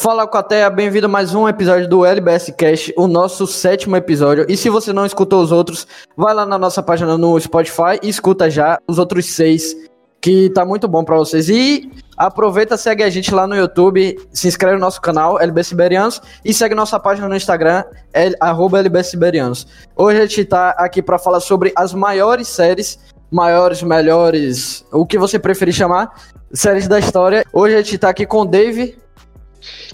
[0.00, 3.94] Fala com a Terra, bem-vindo a mais um episódio do LBS Cast, o nosso sétimo
[3.94, 4.46] episódio.
[4.48, 8.08] E se você não escutou os outros, vai lá na nossa página no Spotify e
[8.08, 9.76] escuta já os outros seis,
[10.18, 11.50] que tá muito bom para vocês.
[11.50, 16.22] E aproveita, segue a gente lá no YouTube, se inscreve no nosso canal, LBS Siberianos,
[16.42, 18.34] e segue nossa página no Instagram, L,
[18.78, 19.66] LBS Siberianos.
[19.94, 22.98] Hoje a gente tá aqui para falar sobre as maiores séries,
[23.30, 26.10] maiores, melhores, o que você preferir chamar,
[26.54, 27.44] séries da história.
[27.52, 28.98] Hoje a gente tá aqui com o Dave.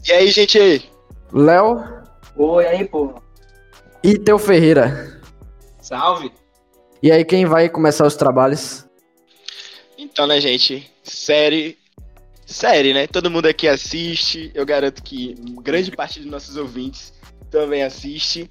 [0.06, 0.90] E aí, gente?
[1.32, 1.82] Léo.
[2.36, 3.14] Oi, aí, pô.
[4.02, 5.20] E Teu Ferreira.
[5.80, 6.32] Salve.
[7.02, 8.86] E aí, quem vai começar os trabalhos?
[9.98, 10.90] Então, né, gente?
[11.02, 11.78] Série.
[12.44, 13.06] Série, né?
[13.06, 14.50] Todo mundo aqui assiste.
[14.54, 17.12] Eu garanto que grande parte dos nossos ouvintes
[17.50, 18.50] também assiste.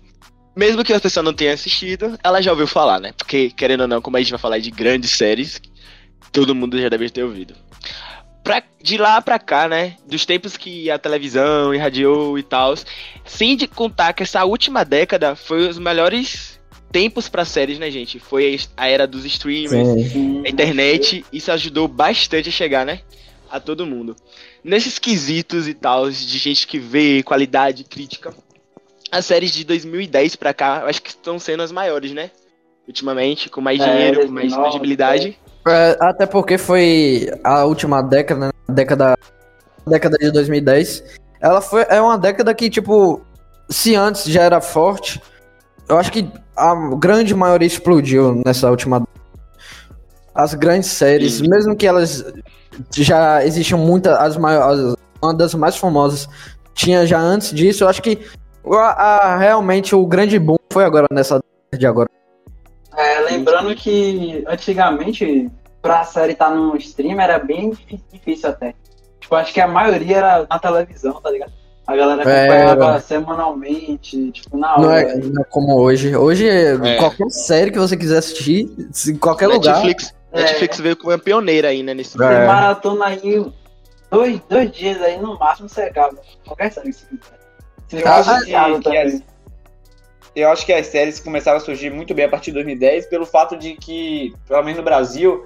[0.56, 3.12] Mesmo que a pessoa não tenha assistido, ela já ouviu falar, né?
[3.18, 5.62] Porque, querendo ou não, como a gente vai falar de grandes séries,
[6.32, 7.56] todo mundo já deve ter ouvido.
[8.46, 9.96] Pra, de lá pra cá, né?
[10.08, 12.76] Dos tempos que a televisão irradiou e tal,
[13.26, 16.60] sem de contar que essa última década foi os melhores
[16.92, 18.20] tempos para séries, né, gente?
[18.20, 20.44] Foi a era dos streamers, Sim.
[20.46, 23.02] a internet, isso ajudou bastante a chegar, né?
[23.50, 24.16] A todo mundo.
[24.64, 28.32] Nesses quesitos e tal, de gente que vê qualidade crítica,
[29.12, 32.30] as séries de 2010 pra cá, eu acho que estão sendo as maiores, né?
[32.88, 35.40] Ultimamente, com mais É, dinheiro, com mais 2009, visibilidade.
[35.68, 38.52] É, até porque foi a última década, né?
[38.70, 39.16] Década,
[39.88, 41.04] década de 2010.
[41.42, 43.22] Ela foi, é uma década que, tipo,
[43.70, 45.22] se antes já era forte,
[45.90, 49.06] eu acho que a grande maioria explodiu nessa última
[50.34, 51.48] As grandes séries, Sim.
[51.50, 52.24] mesmo que elas
[52.94, 56.28] já existiam muitas, as maiores, uma das mais famosas
[56.74, 58.20] tinha já antes disso, eu acho que
[58.70, 62.10] a- a- realmente o grande boom foi agora nessa década de agora.
[62.98, 65.50] É, lembrando que antigamente,
[65.82, 68.74] pra série estar no stream, era bem difí- difícil até.
[69.20, 71.52] Tipo, acho que a maioria era na televisão, tá ligado?
[71.88, 75.02] A galera É, acompanhava semanalmente, tipo, na Não hora.
[75.02, 76.16] é, não é como hoje.
[76.16, 76.96] Hoje, É.
[76.98, 78.70] qualquer série que você quiser assistir,
[79.08, 79.76] em qualquer lugar.
[79.76, 80.42] Netflix, É.
[80.42, 81.94] Netflix veio como uma pioneira aí, né?
[81.94, 82.46] Nesse Você É.
[82.48, 83.46] maratona aí
[84.10, 86.18] dois, dois dias aí no máximo você acaba.
[86.46, 87.40] Qualquer série que você quiser.
[87.88, 89.24] Você viciado que- que também.
[90.36, 93.26] Eu acho que as séries começaram a surgir muito bem a partir de 2010, pelo
[93.26, 95.46] fato de que, pelo menos no Brasil,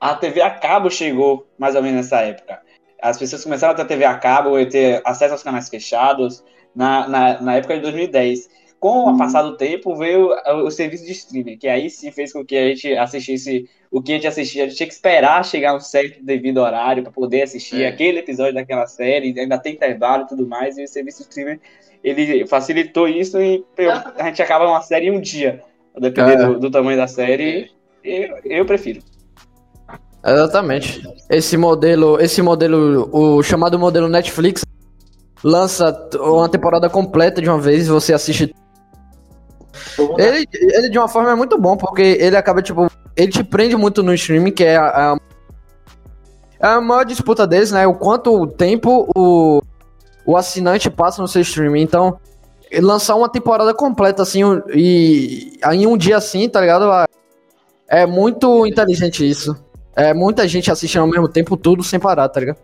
[0.00, 2.60] a TV a cabo chegou mais ou menos nessa época.
[3.00, 6.42] As pessoas começaram a ter TV a cabo e ter acesso aos canais fechados
[6.74, 8.48] na, na, na época de 2010.
[8.80, 12.32] Com o passar do tempo, veio o, o serviço de streaming, que aí sim fez
[12.32, 14.64] com que a gente assistisse o que a gente assistia.
[14.64, 17.88] A gente tinha que esperar chegar um certo devido horário para poder assistir É.
[17.88, 21.60] aquele episódio daquela série, ainda tem intervalo e tudo mais, e o serviço de streaming
[22.04, 25.60] ele facilitou isso e eu- a gente acaba uma série em um dia.
[25.98, 26.46] Dependendo É.
[26.46, 27.70] do, do tamanho da série,
[28.04, 29.00] eu, eu prefiro.
[30.26, 31.02] Exatamente.
[31.30, 34.64] Esse modelo, esse modelo, o chamado modelo Netflix,
[35.42, 38.54] lança uma temporada completa de uma vez e você assiste.
[40.18, 43.76] Ele, ele de uma forma é muito bom, porque ele acaba, tipo, ele te prende
[43.76, 45.16] muito no streaming, que é a, a,
[46.60, 47.86] é a maior disputa deles, né?
[47.86, 49.60] O quanto tempo o,
[50.26, 51.82] o assinante passa no seu streaming.
[51.82, 52.18] Então,
[52.80, 54.40] lançar uma temporada completa assim
[54.74, 56.86] e em um dia assim, tá ligado?
[57.88, 59.56] É muito inteligente isso.
[59.94, 62.56] É muita gente assistindo ao mesmo tempo, tudo sem parar, tá ligado?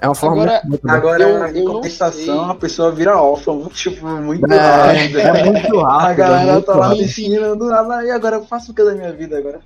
[0.00, 0.88] É uma forma Agora- muito.
[0.88, 5.18] Agora, Eu- em eu não compensação, a pessoa vira órfã, tipo, muito É, rápido.
[5.18, 6.10] é muito A rápido.
[6.12, 7.02] é galera muito tá lá rápido.
[7.02, 9.58] assistindo, do nada, e agora eu faço o que da minha vida agora?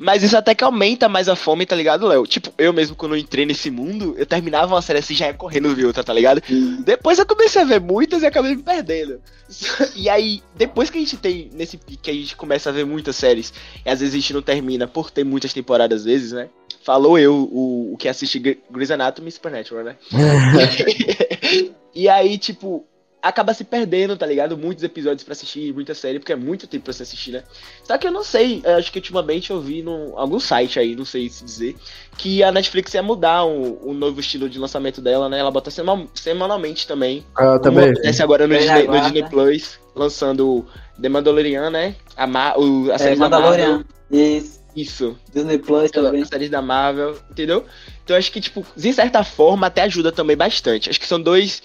[0.00, 2.26] Mas isso até que aumenta mais a fome, tá ligado, Léo?
[2.26, 5.34] Tipo, eu mesmo quando eu entrei nesse mundo, eu terminava uma série assim já ia
[5.34, 6.42] correndo ver outra, tá ligado?
[6.82, 9.20] Depois eu comecei a ver muitas e acabei me perdendo.
[9.96, 12.86] E aí, depois que a gente tem nesse pique, que a gente começa a ver
[12.86, 13.52] muitas séries,
[13.84, 16.48] e às vezes a gente não termina por ter muitas temporadas às vezes, né?
[16.82, 19.96] Falou eu, o, o que assiste Gre- Grey's Anatomy e Supernatural, né?
[21.94, 22.86] e aí, tipo,
[23.22, 24.56] acaba se perdendo, tá ligado?
[24.56, 27.42] Muitos episódios pra assistir, muita série, porque é muito tempo pra se assistir, né?
[27.84, 30.96] Só que eu não sei, eu acho que ultimamente eu vi em algum site aí,
[30.96, 31.76] não sei se dizer,
[32.16, 35.38] que a Netflix ia mudar o, o novo estilo de lançamento dela, né?
[35.38, 37.24] Ela bota seman- semanalmente também.
[37.34, 37.90] Como também.
[37.90, 39.00] acontece agora no Disney, no.
[39.00, 40.66] Disney Plus, lançando
[41.00, 41.94] The Mandalorian, né?
[42.16, 43.50] A, Ma o, a É, série da Marvel.
[43.50, 43.84] Mandalorian.
[44.10, 44.60] Isso.
[44.74, 45.18] Isso.
[45.34, 46.22] Disney Plus também.
[46.22, 47.64] As séries da Marvel, entendeu?
[48.04, 50.88] Então acho que, tipo, de certa forma, até ajuda também bastante.
[50.88, 51.60] Acho que são dois.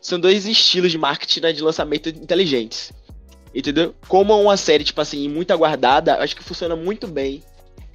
[0.00, 2.92] São dois estilos de marketing né, de lançamento inteligentes.
[3.54, 3.94] Entendeu?
[4.08, 7.42] Como uma série, tipo assim, muito aguardada, acho que funciona muito bem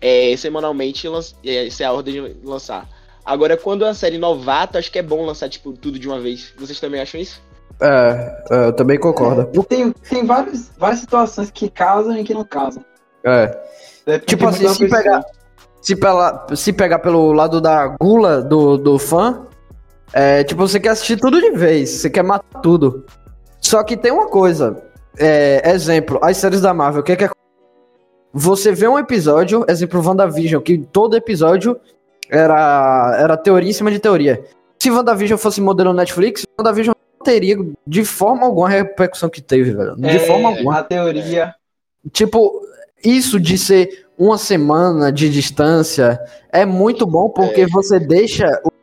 [0.01, 1.07] é, semanalmente
[1.43, 2.87] é, ser a ordem de lançar.
[3.25, 6.19] Agora, quando é uma série novata, acho que é bom lançar, tipo, tudo de uma
[6.19, 6.53] vez.
[6.57, 7.41] Vocês também acham isso?
[7.81, 9.63] É, é, eu também concordo.
[9.63, 12.85] Tem, tem várias, várias situações que casam e que não casam.
[13.23, 13.47] É.
[14.05, 15.25] Depende Tipo muito assim, se pegar,
[15.81, 19.47] se, pela, se pegar pelo lado da gula do, do fã,
[20.17, 23.05] É, tipo, você quer assistir tudo de vez, você quer matar tudo.
[23.59, 24.81] Só que tem uma coisa.
[25.19, 27.29] É, exemplo, as séries da Marvel, o que é que é
[28.33, 31.77] você vê um episódio, exemplo, WandaVision, que todo episódio
[32.29, 34.41] era, era teoria em cima de teoria.
[34.81, 39.71] Se WandaVision fosse modelo Netflix, WandaVision não teria de forma alguma a repercussão que teve,
[39.73, 39.95] velho.
[39.97, 40.79] De É, forma alguma.
[40.79, 41.55] A teoria.
[42.11, 42.61] Tipo,
[43.03, 46.19] isso de ser uma semana de distância
[46.51, 48.74] é muito bom porque você deixa o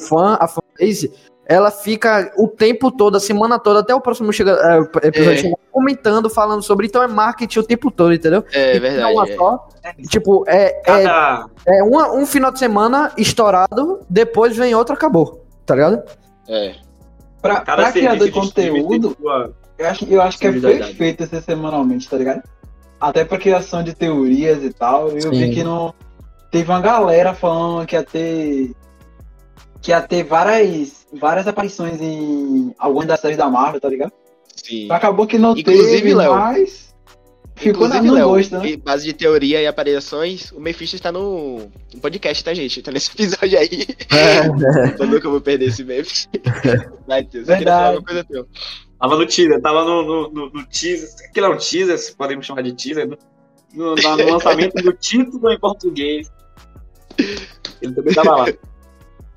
[0.00, 1.12] fã, a fanbase,
[1.46, 5.42] ela fica o tempo todo, a semana toda, até o próximo chega, é, episódio É.
[5.42, 6.86] chegar, comentando, falando sobre.
[6.86, 8.44] Então é marketing o tempo todo, entendeu?
[8.52, 9.14] É E verdade.
[9.14, 9.68] Não é só.
[10.08, 15.44] Tipo, é, é, Cada, é uma- um final de semana estourado, depois vem outro, acabou.
[15.64, 16.02] Tá ligado?
[16.48, 16.74] É.
[17.40, 21.40] Pra, cada pra criador de conteúdo, sua- eu acho, eu acho que é perfeito ser
[21.42, 22.42] semanalmente, tá ligado?
[23.00, 25.08] Até pra criação de teorias e tal.
[25.10, 25.30] Eu Sim.
[25.30, 25.94] vi que não.
[26.50, 28.72] Teve uma galera falando que ia ter.
[29.80, 34.12] Que ia ter várias, várias aparições em algumas das séries da Marvel, tá ligado?
[34.56, 34.90] Sim.
[34.90, 36.88] Acabou que não Inclusive, teve, Léo, mas.
[37.54, 38.68] Ficou na, Inclusive, Léo, gosto, né?
[38.70, 41.58] em base de teoria e aparições, o Mephisto está no,
[41.92, 42.80] no podcast, tá, gente?
[42.82, 43.84] Tá nesse episódio aí.
[44.14, 45.02] É.
[45.02, 46.06] Eu nunca vou perder esse meme.
[47.06, 47.46] Vai, Deus.
[47.46, 47.64] Verdade.
[47.64, 48.46] falar uma coisa teu.
[49.00, 51.08] Tava no teaser, tava no, no, no, no teaser.
[51.30, 53.08] Aquilo é um teaser, se podemos chamar de teaser.
[53.08, 53.16] No,
[53.74, 56.30] no, no- no lançamento do título em português.
[57.82, 58.46] Ele também tava lá.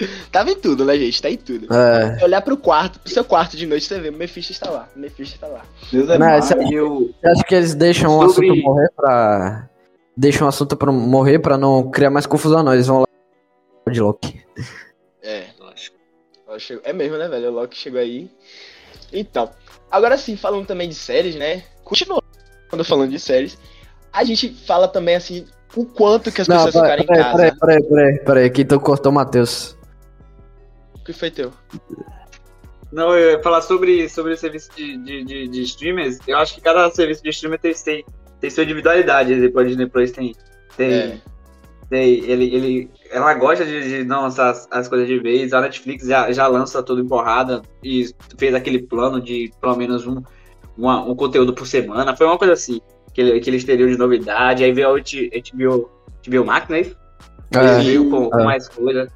[0.32, 1.22] Tava em tudo, né, gente?
[1.22, 1.74] Tá em tudo.
[1.74, 2.18] É.
[2.18, 4.90] Se olhar pro quarto, pro seu quarto de noite, você vê, o Mephisto está lá.
[4.96, 5.62] O Mephisto está lá.
[5.92, 6.28] Deus é Não,
[6.72, 9.70] E eu, acho que eles deixam o Sobre- assunto morrer pra.
[10.16, 12.74] Deixam o assunto pra morrer pra não criar mais confusão, não.
[12.74, 14.42] Eles vão lá de Loki.
[15.22, 15.46] É.
[16.58, 17.50] Chegou- É mesmo, né, velho?
[17.50, 18.30] O Loki chegou aí.
[19.14, 19.50] Então,
[19.90, 21.64] agora sim, falando também de séries, né?
[21.84, 22.24] Continuando
[22.84, 23.58] falando de séries,
[24.12, 25.46] a gente fala também, assim,
[25.76, 27.38] o quanto que as Não, pessoas peraí, ficaram em peraí, casa.
[27.38, 29.78] peraí, peraí, peraí, peraí, que tu cortou o Matheus.
[31.02, 31.52] O que foi teu?
[32.92, 36.20] não, eu ia falar sobre, sobre o serviço de, de, de, de streamers.
[36.28, 38.06] Eu acho que cada serviço de streamer tem, tem,
[38.40, 39.40] tem sua individualidade.
[39.40, 40.36] Depois a Disney Plus tem.
[40.76, 41.18] tem, É.
[41.90, 45.54] tem ele, ele, ela gosta de, de não lançar as, as coisas de vez.
[45.54, 50.06] A Netflix já, já lança tudo em porrada e fez aquele plano de pelo menos
[50.06, 50.22] um,
[50.78, 52.16] uma- um conteúdo por semana.
[52.16, 52.82] Foi uma coisa assim
[53.14, 54.64] que, ele, que eles teriam de novidade.
[54.66, 55.90] Aí veio a HBO,
[56.28, 56.80] HBO Max, né?
[57.54, 58.44] É, Eles veio com, com é.
[58.44, 59.08] mais coisa.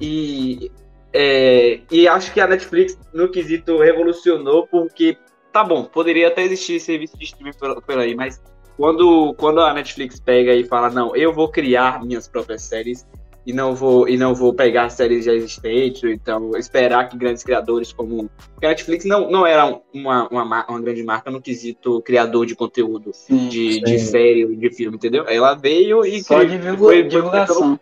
[0.00, 0.70] E,
[1.12, 5.16] é, e acho que a Netflix, no quesito, revolucionou, porque,
[5.52, 8.40] tá bom, poderia até existir serviço de streaming por, por aí, mas
[8.76, 13.06] quando, quando a Netflix pega e fala, não, eu vou criar minhas próprias séries
[13.46, 17.42] e não vou, e não vou pegar séries já existentes, ou então esperar que grandes
[17.42, 18.30] criadores como.
[18.52, 22.54] Porque a Netflix não, não era uma, uma, uma grande marca no quesito criador de
[22.54, 23.48] conteúdo, Sim.
[23.48, 24.06] de, de Sim.
[24.06, 25.24] série, de filme, entendeu?
[25.26, 27.80] Ela veio e Só cri- divulga- foi- foi- divulgação.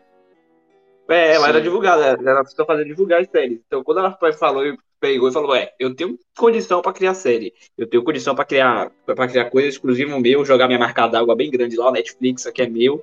[1.09, 1.51] É, ela Sim.
[1.51, 3.61] era divulgada, ela só fazer divulgar as séries.
[3.67, 7.55] Então, quando ela falou e pegou e falou, é, eu tenho condição pra criar série,
[7.77, 11.51] eu tenho condição pra criar para criar coisa exclusiva meu, jogar minha marca d'água bem
[11.51, 13.03] grande lá, o Netflix, aqui é meu,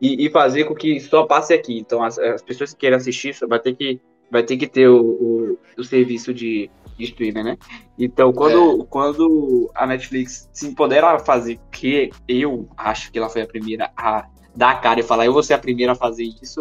[0.00, 1.78] e, e fazer com que só passe aqui.
[1.78, 4.00] Então, as, as pessoas que querem assistir vai ter que
[4.30, 6.68] vai ter que ter o, o, o serviço de,
[6.98, 7.58] de streaming, né?
[7.98, 13.42] Então, quando, quando a Netflix se empodera a fazer, que eu acho que ela foi
[13.42, 16.24] a primeira a dar a cara e falar, eu vou ser a primeira a fazer
[16.42, 16.60] isso,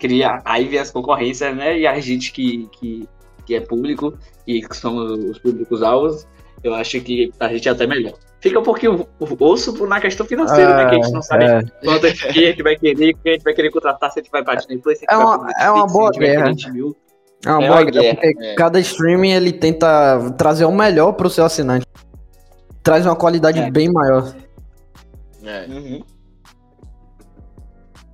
[0.00, 1.78] cria, aí vem as concorrências, né?
[1.78, 3.08] E a gente que, que,
[3.46, 4.14] que é público
[4.46, 6.26] e que somos os públicos alvos,
[6.64, 8.14] eu acho que a gente é até melhor.
[8.40, 9.06] Fica um pouquinho
[9.38, 10.88] osso na questão financeira, né?
[10.88, 11.62] Que a gente não sabe é.
[11.84, 14.18] quanto a gente, quem a gente vai querer, quem a gente vai querer contratar, se
[14.18, 16.10] a gente vai pra Disney Plus, se a gente É vai uma- é uma boa
[16.10, 16.50] guerra.
[17.46, 18.54] É uma É boa guerra, guerra, porque é.
[18.54, 21.86] cada streaming ele tenta trazer o melhor pro seu assinante.
[22.82, 23.70] Traz uma qualidade É.
[23.70, 24.34] bem maior.
[25.44, 25.66] É.
[25.68, 26.02] Uhum.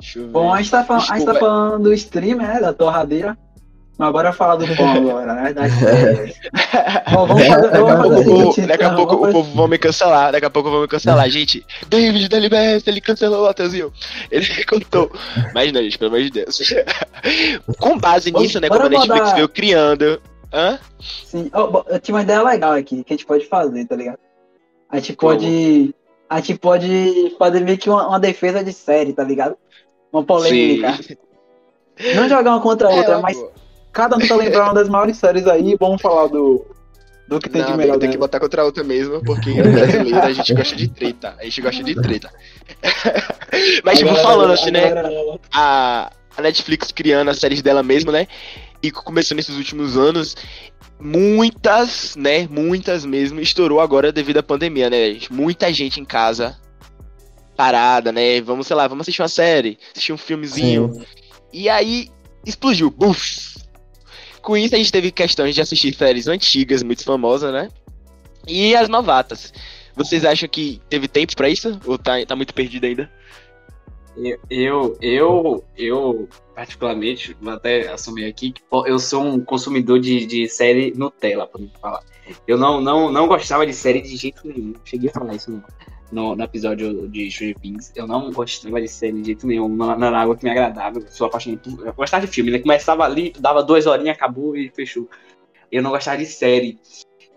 [0.06, 0.30] Deixa eu ver.
[0.30, 1.40] Bom, a gente tá, falando, a gente tá Desculpa.
[1.40, 2.60] falando do stream, né?
[2.60, 3.36] Da torradeira.
[3.98, 5.54] Mas bora falar do pão agora, né?
[7.12, 8.96] Bom, vamos fazer, Daqui vamos a fazer pouco, o o povo- seguinte, daqui a então,
[8.96, 10.32] pouco o povo vão me cancelar.
[10.32, 11.28] Daqui a pouco vão me cancelar.
[11.30, 13.90] Gente, David da LBS, ele cancelou o Matheusinho.
[14.30, 15.10] Ele contou.
[15.54, 16.60] Mas não, gente, pelo amor de Deus.
[17.80, 18.68] Com base nisso, né?
[18.68, 20.20] Como a Netflix veio criando.
[20.52, 20.78] Hã?
[21.24, 21.50] Sim.
[21.88, 24.18] Eu tinha uma ideia legal aqui que a gente pode fazer, tá ligado?
[24.90, 25.94] A gente pode.
[26.28, 29.56] A gente pode fazer meio que uma, uma defesa de série, tá ligado?
[30.16, 30.98] Uma polêmica.
[32.14, 33.50] Não jogar uma contra a outra, É, mas pô.
[33.92, 35.76] cada um tá lembrando uma das maiores séries aí.
[35.78, 36.64] Vamos falar do.
[37.28, 39.62] Do que tem Não, de melhor tem que botar contra a outra mesmo, porque é
[39.62, 41.34] brasileiro, a gente gosta de treta.
[41.38, 42.30] A gente gosta de treta.
[43.84, 44.92] Mas, tipo, falando assim, né?
[45.52, 48.28] a, a Netflix criando as séries dela mesma, né?
[48.80, 50.36] E começou nesses últimos anos.
[51.00, 52.46] Muitas, né?
[52.48, 55.32] Muitas mesmo, estourou agora devido à pandemia, né, gente?
[55.32, 56.56] Muita gente em casa,
[57.56, 58.40] parada, né?
[58.40, 60.92] Vamos, sei lá, vamos assistir uma série, assistir um filmezinho.
[61.52, 62.08] E aí,
[62.44, 62.90] explodiu.
[62.90, 63.56] Buf!
[64.42, 67.68] Com isso, a gente teve questões de assistir séries antigas, muito famosas, né?
[68.46, 69.52] E as novatas.
[69.96, 71.80] Vocês acham que teve tempo pra isso?
[71.84, 73.10] Ou tá, tá muito perdido ainda?
[74.16, 80.24] Eu, eu, eu, eu, particularmente, vou até assumir aqui que eu sou um consumidor de,
[80.24, 82.02] de série Nutella, por falar.
[82.46, 84.74] Eu não, não, não gostava de série de jeito nenhum.
[84.84, 85.62] Cheguei a falar isso no,
[86.12, 87.92] no, no episódio de Stranger Things.
[87.94, 89.68] Eu não gostava de série de jeito nenhum.
[89.68, 90.98] Não, não era algo que me agradava.
[90.98, 91.86] Eu sou apaixonado por.
[91.86, 92.58] Eu gostava de filme, né?
[92.58, 95.08] Começava ali, dava duas horinhas, acabou e fechou.
[95.70, 96.78] Eu não gostava de série.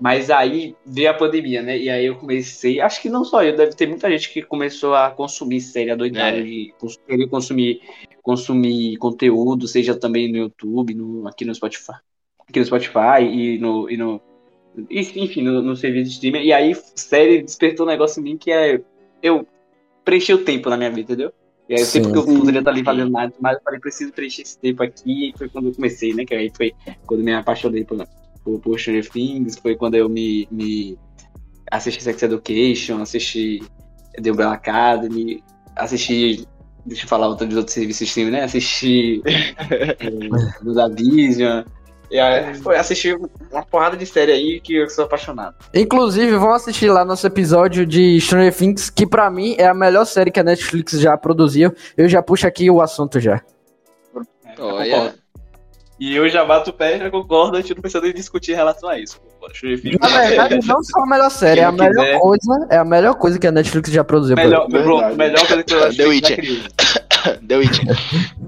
[0.02, 1.78] Mas aí veio a pandemia, né?
[1.78, 2.80] E aí eu comecei.
[2.80, 6.38] Acho que não só eu, deve ter muita gente que começou a consumir série, adoidado
[6.38, 6.42] É.
[6.42, 7.82] de cons- querer consumir,
[8.24, 11.96] consumir conteúdo, seja também no YouTube, no, aqui no Spotify.
[12.48, 13.90] Aqui no Spotify e no.
[13.90, 14.22] E no
[14.90, 16.46] enfim, no, no serviço de streaming.
[16.46, 18.82] E aí, série despertou um negócio em mim que é.
[19.22, 19.46] Eu
[20.06, 21.34] preenchi o tempo na minha vida, entendeu?
[21.68, 24.12] E aí, o tempo que eu poderia estar ali fazendo nada, mas eu falei, preciso
[24.12, 25.30] preencher esse tempo aqui.
[25.30, 26.26] E foi quando eu comecei, né?
[26.26, 26.74] Que aí foi
[27.06, 28.08] quando me apaixonei por,
[28.44, 30.98] por, por Stranger Things, foi quando eu me, me
[31.72, 33.62] assisti Sex Education, assisti
[34.22, 35.44] The Umbrella Academy,
[35.76, 36.48] assisti,
[36.86, 38.44] deixa eu falar outro dos outros serviços de streaming, né?
[38.44, 41.64] Assisti é, do da Vision,
[42.10, 43.20] e aí, foi assistir
[43.52, 45.56] uma porrada de série aí que eu sou apaixonado.
[45.74, 50.06] Inclusive, vão assistir lá nosso episódio de Stranger Things, que pra mim é a melhor
[50.06, 51.74] série que a Netflix já produziu.
[51.96, 53.42] Eu já puxo aqui o assunto já.
[54.46, 55.16] É, Olha.
[56.00, 58.56] E eu já bato o pé, já concordo, a gente não precisa nem discutir em
[58.56, 59.20] relação a isso.
[60.02, 62.20] Na verdade, não só a melhor série, é a melhor quiser.
[62.20, 64.36] coisa, é a melhor coisa que a Netflix já produziu.
[64.36, 66.40] melhor, pronto, melhor coisa que eu acho The Witcher.
[67.48, 67.80] The Witch.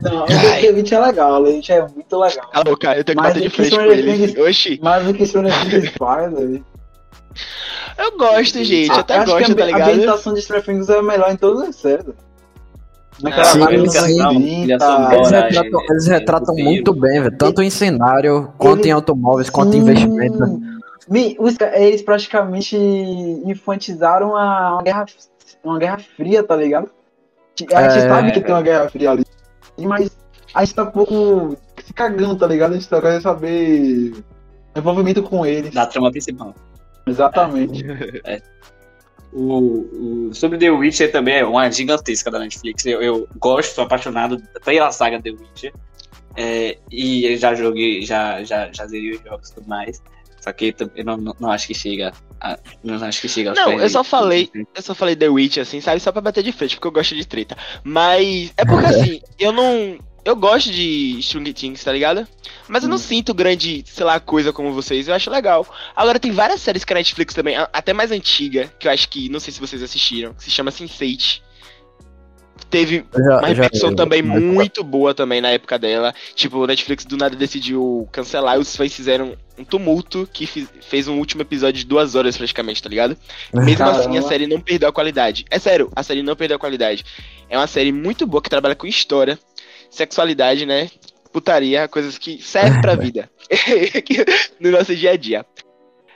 [0.01, 0.25] Não.
[0.27, 2.50] The Witch é legal, o The Witch é muito legal.
[2.53, 4.27] Alô, cara, eu tenho que Mas bater de frente com Stranger ele.
[4.27, 4.79] Things- Oxi.
[4.81, 6.65] Mas o que Stranger Things faz, velho.
[7.98, 8.89] Eu gosto, gente.
[8.89, 9.89] Eu até Acho gosto, que tá a, a ligado?
[9.91, 12.05] ambientação de Stranger Things é a melhor em todas as séries.
[13.24, 13.75] Naquela Sim, sim.
[13.75, 15.16] anos Trilha 30, sonora.
[15.16, 17.38] Eles retratam, é- eles é retratam muito bem, velho.
[17.38, 20.62] Tanto em cenário, quanto Ele- em automóveis, quanto em investimento.
[21.74, 25.06] Eles praticamente infantizaram a, uma, guerra,
[25.63, 26.90] uma guerra fria, tá ligado?
[27.74, 28.08] A gente É.
[28.08, 29.25] sabe que tem uma guerra fria ali,
[29.78, 30.10] mas
[30.54, 32.72] a gente tá um pouco se cagando, tá ligado?
[32.72, 34.13] A gente só quer saber
[34.75, 35.74] envolvimento com eles.
[35.74, 36.56] Da trama principal.
[37.06, 37.84] Exatamente.
[39.34, 42.86] O, o- sobre The Witcher também é uma gigantesca da Netflix.
[42.86, 45.74] Eu, eu gosto, sou apaixonado pela saga The Witcher.
[46.36, 50.02] É, e já joguei, já, já, já zerei os jogos e tudo mais.
[50.40, 52.12] Só que eu não, não, não acho que chega.
[52.40, 55.80] A, não acho que chega Não, eu só falei- Eu só falei The Witch, assim,
[55.80, 56.00] sabe?
[56.00, 57.56] Só pra bater de frente, porque eu gosto de treta.
[57.84, 60.00] Mas é porque, assim, eu não...
[60.24, 62.28] Eu gosto de Stranger Things, tá ligado?
[62.68, 65.08] Mas eu não sinto grande, sei lá, coisa como vocês.
[65.08, 65.66] Eu acho legal.
[65.96, 69.10] Agora, tem várias séries que a Netflix também, a- até mais antiga, que eu acho
[69.10, 71.42] que, não sei se vocês assistiram, que se chama Sense8.
[72.70, 76.13] Teve já- uma repetição também mas- muito boa também na época dela.
[76.36, 80.70] Tipo, o Netflix do nada decidiu cancelar e os fãs fizeram um tumulto que fiz-
[80.82, 83.18] fez um último episódio de duas horas praticamente, tá ligado?
[83.54, 84.00] Mesmo Caramba.
[84.00, 85.46] assim, a série não perdeu a qualidade.
[85.50, 87.04] É sério, a série não perdeu a qualidade.
[87.50, 89.38] É uma série muito boa que trabalha com história,
[89.91, 90.89] sexualidade, né?
[91.31, 93.29] Putaria, coisas que servem pra vida.
[94.60, 95.45] no nosso dia a dia.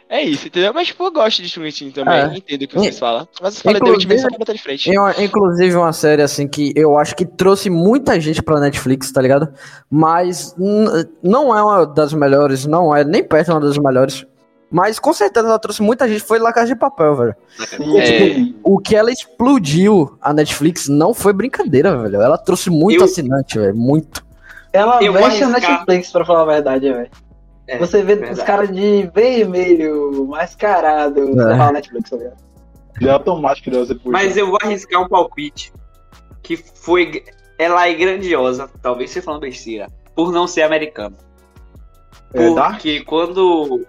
[0.08, 0.72] É isso, entendeu?
[0.72, 2.14] Mas, tipo, eu gosto de Stranger Things também.
[2.14, 2.38] É.
[2.38, 3.28] Entendo o que vocês falam.
[3.42, 4.92] Mas The Witch mesmo só pra bater de frente.
[5.20, 9.52] Inclusive uma série assim que eu acho que trouxe muita gente pra Netflix, tá ligado?
[9.90, 10.56] Mas
[11.24, 14.26] não é uma das melhores, não é nem perto uma das melhores.
[14.76, 17.36] Mas com certeza ela trouxe muita gente, foi La Casa de Papel, velho.
[17.98, 18.54] É.
[18.62, 22.22] O que ela explodiu a Netflix não foi brincadeira, velho.
[22.22, 24.26] Ela trouxe muito Eu- assinante, velho, muito.
[24.74, 25.48] Ela Eu veste a.
[25.48, 27.10] Netflix, pra falar a verdade, velho.
[27.70, 28.44] É, Você vê os verdade.
[28.46, 31.58] caras de vermelho, mascarado, É.
[31.58, 32.36] fala Netflix, tá ligado?
[33.00, 34.10] Já é automático você puxa.
[34.10, 35.72] Mas eu vou arriscar um palpite
[36.44, 37.24] que foi.
[37.58, 41.16] Ela é grandiosa, talvez você falando besteira, por não ser americana.
[42.34, 42.50] É?
[42.54, 43.86] Porque quando.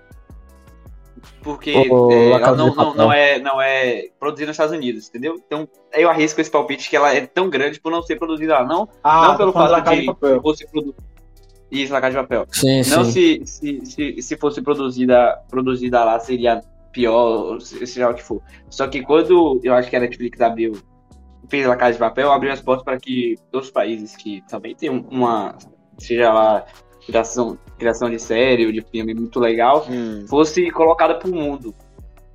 [1.46, 5.40] Porque Ô, é, não, não, não é, não é produzida nos Estados Unidos, entendeu?
[5.46, 8.64] Então eu arrisco esse palpite que ela é tão grande por não ser produzida lá.
[8.66, 10.42] Não, Ah, não pelo tô falando fato de de papel.
[10.42, 10.92] fosse produ...
[11.70, 12.46] Isso, La Casa de Papel.
[12.50, 13.44] Sim, Não sim.
[13.44, 16.60] se, se, se, se fosse produzida, produzida lá seria
[16.92, 18.42] pior, se- seja o que for.
[18.68, 20.72] Só que quando eu acho que a Netflix abriu,
[21.48, 24.90] fez a Casa de Papel, abriu as portas para que outros países que também tem
[24.90, 25.56] um- uma,
[25.98, 26.66] seja lá,
[27.06, 30.24] criação, criação de série ou de filme muito legal, Hum.
[30.28, 31.74] fosse colocada pro mundo.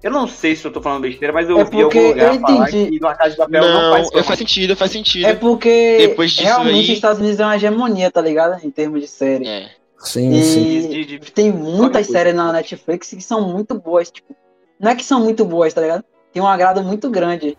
[0.04, 2.08] Eu não sei se eu tô falando besteira, mas eu É ouvi em algum porque
[2.08, 2.98] lugar eu falar entendi.
[2.98, 5.26] que La Casa de Papel não, Não, faz eu faz sentido, faz sentido.
[5.28, 8.66] É porque Depois disso realmente aí- os Estados Unidos é uma hegemonia, tá ligado?
[8.66, 9.48] Em termos de série.
[9.48, 9.70] É.
[10.00, 10.90] Sim, sim.
[10.90, 14.10] E de- de- tem muitas séries na Netflix que são muito boas.
[14.10, 14.36] Tipo,
[14.80, 16.04] não é que são muito boas, tá ligado?
[16.34, 17.56] Tem um agrado muito grande.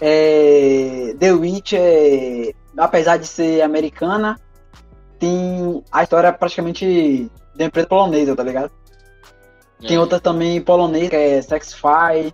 [0.00, 4.38] É, The Witch, é, apesar de ser americana,
[5.18, 8.70] tem a história praticamente de uma empresa polonesa, tá ligado?
[9.86, 12.32] Tem outra também polonesa, que é Sexify.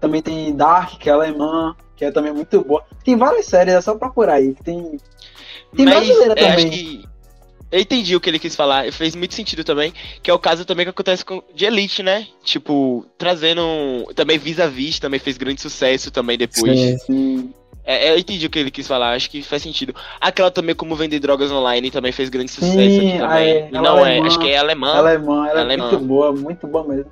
[0.00, 2.84] Também tem Dark, que é alemã, que é também muito boa.
[3.04, 4.54] Tem várias séries, é só procurar aí.
[4.62, 4.98] Tem,
[5.74, 6.70] tem Mas brasileira é, também.
[6.70, 7.04] que.
[7.70, 9.92] Eu entendi o que ele quis falar, fez muito sentido também,
[10.22, 12.26] que é o caso também que acontece com de Elite, né?
[12.42, 13.62] Tipo, trazendo.
[14.14, 16.78] Também Vis-a-Vis também fez grande sucesso também depois.
[16.78, 16.98] Sim.
[16.98, 17.54] Sim.
[17.90, 19.94] É, eu entendi o que ele quis falar, acho que faz sentido.
[20.20, 23.48] Aquela também como vender drogas online também fez grande sucesso Sim, aqui também.
[23.50, 24.26] é, não é, alemã.
[24.26, 25.88] acho que é alemã, Alemã, ela é Alemã.
[25.88, 27.10] muito boa, muito boa mesmo.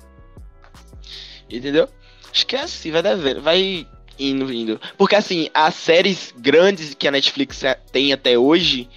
[1.49, 1.89] entendeu?
[2.31, 3.87] Acho que é assim, vai devendo, vai
[4.19, 4.79] indo, indo.
[4.99, 8.87] Porque assim, as séries grandes que a Netflix tem até hoje,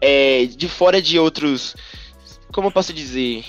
[0.00, 1.76] é, de fora de outros,
[2.52, 3.44] como eu posso dizer,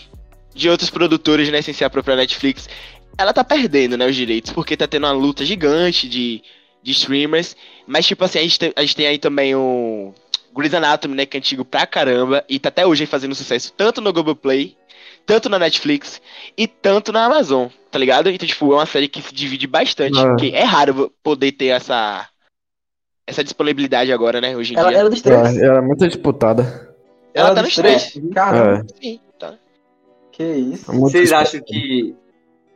[0.54, 2.70] de outros produtores, né, sem ser a própria Netflix,
[3.18, 6.44] ela tá perdendo, né, os direitos, porque tá tendo uma luta gigante de,
[6.84, 10.14] de streamers, mas tipo assim, a gente, tem, a gente tem aí também o
[10.54, 13.72] Grey's Anatomy, né, que é antigo pra caramba, e tá até hoje aí fazendo sucesso
[13.78, 14.76] tanto no Globoplay,
[15.26, 16.22] tanto na Netflix
[16.58, 18.30] e tanto na Amazon, tá ligado?
[18.30, 20.24] Então, tipo, é uma série que se divide bastante, É.
[20.26, 22.28] porque é raro poder ter essa
[23.28, 24.98] essa disponibilidade agora, né, hoje em Ela, dia.
[24.98, 25.58] ela é dos três.
[25.58, 26.64] É, Era muito disputada.
[27.34, 28.20] Ela Ela tá é nos dos três.
[28.34, 29.02] Caramba, É.
[29.02, 29.54] Sim, tá.
[30.34, 30.92] que isso.
[30.92, 31.48] Muito Vocês disputada.
[31.48, 32.16] acham que,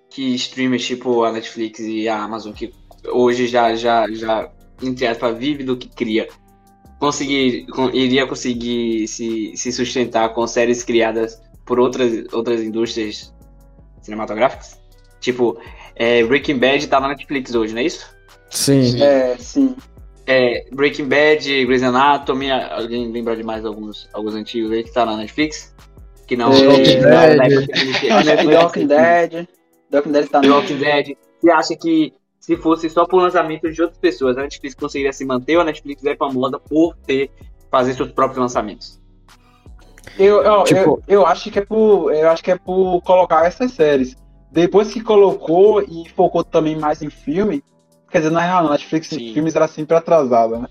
[0.09, 2.71] que streamers tipo a Netflix e a Amazon, que
[3.11, 4.49] hoje já, já, já
[4.81, 6.27] entre aspas, vive do que cria,
[6.99, 13.33] conseguir, com- iria conseguir se, se sustentar com séries criadas por outras, outras indústrias
[14.01, 14.79] cinematográficas?
[15.19, 15.57] Tipo,
[15.95, 18.05] é, Breaking Bad tá na Netflix hoje, não é isso?
[18.49, 19.01] Sim.
[19.01, 19.75] É, sim.
[20.27, 25.05] É, Breaking Bad, Grey's Anatomy, alguém lembra de mais alguns, alguns antigos aí que tá
[25.05, 25.73] na Netflix?
[26.27, 26.51] Que não...
[26.51, 27.67] É, Walking na- na Dead.
[28.47, 29.47] The Walking Dead.
[29.91, 30.55] The Walking Dead tá no.
[30.55, 31.15] Walking Dead.
[31.39, 32.13] Você acha que
[32.45, 35.65] se fosse só por lançamento de outras pessoas, a Netflix conseguiria se manter ou a
[35.65, 37.31] Netflix é famosa por ter
[37.71, 39.01] fazer seus próprios lançamentos?
[40.19, 42.13] Eu, eu, Tipo- eu, eu acho que é por.
[42.13, 44.15] Eu acho que é por colocar essas séries.
[44.51, 47.63] Depois que colocou e focou também mais em filme.
[48.11, 49.15] Quer dizer, na real, a Netflix Sim.
[49.31, 50.67] em filmes era sempre atrasada, né?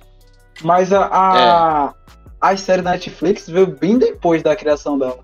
[0.62, 1.94] Mas a, a,
[2.40, 5.18] as séries da Netflix veio bem depois da criação dela.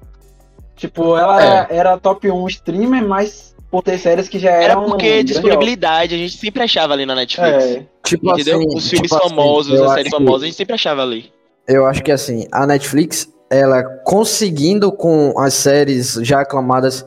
[0.75, 1.47] Tipo, ela É.
[1.47, 4.85] era, era top 1 streamer, mas por ter séries que já Era eram.
[4.87, 5.27] porque grandiosas.
[5.43, 7.65] disponibilidade a gente sempre achava ali na Netflix.
[7.65, 8.59] É, Tipo Entendeu?
[8.59, 10.75] assim, Os filmes tipo assim, famosos, eu as acho séries que- famosas, a gente sempre
[10.75, 11.33] achava ali.
[11.69, 17.05] Eu acho que assim, a Netflix, ela conseguindo com as séries já aclamadas,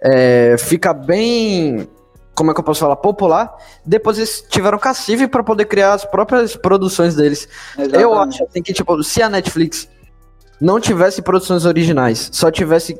[0.00, 1.88] é, fica bem.
[2.36, 2.96] Como é que eu posso falar?
[2.96, 3.56] Popular.
[3.86, 7.48] Depois eles tiveram cacife para poder criar as próprias produções deles.
[7.78, 8.34] Eu exatamente.
[8.34, 9.88] acho assim que, tipo, se a Netflix
[10.60, 12.98] não tivesse produções originais, só tivesse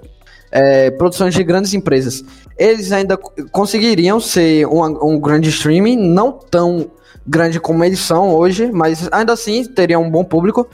[0.54, 2.24] é, produções de grandes empresas,
[2.56, 4.82] eles ainda co- conseguiriam ser um,
[5.14, 6.90] um grande streaming, não tão
[7.26, 10.66] grande como eles são hoje, mas ainda assim teriam um bom público.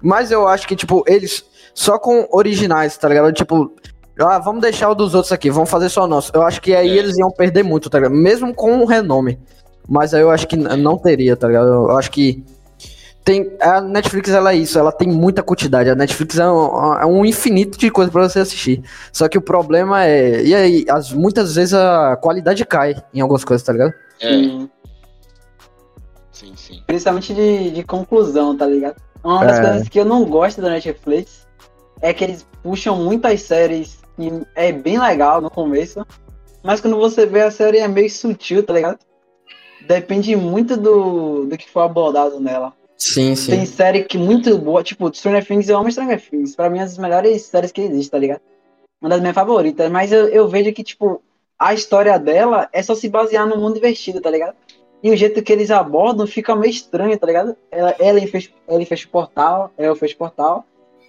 [0.00, 1.44] Mas eu acho que, tipo, eles
[1.74, 3.32] só com originais, tá ligado?
[3.32, 3.70] Tipo,
[4.18, 6.30] ah, vamos deixar o dos outros aqui, vamos fazer só o nosso.
[6.34, 6.96] Eu acho que aí É.
[6.96, 8.14] eles iam perder muito, tá ligado?
[8.14, 9.38] Mesmo com o renome.
[9.88, 11.68] Mas aí eu acho que não teria, tá ligado?
[11.68, 12.42] Eu acho que
[13.26, 15.90] tem a Netflix ela é isso, ela tem muita quantidade.
[15.90, 18.84] A Netflix é um, é um infinito de coisa pra você assistir.
[19.12, 23.44] Só que o problema é, e aí, as, muitas vezes a qualidade cai em algumas
[23.44, 23.92] coisas, tá ligado?
[24.20, 24.70] É, Sim.
[26.30, 26.82] sim, sim.
[26.86, 28.94] Principalmente de, de conclusão, tá ligado?
[29.24, 29.60] Uma das É.
[29.60, 31.48] coisas que eu não gosto da Netflix
[32.00, 36.06] é que eles puxam muitas séries e é bem legal no começo,
[36.62, 38.98] mas quando você vê a série é meio sutil, tá ligado?
[39.84, 42.72] Depende muito do, do que for abordado nela.
[42.96, 46.56] Sim, Tem série que muito boa, tipo, Stranger Things, eu amo Stranger Things.
[46.56, 48.40] Pra mim, é uma das melhores séries que existe, tá ligado?
[49.00, 49.90] Uma das minhas favoritas.
[49.90, 51.22] Mas eu, eu vejo que, tipo,
[51.58, 54.54] a história dela é só se basear no mundo invertido, tá ligado?
[55.02, 57.54] E o jeito que eles abordam fica meio estranho, tá ligado?
[57.70, 60.64] Ela, ela fez, ela fez o portal, ela fez o portal.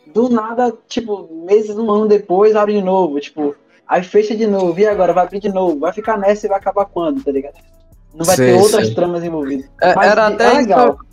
[0.06, 3.20] Do nada, tipo, meses, um ano depois, abre de novo.
[3.20, 3.56] Tipo,
[3.88, 4.78] aí fecha de novo.
[4.78, 5.14] E agora?
[5.14, 5.80] Vai abrir de novo.
[5.80, 7.56] Vai ficar nessa e vai acabar quando, tá ligado?
[8.14, 9.70] Não vai Sei, ter outras tramas envolvidas.
[9.82, 10.90] É, Mas era é até legal.
[10.90, 11.07] isso,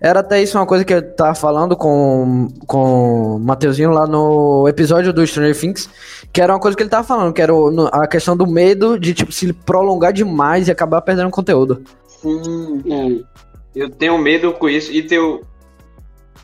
[0.00, 4.66] era até isso uma coisa que eu tava falando com, com o Mateuzinho lá no
[4.68, 5.88] episódio do Stranger Things,
[6.32, 8.98] que era uma coisa que ele tava falando, que era o- a questão do medo
[8.98, 11.82] de tipo se prolongar demais e acabar perdendo conteúdo.
[12.08, 12.82] Sim.
[12.86, 13.24] O-
[13.74, 15.42] Eu tenho medo com isso e tenho.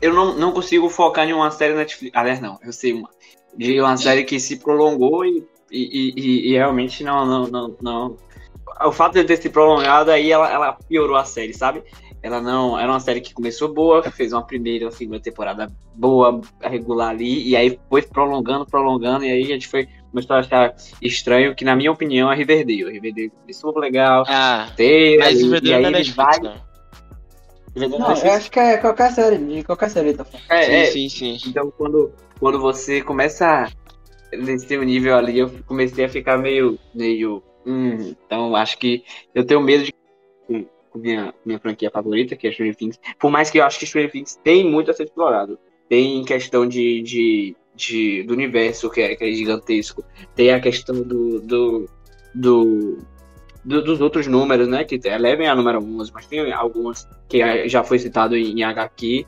[0.01, 2.15] Eu não, não consigo focar em uma série Netflix.
[2.15, 3.09] Aliás, não, eu sei uma.
[3.57, 8.17] De uma série que se prolongou e, e, e- e realmente não, não, não, não.
[8.85, 11.83] O fato de ter se prolongado aí, ela, ela piorou a série, sabe?
[12.23, 12.79] Ela não.
[12.79, 17.49] Era uma série que começou boa, fez uma primeira, uma segunda temporada boa, regular ali,
[17.49, 19.87] e aí foi prolongando, prolongando, e aí a gente foi.
[20.09, 22.91] Começou a achar estranho, que na minha opinião é Riverdale.
[22.91, 26.39] Riverdale começou legal, Ah, tem, mas e, o e aí não é Netflix, vai.
[26.39, 26.55] não.
[27.75, 30.45] Riverdale Não, é eu acho que é qualquer série, de qualquer série, tá falando.
[30.51, 31.49] É, é, Sim, sim, sim.
[31.49, 33.67] Então, quando, quando você começa.
[34.31, 36.79] nesse seu nível ali, eu comecei a ficar meio.
[36.93, 37.43] meio.
[37.65, 39.93] Hum, então acho que eu tenho medo de.
[40.95, 42.99] Minha, minha franquia favorita, que é Stranger Things.
[43.19, 45.57] Por mais que eu acho que Stranger Things tem muito a ser explorado.
[45.89, 50.03] Tem questão de, de, de do universo, que é, que é gigantesco.
[50.35, 51.39] Tem a questão do.
[51.41, 51.89] do,
[52.33, 52.97] do
[53.63, 54.83] do, dos outros números, né?
[54.83, 59.25] Que levem a número 11, mas tem alguns que já foi citado em, em HQ.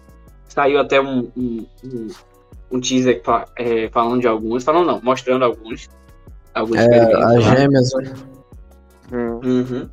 [0.47, 2.08] Saiu até um, um, um,
[2.71, 3.21] um teaser
[3.56, 5.89] é, falando de alguns, falando não, mostrando alguns.
[6.54, 7.91] alguns é, as gêmeas.
[7.93, 8.13] Né?
[9.12, 9.89] Uhum.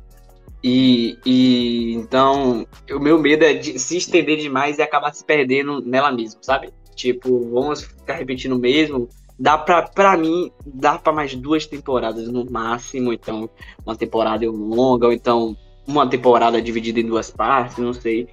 [0.63, 5.81] E, e então, o meu medo é de se estender demais e acabar se perdendo
[5.81, 6.69] nela mesma, sabe?
[6.95, 12.29] Tipo, vamos ficar repetindo o mesmo, dá pra, pra mim, dá pra mais duas temporadas
[12.29, 13.49] no máximo, então
[13.85, 18.29] uma temporada longa, ou então uma temporada dividida em duas partes, não sei.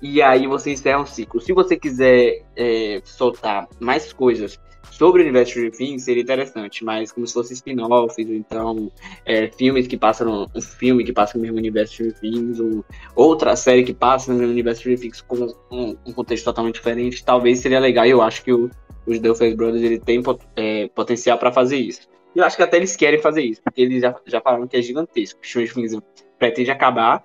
[0.00, 1.40] E aí você encerra um ciclo.
[1.40, 7.12] Se você quiser é, soltar mais coisas sobre o universo de Things, seria interessante, mas
[7.12, 8.90] como se fosse spin-offs, então
[9.24, 13.56] é, filmes que passam, um filme que passa no mesmo universo de Things, ou outra
[13.56, 17.58] série que passa no mesmo universo de Things com um, um contexto totalmente diferente, talvez
[17.58, 18.06] seria legal.
[18.06, 18.70] E eu acho que o
[19.06, 20.22] os Duffer Brothers ele tem
[20.56, 22.08] é, potencial para fazer isso.
[22.34, 24.76] E eu acho que até eles querem fazer isso, porque eles já, já falaram que
[24.76, 25.40] é gigantesco.
[25.40, 25.98] O Stranger Things
[26.38, 27.24] pretende acabar,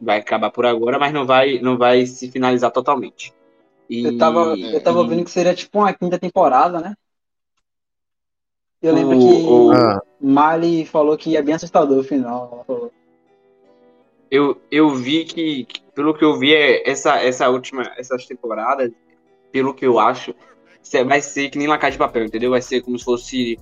[0.00, 3.32] vai acabar por agora, mas não vai, não vai se finalizar totalmente.
[3.88, 6.94] E, eu tava, eu tava vendo que seria tipo uma quinta temporada, né?
[8.82, 9.72] Eu lembro que o...
[9.72, 10.00] Ah.
[10.20, 12.66] Miley falou que ia bem assustador o final.
[14.30, 18.90] Eu, eu vi que, pelo que eu vi, é essa, essa última, essas temporadas,
[19.50, 20.34] pelo que eu acho,
[21.06, 22.50] vai ser que nem La de Papel, entendeu?
[22.50, 23.58] Vai ser como se fosse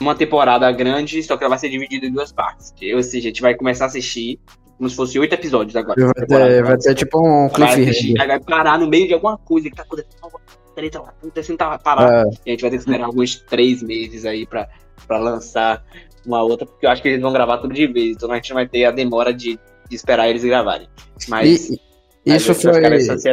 [0.00, 2.74] uma temporada grande, só que ela vai ser dividida em duas partes.
[2.94, 4.38] Ou seja, a gente vai começar a assistir
[4.82, 5.94] como se fosse oito episódios agora.
[6.04, 8.26] Vai ter, vai ter tipo um cliffhanger.
[8.26, 10.32] Vai parar no meio de alguma coisa que tá acontecendo,
[10.74, 12.26] treta lá, acontecendo, tá parar.
[12.26, 12.30] É.
[12.46, 14.68] E a gente vai ter que esperar alguns três meses aí pra,
[15.06, 15.84] pra lançar
[16.26, 18.50] uma outra, porque eu acho que eles vão gravar tudo de vez, então a gente
[18.50, 19.56] não vai ter a demora de,
[19.88, 20.88] de esperar eles gravarem.
[21.28, 21.70] Mas...
[21.70, 21.91] E...
[22.24, 22.72] Isso foi,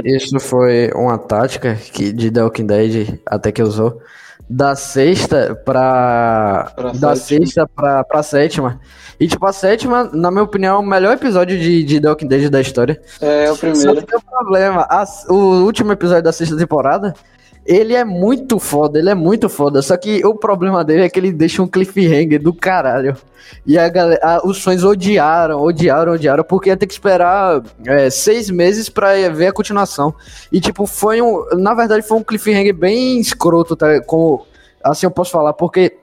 [0.06, 4.02] isso foi uma tática que de The Walking Dead até que usou
[4.50, 7.46] da sexta pra, pra da sétima.
[7.46, 8.82] sexta pra, pra sétima.
[9.20, 12.28] E tipo, a sétima, na minha opinião, é o melhor episódio de, de The Walking
[12.28, 13.00] Dead da história.
[13.22, 13.82] É, o primeiro.
[13.82, 14.88] Só que tem um problema.
[14.90, 17.14] A, o último episódio da sexta temporada,
[17.66, 19.82] ele é muito foda, ele é muito foda.
[19.82, 23.16] Só que o problema dele é que ele deixa um cliffhanger do caralho.
[23.66, 28.10] E a galera, a, os fãs odiaram, odiaram, odiaram, porque ia ter que esperar é,
[28.10, 30.14] seis meses pra ver a continuação.
[30.52, 31.46] E, tipo, foi um.
[31.58, 34.02] Na verdade, foi um cliffhanger bem escroto, tá?
[34.02, 34.46] Como,
[34.84, 35.99] assim eu posso falar, porque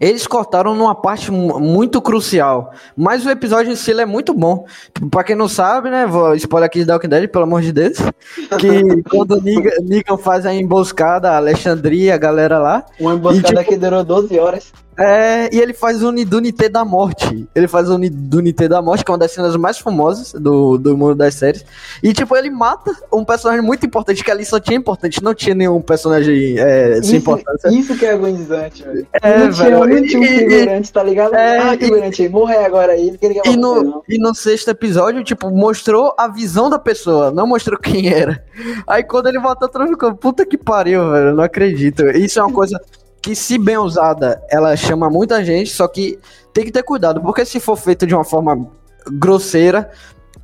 [0.00, 4.66] eles cortaram numa parte muito crucial, mas o episódio em si é muito bom.
[5.10, 6.06] Pra quem não sabe, né?
[6.06, 7.98] Vou spoiler aqui de Walking Dead, pelo amor de Deus.
[8.58, 12.84] Que quando Negan faz a emboscada, a Alexandria, a galera lá.
[12.98, 14.72] Uma emboscada e, tipo, que durou 12 horas.
[14.98, 17.48] É, e ele faz o Unidunité da Morte.
[17.54, 20.96] Ele faz o Unidunité da Morte, que é uma das cenas mais famosas do, do
[20.96, 21.64] mundo das séries.
[22.02, 25.54] E, tipo, ele mata um personagem muito importante, que ali só tinha importante, não tinha
[25.54, 27.68] nenhum personagem é, sem importância.
[27.68, 29.06] Isso que é agonizante, velho.
[29.22, 31.34] É, não, tinha, não tinha um figurante, tá ligado?
[31.34, 35.22] É, ah, figurante, e, morrer agora aí, ele queria e no, e no sexto episódio,
[35.22, 38.42] tipo, mostrou a visão da pessoa, não mostrou quem era.
[38.86, 42.04] Aí quando ele volta, todo mundo ficou, puta que pariu, velho, não acredito.
[42.08, 42.80] Isso é uma coisa
[43.22, 46.18] que se bem usada, ela chama muita gente, só que
[46.52, 48.68] tem que ter cuidado, porque se for feito de uma forma
[49.12, 49.90] grosseira,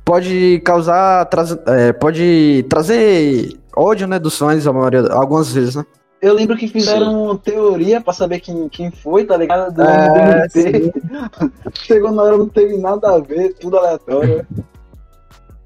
[0.03, 1.27] pode causar,
[1.67, 5.85] é, pode trazer ódio, né, dos fãs, a maioria, algumas vezes, né?
[6.21, 7.37] Eu lembro que fizeram sim.
[7.43, 9.73] teoria pra saber quem, quem foi, tá ligado?
[9.73, 10.47] Do é,
[11.73, 14.47] Chegou na hora, não teve nada a ver, tudo aleatório.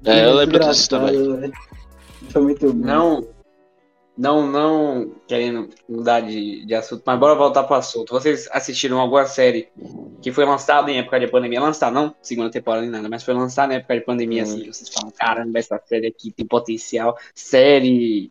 [0.04, 1.52] É, eu lembro disso também.
[2.30, 2.86] Foi muito bom.
[2.86, 3.26] Não,
[4.16, 8.12] não, não querendo mudar de, de assunto, mas bora voltar pro assunto.
[8.12, 9.68] Vocês assistiram alguma série
[10.20, 11.60] que foi lançada em época de pandemia?
[11.60, 14.44] Lançar não, segunda temporada nem nada, mas foi lançada em época de pandemia, hum.
[14.44, 17.16] assim, vocês falam, caramba, essa série aqui tem potencial.
[17.34, 18.30] Série,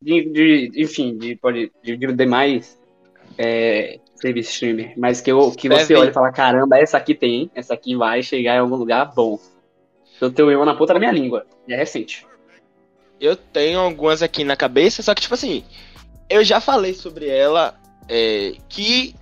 [0.00, 2.78] de, de enfim, de, de, de, de demais
[3.38, 7.50] é, serviço streamer, mas que, eu, que você olha e fala, caramba, essa aqui tem,
[7.54, 9.38] essa aqui vai chegar em algum lugar bom.
[10.20, 12.26] Eu tenho eu na ponta da minha língua, é recente.
[13.20, 15.64] Eu tenho algumas aqui na cabeça, só que, tipo assim,
[16.28, 17.74] eu já falei sobre ela,
[18.08, 19.14] é, que.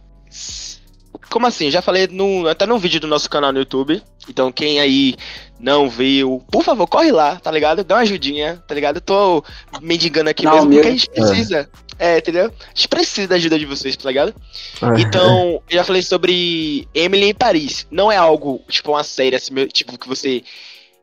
[1.31, 1.71] Como assim?
[1.71, 4.03] Já falei no, até no vídeo do nosso canal no YouTube.
[4.29, 5.17] Então, quem aí
[5.59, 7.85] não viu, por favor, corre lá, tá ligado?
[7.85, 8.97] Dá uma ajudinha, tá ligado?
[8.97, 9.45] Eu tô
[9.81, 10.79] mendigando aqui não, mesmo, meu...
[10.79, 11.71] porque a gente precisa.
[11.99, 12.15] É.
[12.15, 12.19] é.
[12.19, 12.47] entendeu?
[12.47, 14.35] A gente precisa da ajuda de vocês, tá ligado?
[14.81, 15.01] É.
[15.01, 17.87] Então, eu já falei sobre Emily em Paris.
[17.91, 20.43] Não é algo, tipo, uma série assim, tipo, que você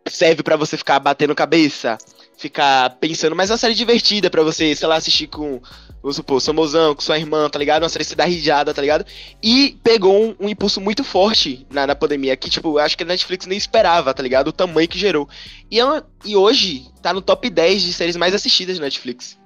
[0.07, 1.97] serve para você ficar batendo cabeça
[2.39, 5.61] ficar pensando, mas é uma série divertida pra você, sei lá, assistir com,
[6.01, 7.83] vamos supor, seu mozão, com sua irmã, tá ligado?
[7.83, 9.05] Uma série que você dá risada, tá ligado?
[9.43, 13.05] E pegou um, um impulso muito forte na, na pandemia, que, tipo, acho que a
[13.05, 14.47] Netflix nem esperava, tá ligado?
[14.47, 15.27] O tamanho que gerou.
[15.69, 19.37] E, é uma- e hoje tá no top 10 de séries mais assistidas da Netflix.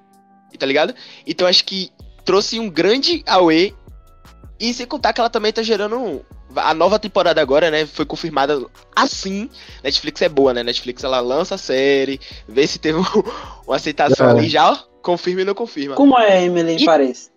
[0.59, 0.93] Tá ligado?
[1.25, 1.89] Então acho que
[2.23, 3.73] trouxe um grande AOE.
[4.63, 5.97] E sem contar que ela também tá gerando.
[5.97, 6.21] um-
[6.55, 7.85] A nova temporada agora, né?
[7.85, 9.49] Foi confirmada assim.
[9.83, 10.63] Netflix é boa, né?
[10.63, 13.23] Netflix ela lança a série, vê se teve um-
[13.67, 14.31] uma aceitação É.
[14.31, 15.95] ali já, ó, confirma e não confirma.
[15.95, 17.29] Como é Emily em E- Paris?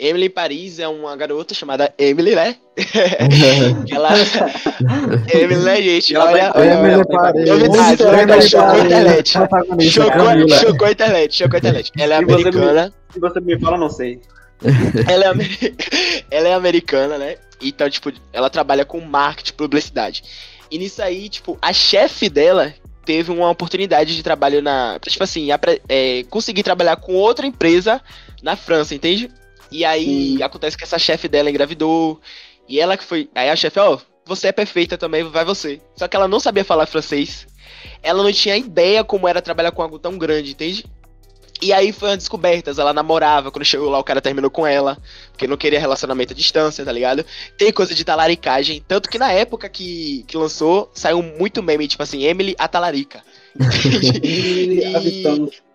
[0.00, 2.54] Emily em Paris é uma garota chamada Emily, né?
[3.90, 4.10] Ela.
[5.34, 6.14] Emily, né, gente?
[6.14, 7.04] Ela Olha, tá- olha, Emily olha.
[7.06, 7.48] Paris.
[7.48, 9.28] Novidade, Emily novidade, chocou a internet.
[9.30, 11.92] Chocou, chocou a internet, chocou a internet.
[11.98, 12.94] Ela é Se você me- americana.
[13.12, 14.20] Se você me fala, não sei.
[15.08, 15.74] ela, é, amer-
[16.30, 17.36] ela é americana, né?
[17.60, 20.22] Então, tipo, ela trabalha com marketing, publicidade.
[20.70, 24.98] E nisso aí, tipo, a chefe dela teve uma oportunidade de trabalho na.
[25.00, 25.48] Tipo assim,
[25.88, 28.00] é, conseguir trabalhar com outra empresa
[28.42, 29.30] na França, entende?
[29.70, 32.20] E aí acontece que essa chefe dela engravidou.
[32.68, 33.30] E ela que foi.
[33.34, 35.80] Aí a chefe, ó, você é perfeita também, vai você.
[35.96, 37.46] Só que ela não sabia falar francês.
[38.02, 40.84] Ela não tinha ideia como era trabalhar com algo tão grande, entende?
[41.60, 44.96] E aí foi uma descoberta, ela namorava, quando chegou lá o cara terminou com ela,
[45.32, 47.24] porque não queria relacionamento à distância, tá ligado?
[47.56, 52.02] Tem coisa de talaricagem, tanto que na época que, que lançou, saiu muito meme, tipo
[52.02, 53.22] assim, Emily a talarica.
[53.58, 54.84] Emily
[55.58, 55.67] E-.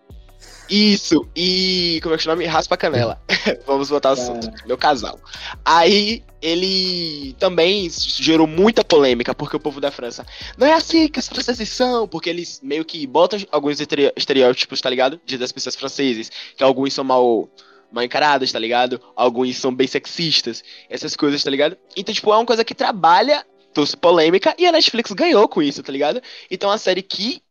[0.70, 2.46] Isso, e como é que é o nome?
[2.46, 3.22] Raspa a canela.
[3.68, 4.50] Vamos voltar ao assunto.
[4.50, 4.68] Cara.
[4.68, 5.20] Meu casal.
[5.64, 10.26] Aí ele também gerou muita polêmica, porque o povo da França
[10.58, 14.82] não é assim que as franceses são, porque eles meio que botam alguns estere- estereótipos,
[14.82, 15.20] tá ligado?
[15.26, 17.50] De das pessoas francesas, que alguns são mal,
[17.92, 19.00] mal encarados, tá ligado?
[19.16, 21.78] Alguns são bem sexistas, essas coisas, tá ligado?
[21.96, 25.84] Então, tipo, é uma coisa que trabalha, trouxe polêmica, e a Netflix ganhou com isso,
[25.84, 26.22] tá ligado?
[26.50, 27.42] Então, é uma série que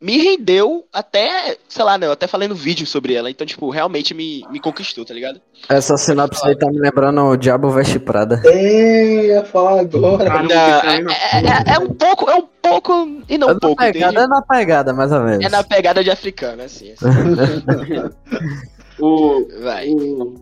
[0.00, 2.06] me rendeu até, sei lá, né?
[2.06, 3.30] Eu até falei no vídeo sobre ela.
[3.30, 5.40] Então, tipo, realmente me, me conquistou, tá ligado?
[5.68, 8.40] Essa sinopse aí tá me lembrando o Diabo Veste Prada.
[8.46, 10.32] Ei, ia falar agora.
[10.32, 12.92] Ah, não, Não, é, é- é um pouco, é um pouco
[13.28, 14.24] e não É um na pouco, pegada, entende?
[14.24, 15.44] é na pegada, mais ou menos.
[15.44, 16.92] É na pegada de africana, assim.
[16.92, 17.06] assim.
[19.02, 19.88] O, Vai.
[19.88, 20.34] o-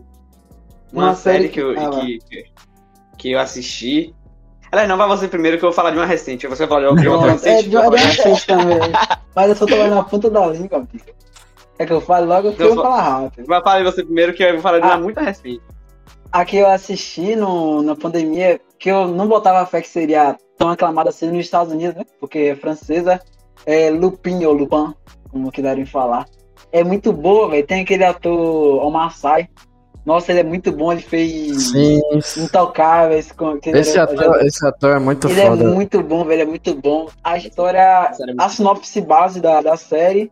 [0.91, 2.45] uma, Uma série, série que, eu, ah, que, que,
[3.17, 4.13] que eu assisti.
[4.71, 6.45] Aliás, não vai você primeiro que eu vou falar de uma recente.
[6.47, 7.69] Você vai falar de outra Nossa, é recente.
[7.69, 8.77] de uma recente também.
[9.39, 10.85] Mas eu só tô na ponta da língua.
[11.77, 13.47] É que eu falo logo que eu Eu vou falar rápido.
[13.47, 14.99] Vai falar de você primeiro que eu vou falar de uma Ah.
[14.99, 15.61] muito recente.
[16.29, 20.69] A que eu assisti no, na pandemia, que eu não botava fé que seria tão
[20.69, 22.03] aclamada assim nos Estados Unidos, né?
[22.19, 23.21] Porque é francesa,
[23.65, 24.93] é Lupin ou Lupin,
[25.31, 26.25] como quiserem falar.
[26.69, 27.65] É muito boa, velho.
[27.65, 29.49] Tem aquele ator Omar Sy.
[30.09, 32.01] Nossa, ele é muito bom, ele fez Sim.
[32.35, 33.31] Intocáveis.
[33.31, 35.63] Com, ele Esse ator, esse ator é muito Ele foda.
[35.63, 37.09] é muito bom, velho, é muito bom.
[37.23, 40.31] A história, é a sinopse base da, da série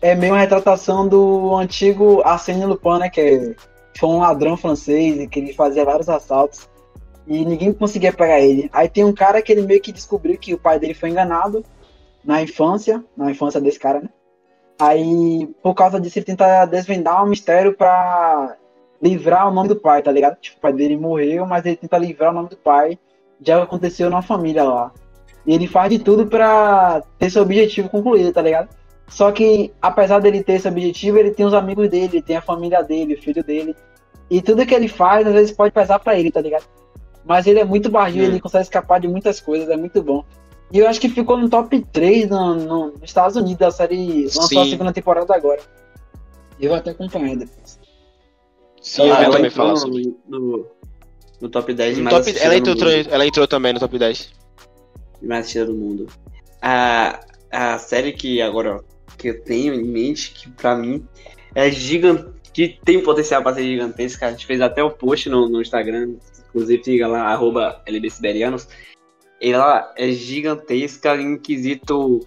[0.00, 3.10] é meio uma retratação do antigo Arsène Lupin, né?
[3.10, 3.54] Que é-
[3.98, 6.68] foi um ladrão francês e que ele fazia vários assaltos
[7.26, 8.70] e ninguém conseguia pegar ele.
[8.72, 11.64] Aí tem um cara que ele meio que descobriu que o pai dele foi enganado
[12.24, 14.08] na infância, na infância desse cara, né?
[14.78, 18.56] Aí, por causa disso, ele tenta desvendar um mistério pra
[19.02, 20.36] livrar o nome do pai, tá ligado?
[20.40, 22.98] Tipo, o pai dele morreu, mas ele tenta livrar o nome do pai
[23.42, 24.92] já aconteceu na família lá.
[25.46, 28.68] E ele faz de tudo pra ter seu objetivo concluído, tá ligado?
[29.08, 32.42] Só que, apesar dele ter esse objetivo, ele tem os amigos dele, ele tem a
[32.42, 33.74] família dele, o filho dele.
[34.30, 36.64] E tudo que ele faz, às vezes, pode pesar pra ele, tá ligado?
[37.24, 38.26] Mas ele é muito barril, Hum.
[38.26, 40.22] ele consegue escapar de muitas coisas, é muito bom.
[40.70, 44.24] E eu acho que ficou no top 3 no, no- nos Estados Unidos, a série
[44.24, 44.70] lançou a Sim.
[44.70, 45.60] segunda temporada agora.
[46.60, 47.79] Eu vou até acompanhar depois.
[48.80, 50.14] Sim, eu Ah, ela também entrou falar sobre.
[50.28, 50.66] no,
[51.40, 53.08] no top 10 de No mais top, ela, entrou, mundo.
[53.10, 54.30] ela entrou também no top 10.
[55.20, 56.06] de mais assistida do mundo.
[56.62, 58.82] A, a série que agora
[59.18, 61.06] que eu tenho em mente, que pra mim
[61.54, 64.26] é gigante, que tem potencial pra ser gigantesca.
[64.26, 66.14] A gente fez até o post no, no Instagram,
[66.48, 68.66] inclusive siga lá, arroba LBSiberianos.
[69.40, 72.20] Ela é gigantesca em quesito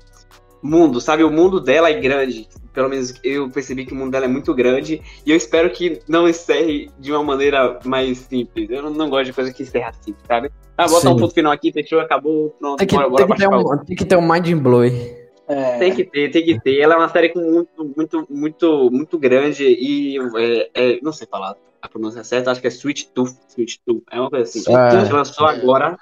[0.61, 1.23] mundo, sabe?
[1.23, 2.47] O mundo dela é grande.
[2.73, 5.01] Pelo menos eu percebi que o mundo dela é muito grande.
[5.25, 8.69] E eu espero que não encerre de uma maneira mais simples.
[8.69, 10.49] Eu não, não gosto de coisa que encerra assim, sabe?
[10.77, 11.13] Ah, bota Sim.
[11.13, 13.75] um ponto final aqui, fechou, acabou, pronto, Tem que, bora, tem, bora que pra outra.
[13.75, 14.83] um, tem que ter um mind blow.
[14.83, 16.79] É, Tem que ter, tem que ter.
[16.79, 21.27] Ela é uma série com muito, muito, muito, muito grande e é, é- não sei
[21.27, 24.63] falar a pronúncia certa, acho que é Sweet Tooth, Sweet Tooth, é uma coisa assim.
[24.73, 25.11] É.
[25.11, 25.97] Lançou agora,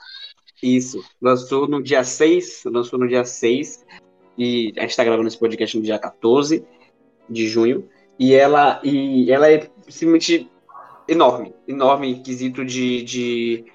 [0.62, 3.84] isso, lançou no dia 6, lançou no dia 6
[4.38, 6.64] e a gente tá gravando esse podcast no dia 14
[7.30, 7.88] de junho
[8.20, 10.50] e ela, e ela é simplesmente
[11.08, 13.66] enorme, enorme quesito de, de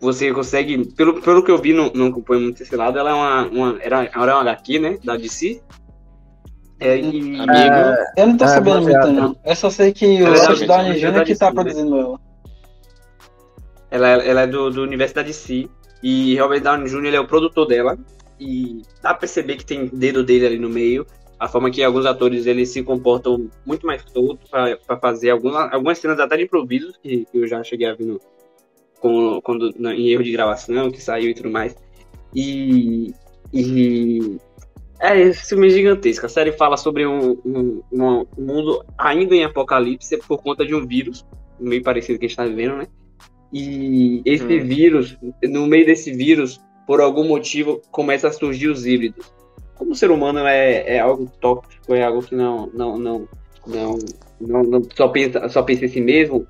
[0.00, 3.14] você consegue, pelo, pelo que eu vi, não, não acompanho muito esse lado, ela é
[3.14, 5.60] uma, uma era, era uma HQ, né, da DC,
[6.78, 7.96] É, e, Amigo.
[8.18, 9.34] Eu não tô É, sabendo muito, não.
[9.44, 11.24] Eu só sei que o é Robert da- Downey é Jr.
[11.24, 11.54] que tá né?
[11.54, 12.20] produzindo ela.
[13.90, 15.68] ela, ela é do, do universo da DC.
[16.02, 17.06] E Robert Downey Jr.
[17.06, 17.98] ele é o produtor dela.
[18.38, 21.06] E dá pra perceber que tem dedo dele ali no meio.
[21.38, 25.72] A forma que alguns atores eles se comportam muito mais soltos pra, pra fazer algumas,
[25.72, 28.20] algumas cenas até de improviso, que, que eu já cheguei a ver no,
[29.00, 31.76] com, quando, na- em erro de gravação, que saiu e tudo mais.
[32.34, 33.12] E.
[33.52, 34.36] e
[34.98, 36.24] é esse filme gigantesco.
[36.24, 40.86] A série fala sobre um, um, um mundo ainda em apocalipse por conta de um
[40.86, 41.24] vírus,
[41.60, 42.86] meio parecido que a gente tá vivendo, né?
[43.52, 44.64] E esse Hum.
[44.64, 49.30] vírus, no meio desse vírus, por algum motivo, começa a surgir os híbridos.
[49.74, 53.28] Como o ser humano é, é algo tóxico, é algo que não, não, não,
[53.66, 53.98] não,
[54.40, 56.46] não, não só, pensa, só pensa em si mesmo,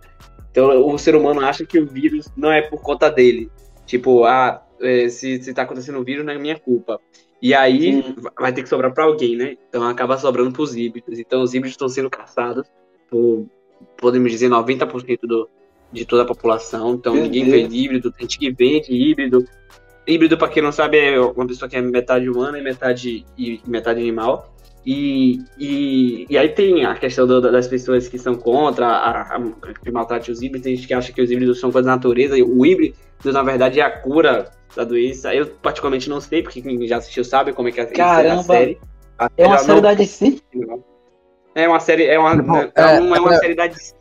[0.57, 3.51] então o ser humano acha que o vírus não é por conta dele.
[3.85, 6.99] Tipo, ah, é, se, se tá acontecendo um vírus, não é minha culpa.
[7.43, 8.17] E aí Sim.
[8.39, 9.57] vai ter que sobrar pra alguém, né?
[9.69, 11.19] Então acaba sobrando pros híbridos.
[11.19, 12.67] Então os híbridos estão sendo caçados
[13.11, 13.47] por,
[13.99, 15.49] podemos dizer, 90% do,
[15.93, 16.95] de toda a população.
[16.95, 17.63] Então Meu ninguém Deus.
[17.63, 19.45] vende híbrido, tem gente que vende híbrido.
[20.07, 23.61] Híbrido, pra quem não sabe, é uma pessoa que é metade humana e metade, e
[23.67, 24.53] metade animal.
[24.89, 29.41] E, e, e aí tem a questão do- das pessoas que são contra a, a,
[29.83, 32.39] que maltrate os híbridos, tem gente que acha que os híbridos são coisa da natureza,
[32.39, 35.35] e o híbrido, na verdade, é a cura da doença.
[35.35, 38.41] Eu, particularmente, não sei, porque quem já assistiu sabe como é que é a- Caramba.
[38.41, 38.79] a série.
[39.19, 40.41] A É uma ela série não- da DC?
[41.55, 43.95] É uma série, é uma, Bom, é, é, não é uma é- série da DC.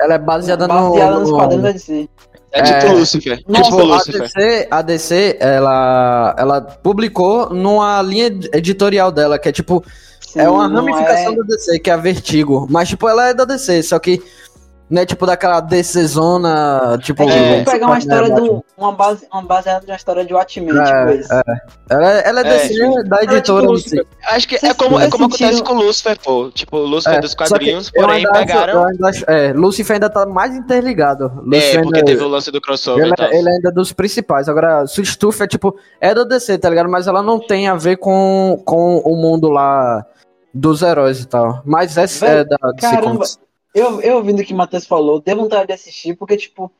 [0.00, 1.36] Ela é baseada, Baseada nos no...
[1.36, 2.08] quadrinhos da DC.
[2.54, 2.92] É tipo É.
[2.92, 3.32] Lucifer.
[3.38, 4.20] É Nossa, tipo a Lucifer.
[4.22, 9.84] DC, a DC ela, ela publicou numa linha editorial dela, que é tipo,
[10.20, 12.66] Sim, é uma não ramificação é- da DC, que é a Vertigo.
[12.70, 14.22] Mas, tipo, ela é da DC, só que
[14.94, 17.24] não é tipo daquela DC zona, tipo.
[17.24, 18.64] É tipo É, pegar uma história né, do.
[18.78, 21.32] Uma base, uma baseada na história de Watchmen, É, tipo isso.
[21.90, 24.06] Ela, ela é É, DC tipo, da editora tipo DC.
[24.28, 26.50] Acho que é como, é como acontece com o Lucifer, pô.
[26.52, 28.84] Tipo, o Lucifer É, dos quadrinhos, porém ainda pegaram.
[28.84, 31.24] ainda é, Lucifer ainda tá mais interligado.
[31.24, 34.48] É, Lucifer porque ainda- teve o lance do crossover Ele, ele ainda é dos principais.
[34.48, 35.76] Agora, Stuff é tipo.
[36.00, 36.88] É da DC, tá ligado?
[36.88, 40.06] Mas ela não tem a ver com, com o mundo lá
[40.54, 41.60] dos heróis e tal.
[41.64, 43.10] Mas é, é da DC caramba.
[43.10, 43.38] Comics.
[43.74, 46.70] Eu, eu ouvindo o que o Matheus falou, dei vontade de assistir, porque, tipo,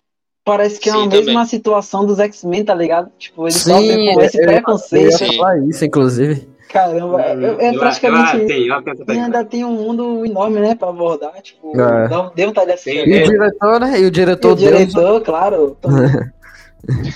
[0.45, 1.47] parece que é a Sim, mesma também.
[1.47, 3.11] situação dos X-Men, tá ligado?
[3.19, 5.11] Tipo, eles Sim, sofrem com esse eu- eu preconceito.
[5.11, 5.37] ia Sim.
[5.37, 6.49] falar isso, inclusive.
[6.69, 8.37] Caramba, é, é, é Eu- praticamente.
[8.37, 11.33] ela tem, ela tem E ainda tem um mundo enorme, né, pra abordar.
[11.43, 12.09] Tipo, É.
[12.35, 13.07] deu vontade de assistir.
[13.09, 13.23] E É.
[13.23, 14.01] o diretor, né?
[14.01, 15.97] E o E diretor, o diretor, claro, Tony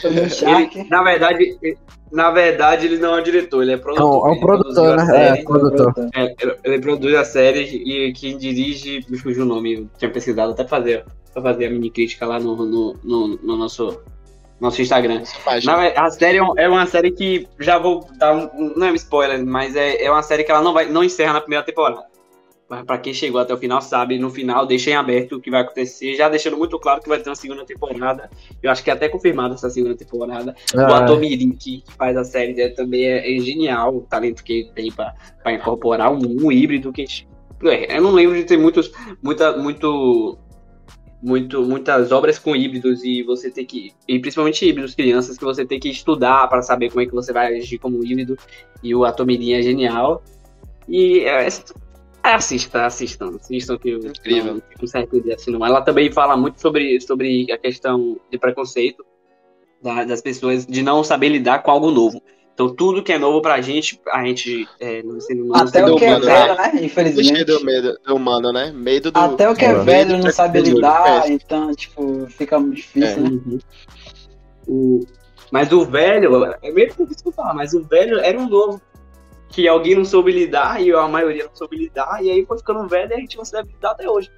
[0.05, 1.79] Ele, na verdade, ele-
[2.13, 4.07] na verdade, ele não é o diretor, ele é produtor.
[4.29, 5.07] é um produtor, né?
[5.07, 5.41] série.
[5.41, 5.95] É, produtor.
[6.17, 10.53] É, ele- produz a série e quem dirige, me fugiu o nome, eu tinha pesquisado
[10.53, 14.01] até pra fazer, pra fazer a mini crítica lá no, no, no, no nosso,
[14.61, 15.23] nosso Instagram.
[15.97, 18.95] A série é um- é uma série que já vou dar um, não é um
[18.95, 22.03] spoiler, mas é, é uma série que ela não vai não encerra na primeira temporada.
[22.69, 25.51] Mas Pra quem chegou até o final sabe, no final deixa em aberto o que
[25.51, 28.31] vai acontecer, já deixando muito claro que vai ter uma segunda temporada.
[28.63, 30.55] Eu acho que é até confirmada essa segunda temporada.
[30.75, 34.45] O É, ator Mirim que faz a série é, também é, é genial, o talento
[34.45, 35.15] que ele tem pra
[35.53, 37.05] incorporar um, um híbrido que
[37.61, 40.39] eu não lembro de ter muitos, muita, muito,
[41.23, 45.67] muito, muitas obras com híbridos e você tem que, e principalmente híbridos crianças que você
[45.67, 48.39] tem que estudar para saber como é que você vai agir como híbrido
[48.83, 50.23] e o ator Mirim é genial
[50.89, 51.51] e é, é,
[52.35, 54.63] assista, assistam, assistam que eu Incrível.
[54.81, 55.65] não de assim, não.
[55.65, 59.05] Ela também fala muito sobre, sobre a questão de preconceito
[59.83, 62.21] da- das pessoas de não saber lidar com algo novo.
[62.55, 65.95] Então, tudo que é novo pra gente, a gente é, no ensino no Até o
[65.95, 66.73] que é velho, né?
[66.83, 67.45] Infelizmente.
[67.45, 68.73] do medo do humano, né?
[68.75, 69.17] Medo do.
[69.21, 69.75] Até o que é É.
[69.75, 73.29] velho não sabe lidar, então, tipo, fica muito difícil, né?
[73.31, 73.59] Uhum.
[74.67, 75.07] O-
[75.53, 78.49] mas o velho, é meio que isso que eu falo, mas o velho era um
[78.49, 78.81] novo
[79.49, 82.87] que alguém não soube lidar e a maioria não soube lidar, e aí foi ficando
[82.89, 84.31] velho e a gente não sabe lidar até hoje.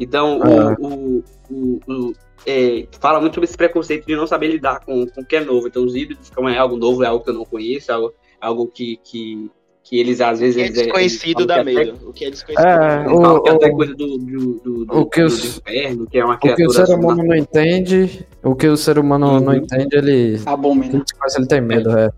[0.00, 0.76] Então, É.
[0.80, 2.12] o, o, o- o-
[2.46, 5.40] é, fala muito sobre esse preconceito de não saber lidar com, com o que é
[5.40, 5.66] novo.
[5.66, 8.14] Então, os híbridos, como é algo novo, é algo que eu não conheço, é algo,
[8.40, 9.50] algo que, que,
[9.82, 10.54] que eles às O vezes.
[10.54, 12.08] que é eles desconhecido dá que até- medo.
[12.08, 14.98] O que é desconhecido É, falam que O- até o- coisa do, do, do, do,
[15.00, 16.86] o que do os- inferno, que é uma O que o criatura.
[16.86, 19.58] ser humano não entende, o que o ser humano não Uhum.
[19.58, 20.40] entende, ele.
[20.46, 21.04] Abomina.
[21.36, 22.08] Ele tem medo, é.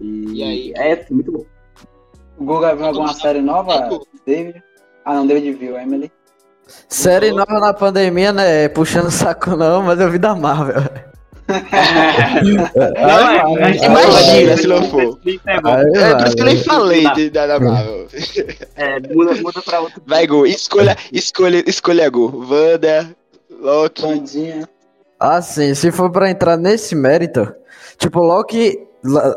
[0.00, 0.72] E aí?
[0.76, 1.44] É, muito bom.
[2.38, 3.88] O Guga viu alguma série nova,
[4.26, 4.62] David?
[5.04, 6.10] Ah, não, David viu, Emily.
[6.88, 8.68] Série nova na pandemia, né?
[8.68, 10.82] Puxando saco não, mas eu vi da Marvel.
[11.46, 11.54] Não,
[13.58, 15.16] é, é, Imagina é, se não for.
[15.46, 15.60] É, É
[16.16, 18.08] por isso que eu nem falei de, da da Marvel.
[18.74, 20.02] É, muda, muda pra outro.
[20.04, 22.44] Vai, Gu, escolha, escolha, escolha, Gu.
[22.50, 23.14] Wanda,
[23.60, 24.02] Loki.
[24.02, 24.68] Bandinha.
[25.20, 27.54] Assim, se for pra entrar nesse mérito,
[27.96, 28.85] tipo, Loki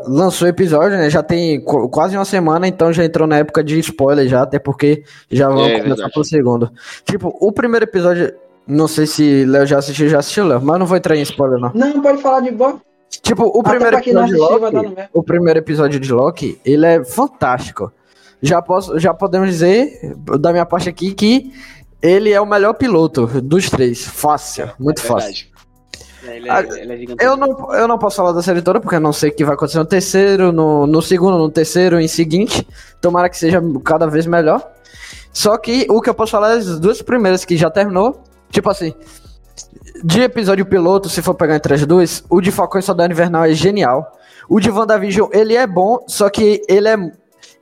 [0.06, 1.08] lançou o episódio, né?
[1.10, 4.58] Já tem qu- quase uma semana, então já entrou na época de spoiler já, até
[4.58, 6.12] porque já vão É, começar verdade.
[6.12, 6.70] pro segundo.
[7.04, 8.32] Tipo, o primeiro episódio,
[8.66, 11.58] não sei se Léo já assistiu, já assistiu, Léo, mas não vou entrar em spoiler,
[11.60, 11.70] não.
[11.74, 12.80] Não, pode falar de boa.
[13.22, 16.86] Tipo, o Até primeiro episódio de assistiu, no Loki, o primeiro episódio de Loki, ele
[16.86, 17.92] é fantástico.
[18.40, 21.52] Já posso, já podemos dizer da minha parte aqui que
[22.00, 25.46] ele é o melhor piloto dos três, fácil, muito É fácil.
[26.22, 27.32] Ele Ah, é, ele é gigantesco.
[27.32, 29.44] Eu não, eu não posso falar da série toda, porque eu não sei o que
[29.44, 32.66] vai acontecer no terceiro, no, no segundo, no terceiro, em seguinte.
[33.00, 34.62] Tomara que seja cada vez melhor.
[35.32, 38.22] Só que o que eu posso falar é as duas primeiras que já terminou.
[38.50, 38.94] Tipo assim,
[40.02, 43.44] de episódio piloto, se for pegar entre as duas, o de Falcão e Soldado Invernal
[43.44, 44.12] é genial.
[44.48, 46.96] O de WandaVision, ele é bom, só que ele é,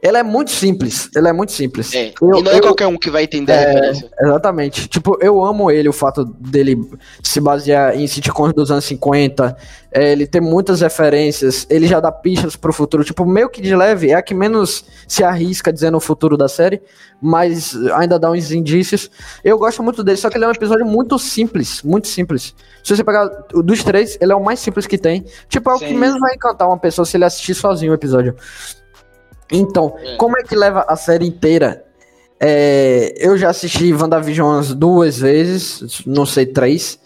[0.02, 1.08] ele é muito simples.
[1.16, 1.92] Ele é muito simples.
[1.94, 4.10] É, Eu- e não é eu- qualquer um que vai entender a É, referência.
[4.20, 4.88] Exatamente.
[4.88, 6.76] Tipo, eu amo ele, o fato dele
[7.22, 9.56] se basear em sitcoms dos anos 50.
[9.90, 13.02] é, ele tem muitas referências, ele já dá pistas pro futuro.
[13.02, 16.46] Tipo, meio que de leve, é a que menos se arrisca dizendo o futuro da
[16.46, 16.82] série,
[17.22, 19.10] mas ainda dá uns indícios.
[19.42, 22.54] Eu gosto muito dele, só que ele é um episódio muito simples, muito simples.
[22.84, 25.24] Se você pegar o dos três, ele é o mais simples que tem.
[25.48, 25.96] Tipo, é o que Sim.
[25.96, 28.34] menos vai encantar uma pessoa se ele assistir sozinho o episódio.
[29.50, 30.16] Então, É.
[30.16, 31.84] como é que leva a série inteira?
[32.40, 36.98] É, eu já assisti WandaVision umas duas vezes, não sei, três.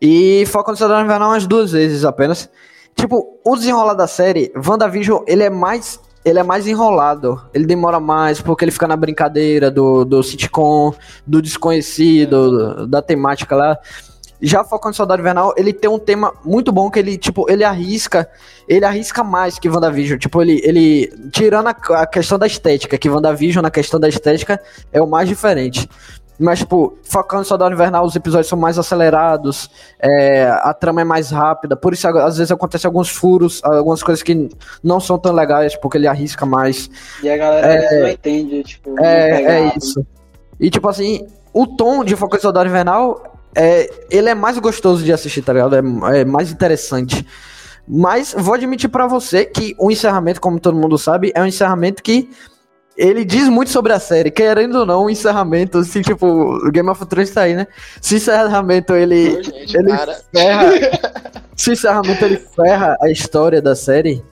[0.00, 2.50] E Falcão e Soldado Invernal umas duas vezes apenas.
[2.94, 5.98] Tipo, o desenrolar da série, WandaVision, ele é mais.
[6.24, 7.40] Ele é mais enrolado.
[7.52, 10.94] Ele demora mais, porque ele fica na brincadeira do, do sitcom,
[11.26, 13.78] do desconhecido, da temática lá.
[14.44, 17.64] Já Falcão e Soldado Invernal, ele tem um tema muito bom que ele, tipo, ele
[17.64, 18.28] arrisca,
[18.68, 20.18] ele arrisca mais que WandaVision.
[20.18, 24.60] Tipo, ele, ele tirando a, a questão da estética, que WandaVision na questão da estética
[24.92, 25.88] é o mais diferente.
[26.38, 29.70] Mas, tipo, Falcão e Soldado Invernal, os episódios são mais acelerados,
[30.00, 34.22] é, a trama é mais rápida, por isso às vezes acontecem alguns furos, algumas coisas
[34.22, 34.48] que
[34.82, 36.90] não são tão legais, porque ele arrisca mais.
[37.22, 40.04] E a galera vezes não entende, tipo, É, é isso.
[40.58, 45.12] E tipo assim, o tom de e Soldado Invernal, é, ele é mais gostoso de
[45.12, 45.76] assistir, tá ligado?
[45.76, 47.26] É, é mais interessante.
[47.86, 52.02] Mas vou admitir pra você que o encerramento, como todo mundo sabe, é um encerramento
[52.02, 52.30] que
[52.96, 54.30] ele diz muito sobre a série.
[54.30, 57.66] Querendo ou não, o encerramento, se tipo, o Game of Thrones tá aí, né?
[58.00, 60.14] Se o encerramento ele, Ô, gente, ele para.
[60.32, 60.70] ferra.
[61.56, 64.24] se o encerramento ele ferra a história da série,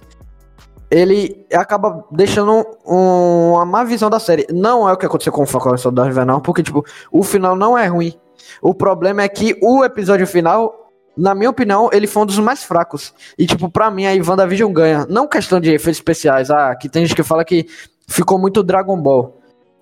[0.92, 4.46] ele acaba deixando um- uma má visão da série.
[4.52, 7.22] Não é o que aconteceu com o Falcão e o Soldado Invernal, porque, tipo, o
[7.22, 8.12] final não é ruim.
[8.60, 12.62] O problema é que o episódio final, na minha opinião, ele foi um dos mais
[12.62, 13.14] fracos.
[13.38, 15.06] E, tipo, pra mim, a WandaVision ganha.
[15.08, 16.50] Não questão de efeitos especiais.
[16.50, 17.66] Ah, que tem gente que fala que
[18.06, 19.38] ficou muito Dragon Ball.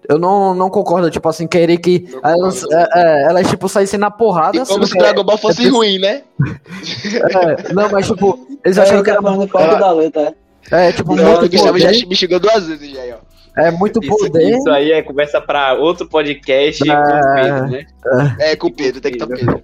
[0.09, 4.11] Eu não, não concordo, tipo assim, querer que elas, é, é, elas, tipo, saíssem na
[4.11, 4.57] porrada.
[4.57, 6.23] E como sendo se Dragon Ball fosse ruim, né?
[7.69, 10.23] é, não, mas, tipo, eles Aí acharam que era falando falta da letra.
[10.23, 10.35] É,
[10.93, 13.61] tipo, Não, muito o Gustavo já poder, me xingou duas vezes já, aí, ó.
[13.61, 14.51] é muito Isso, poder.
[14.51, 17.03] isso aí é conversa pra outro podcast Ah.
[17.03, 17.87] com o Pedro, né?
[18.39, 19.63] É, com o Pedro, tem que estar Pedro.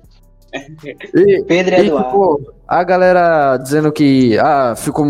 [1.15, 2.09] E, Pedro e e, Eduardo.
[2.09, 5.05] tipo, a galera dizendo que ah, ficou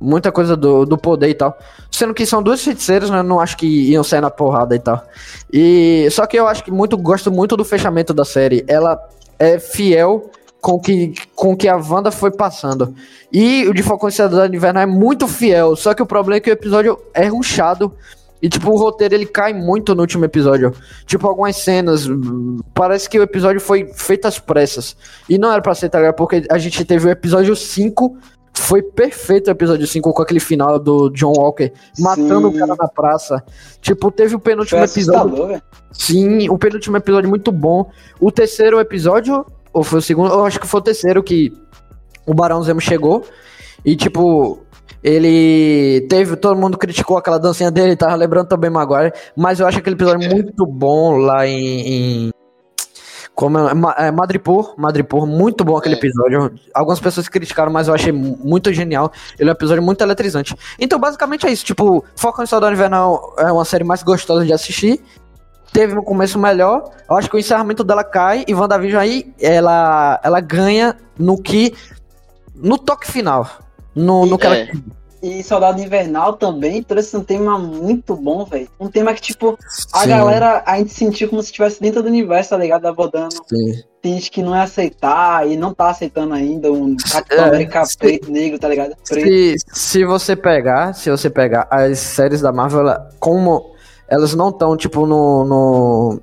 [0.00, 1.56] muita coisa do, do poder e tal.
[1.90, 3.18] Sendo que são duas feiticeiras, né?
[3.18, 5.02] eu Não acho que iam sair na porrada e tal.
[5.52, 8.64] E só que eu acho que muito gosto muito do fechamento da série.
[8.68, 8.98] Ela
[9.38, 10.30] é fiel
[10.60, 12.94] com que, com que a Wanda foi passando.
[13.32, 15.74] E o de Falcão e Soldado Invernal é muito fiel.
[15.74, 17.92] Só que o problema é que o episódio é ruchado.
[18.42, 20.74] E, tipo, o roteiro ele cai muito no último episódio.
[21.06, 22.06] Tipo, algumas cenas.
[22.74, 24.96] Parece que o episódio foi feito às pressas.
[25.28, 26.14] E não era pra ser, tá ligado?
[26.14, 28.16] Porque a gente teve o episódio 5.
[28.52, 32.58] Foi perfeito o episódio 5 com aquele final do John Walker matando o Sim.
[32.58, 33.42] cara na praça.
[33.80, 35.62] Tipo, teve o penúltimo episódio.
[35.92, 37.90] Sim, o penúltimo episódio muito bom.
[38.18, 40.32] O terceiro episódio, ou foi o segundo?
[40.32, 41.52] Eu acho que foi o terceiro que
[42.26, 43.24] o Barão Zemo chegou.
[43.84, 44.60] E, tipo,
[45.02, 46.36] ele teve.
[46.36, 49.12] Todo mundo criticou aquela dancinha dele, tava lembrando também Maguire.
[49.36, 52.26] Mas eu acho aquele episódio muito bom lá em.
[52.26, 52.30] em
[53.34, 55.98] como é, é, Madripoor, Madripoor, muito bom aquele É.
[55.98, 56.52] episódio.
[56.74, 59.10] Algumas pessoas criticaram, mas eu achei mu- muito genial.
[59.38, 60.54] Ele é um episódio muito eletrizante.
[60.78, 61.64] Então, basicamente é isso.
[61.64, 65.00] Tipo, Falcão e Soldado Invernal é uma série mais gostosa de assistir
[65.72, 66.90] teve um começo melhor.
[67.08, 71.74] Eu acho que o encerramento dela cai e WandaVision aí ela, ela ganha no que.
[72.54, 73.48] No toque final.
[73.94, 74.56] No, no que ela.
[74.56, 74.70] É.
[75.22, 78.68] E Soldado Invernal também trouxe um tema muito bom, velho.
[78.80, 79.58] Um tema que, tipo,
[79.92, 82.86] a Sim, galera a gente sentiu como se estivesse dentro do universo, tá ligado?
[82.86, 83.34] Abordando.
[83.46, 83.82] sim.
[84.00, 87.84] Tem gente que não é aceitar e não tá aceitando ainda um Capitão É, América
[87.84, 87.98] sim.
[87.98, 88.94] preto, negro, tá ligado?
[89.06, 89.26] Preto.
[89.28, 93.74] Se, se você pegar, se você pegar as séries da Marvel, ela- como
[94.10, 96.20] elas não estão, tipo, no, no.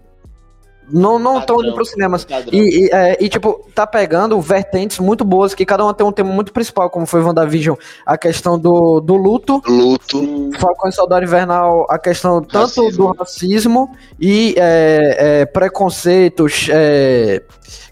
[0.91, 2.25] não não estão indo pros cinemas.
[2.25, 2.49] Padrão.
[2.51, 6.11] E, e, é, e, tipo, tá pegando vertentes muito boas, que cada uma tem um
[6.11, 10.51] tema muito principal, como foi WandaVision, a questão do, do luto, Luto.
[10.59, 13.05] Falcão e Soldado Invernal, a questão tanto Racismo.
[13.07, 17.41] do racismo e é, é, preconceitos, é,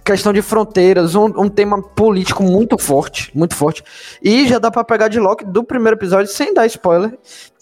[0.04, 3.82] questão de fronteiras, um, um tema político muito forte, muito forte.
[4.22, 7.18] E já dá pra pegar de Loki do primeiro episódio, sem dar spoiler,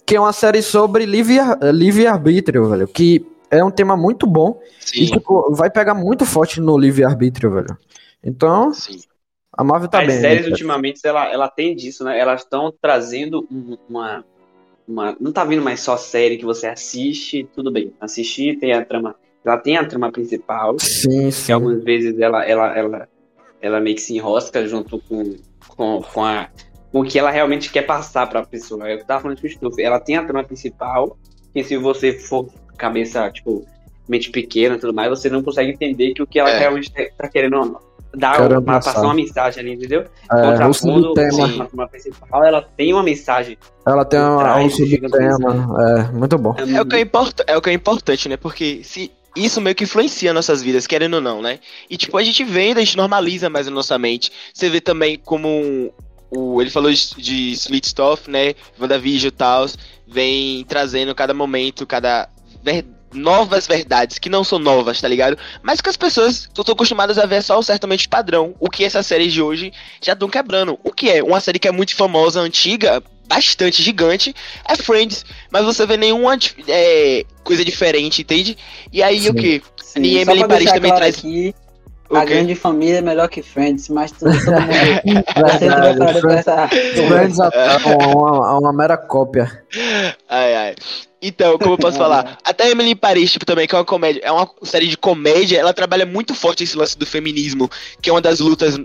[0.06, 1.38] que é uma série sobre livre,
[1.74, 4.60] livre arbítrio, velho, que é um tema muito bom
[4.94, 7.78] e, Sim, tipo, vai pegar muito forte no livre arbítrio, velho.
[8.24, 9.00] Então, sim.
[9.52, 10.20] a Marvel tá As bem.
[10.20, 10.52] séries né?
[10.52, 12.18] ultimamente, ela, ela tem disso, né?
[12.18, 14.26] Elas estão trazendo um- uma,
[14.88, 15.16] uma.
[15.20, 17.94] Não tá vindo mais só série que você assiste, tudo bem.
[18.02, 19.16] Assistir tem a trama.
[19.46, 21.52] Ela tem a trama principal, Sim, que sim.
[21.52, 23.10] algumas vezes ela, ela, ela,
[23.62, 25.36] ela meio que se enrosca junto com,
[25.68, 26.48] com, com, a,
[26.94, 28.88] o que ela realmente quer passar pra pessoa.
[28.90, 29.82] Eu tava falando de Stuff.
[29.82, 31.18] Ela tem a trama principal,
[31.54, 33.66] que se você for cabeça, tipo,
[34.08, 36.60] mente pequena e tudo mais, você não consegue entender que o que ela É.
[36.60, 37.80] realmente tá, tá querendo
[38.16, 39.02] dar, Quero uma, passar.
[39.02, 40.06] uma mensagem ali, entendeu?
[40.32, 43.58] É, o subtema, com a trama principal, ela tem uma mensagem.
[43.88, 45.68] ela tem uma, trás, um subtema,
[46.00, 46.56] é, muito bom.
[46.60, 48.38] É o, que é, import- é o que é importante, né?
[48.38, 51.58] Porque se isso meio que influencia nossas vidas, querendo ou não, né?
[51.90, 54.32] E tipo, a gente vê, a gente normaliza mais a nossa mente.
[54.54, 55.92] Você vê também como
[56.36, 58.54] o, ele falou de, de Sweet Stuff, né?
[58.80, 59.66] WandaVision e tal,
[60.08, 62.30] vem trazendo cada momento, cada
[62.64, 65.38] ver- novas verdades, que não são novas, tá ligado?
[65.62, 68.56] Mas que as pessoas estão acostumadas a ver só certamente padrão.
[68.60, 69.72] O que essas séries de hoje
[70.02, 70.80] já estão quebrando.
[70.84, 71.22] O que é?
[71.24, 74.34] Uma série que é muito famosa, antiga, bastante gigante,
[74.68, 75.24] é Friends.
[75.52, 76.36] Mas você vê nenhuma
[76.68, 78.58] é, coisa diferente, entende?
[78.92, 79.34] E aí o Sim.
[79.36, 79.62] que?
[79.84, 81.54] Sim, E Emily Paris também claro traz- Aqui,
[82.14, 82.34] O a quê?
[82.36, 86.34] grande família é melhor que Friends, mas todo, todo mundo vai ser Verdade, preparado pra
[86.36, 86.68] essa.
[86.68, 87.78] Friends é
[88.16, 89.64] uma, uma mera cópia.
[90.30, 90.76] Ai, ai.
[91.22, 92.38] Então, como eu posso falar?
[92.44, 95.58] Até Emily in Paris, tipo, também, que é uma comédia, é uma série de comédia,
[95.58, 97.70] ela trabalha muito forte esse lance do feminismo,
[98.02, 98.78] que é uma das lutas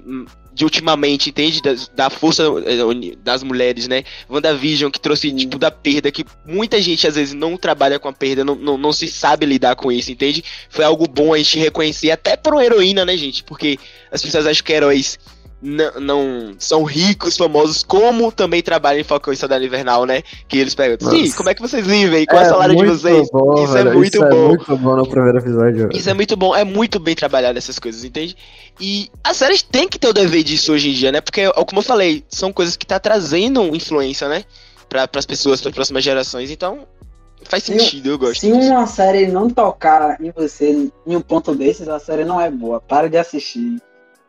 [0.59, 1.62] de ultimamente, entende?
[1.62, 4.02] Das- da força eh, das mulheres, né?
[4.28, 8.12] WandaVision, que trouxe, tipo, da perda, que muita gente às vezes não trabalha com a
[8.12, 10.42] perda, não, não, não se sabe lidar com isso, entende?
[10.68, 13.44] Foi algo bom a gente reconhecer, até por uma heroína, né, gente?
[13.44, 13.78] Porque
[14.11, 15.16] as pessoas acham que heróis
[15.61, 20.22] não, não são ricos, famosos, como também trabalham em Falcão e Soldado Invernal, né?
[20.46, 22.24] Que eles perguntam, sim, como é que vocês vivem?
[22.26, 23.28] Qual é, o salário de vocês?
[23.30, 24.44] Bom, Isso é velho, muito isso bom.
[24.44, 25.88] É muito bom no primeiro episódio.
[25.92, 28.36] Isso é muito bom, é muito bem trabalhado essas coisas, entende?
[28.80, 31.20] E as séries têm que ter o dever disso hoje em dia, né?
[31.20, 34.44] Porque, como eu falei, são coisas que tá trazendo influência, né?
[34.88, 36.50] Para as pessoas, para as próximas gerações.
[36.50, 36.86] Então,
[37.42, 38.40] faz Se sentido, eu gosto.
[38.40, 40.70] Se uma série não tocar em você
[41.04, 42.80] em um ponto desses, a série não é boa.
[42.80, 43.82] Para de assistir.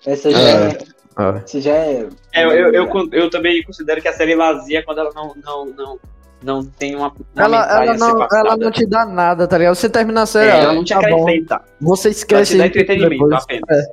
[0.05, 0.77] Essa já É.
[1.19, 1.23] é.
[1.23, 2.07] Ah, Essa já é.
[2.33, 5.65] É, eu, eu, eu, também considero que a série é vazia quando ela não, não,
[5.65, 5.99] não,
[6.41, 9.75] não tem uma, uma Ela, ela, a não, ela não te dá nada, tá ligado?
[9.75, 11.21] Você termina a série, É, ela não te tá bom.
[11.23, 11.61] acrescenta.
[11.81, 13.43] Você Ela te esquece dá entretenimento depois.
[13.43, 13.85] apenas.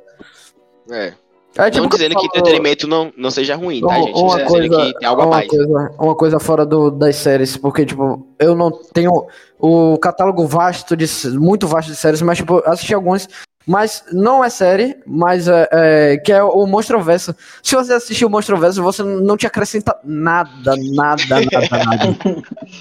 [0.91, 1.13] É.
[1.59, 4.19] É, tipo, não dizendo que falou- entretenimento não, não seja ruim, tá, Uma- gente?
[4.19, 5.47] Uma Só coisa, que tem algo a uma, mais.
[5.47, 9.25] coisa, uma coisa fora do, das séries, porque, tipo, eu não tenho
[9.59, 13.27] o catálogo vasto, de, muito vasto de séries, mas, tipo, assisti alguns,
[13.67, 17.35] mas não é série, mas é, é- que é o Monstroverso.
[17.61, 22.17] Se você assistir o Monstroverso, você não te acrescenta nada, nada, nada, nada.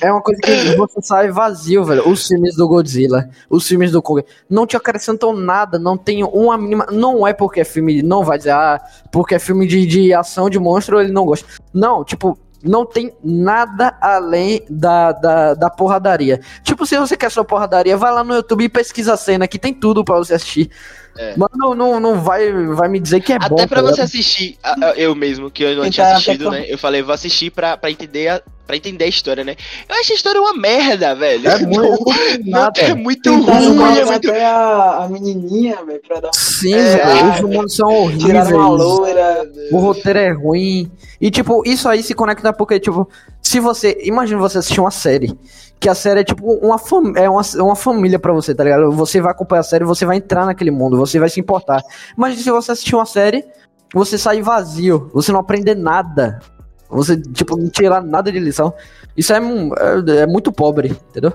[0.01, 2.09] É uma coisa que você sai vazio, velho.
[2.09, 6.57] Os filmes do Godzilla, os filmes do Kong, não te acrescentam nada, não tem uma
[6.57, 6.87] mínima.
[6.93, 8.81] Não é porque é filme, não vai dizer, ah,
[9.11, 11.47] porque é filme de, de ação de monstro, ele não gosta.
[11.75, 16.41] Não, tipo, não tem nada além da, da, da porradaria.
[16.63, 19.59] Tipo, se você quer sua porradaria, vai lá no YouTube e pesquisa a cena, que
[19.59, 20.71] tem tudo pra você assistir.
[21.19, 21.35] É.
[21.37, 23.55] Mas não, não, não vai, vai me dizer que é bom.
[23.57, 24.59] Até pra tá você assistir,
[24.97, 26.65] eu mesmo, que eu não Então, tinha até assistido, pra- né?
[26.69, 29.57] Eu falei, vou assistir pra, pra, entender a, pra entender a história, né?
[29.89, 31.49] Eu achei a história uma merda, velho.
[31.49, 32.05] É muito,
[32.45, 32.81] Não, nada.
[32.81, 34.29] é muito ruim, é muito...
[34.31, 38.49] até a, a menininha, velho, pra dar Sim, É, velho, os humanos são horríveis.
[38.51, 39.51] Uma loira.
[39.73, 40.91] O roteiro é ruim.
[41.21, 43.09] E, tipo, isso aí se conecta porque, tipo,
[43.47, 43.97] se você.
[44.03, 45.39] Imagina você assistir uma série.
[45.79, 48.91] Que a série é tipo uma, fam é uma, uma família pra você, tá ligado?
[48.93, 51.83] Você vai acompanhar a série, você vai entrar naquele mundo, você vai se importar.
[52.17, 53.45] Imagina se você assistir uma série,
[53.93, 56.41] você sair vazio, você não aprender nada.
[56.89, 58.73] Você, tipo, não tirar nada de lição.
[59.17, 61.33] Isso é, é, é muito pobre, entendeu?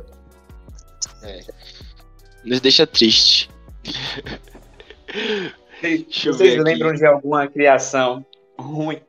[2.44, 3.50] Nos deixa triste.
[5.82, 6.64] Vocês, ver aqui.
[6.64, 8.26] lembram de alguma criação
[8.58, 9.02] ruim?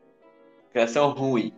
[0.72, 1.52] Criação ruim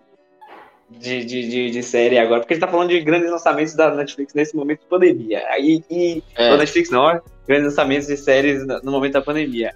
[0.91, 2.41] de, de, de, de série agora?
[2.41, 5.43] Porque a gente tá falando de grandes lançamentos da Netflix nesse momento de pandemia.
[5.49, 6.51] Aí, e, É.
[6.51, 9.74] da Netflix não, ó, grandes lançamentos de séries no momento da pandemia.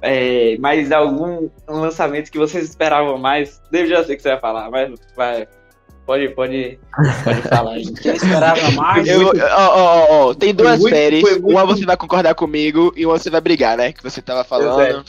[0.00, 3.60] É, mas algum lançamento que vocês esperavam mais?
[3.72, 5.48] Eu já sei que você vai falar, mas vai.
[6.06, 6.78] Pode, pode,
[7.24, 7.84] pode falar aí.
[8.04, 9.06] Eu esperava mais.
[9.06, 11.20] Eu, ó, ó, ó, ó, tem duas muito- séries.
[11.22, 13.92] muito- Uma você vai concordar comigo e uma você vai brigar, né?
[13.92, 15.04] Que você tava falando.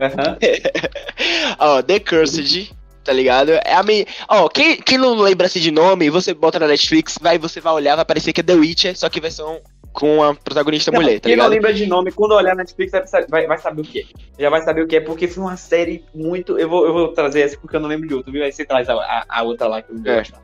[0.00, 0.36] Aham.
[1.60, 2.72] Ó, The Cursed,
[3.04, 3.50] tá ligado?
[3.64, 4.04] É a minha.
[4.28, 7.72] Ó, quem, quem não lembra assim de nome, você bota na Netflix, vai, você vai
[7.74, 9.60] olhar, vai parecer que é The Witcher, só que versão
[9.92, 11.52] com a protagonista Não, mulher, tá Quem não ligado?
[11.52, 14.04] lembra de nome, quando olhar na Netflix vai, vai, vai saber o que é.
[14.42, 16.58] Já vai saber o que é, porque foi uma série muito.
[16.58, 18.42] Eu vou, eu vou trazer essa porque eu não lembro de outra, viu?
[18.42, 20.16] Aí você traz a, a, a outra lá que eu É.
[20.18, 20.34] gosto.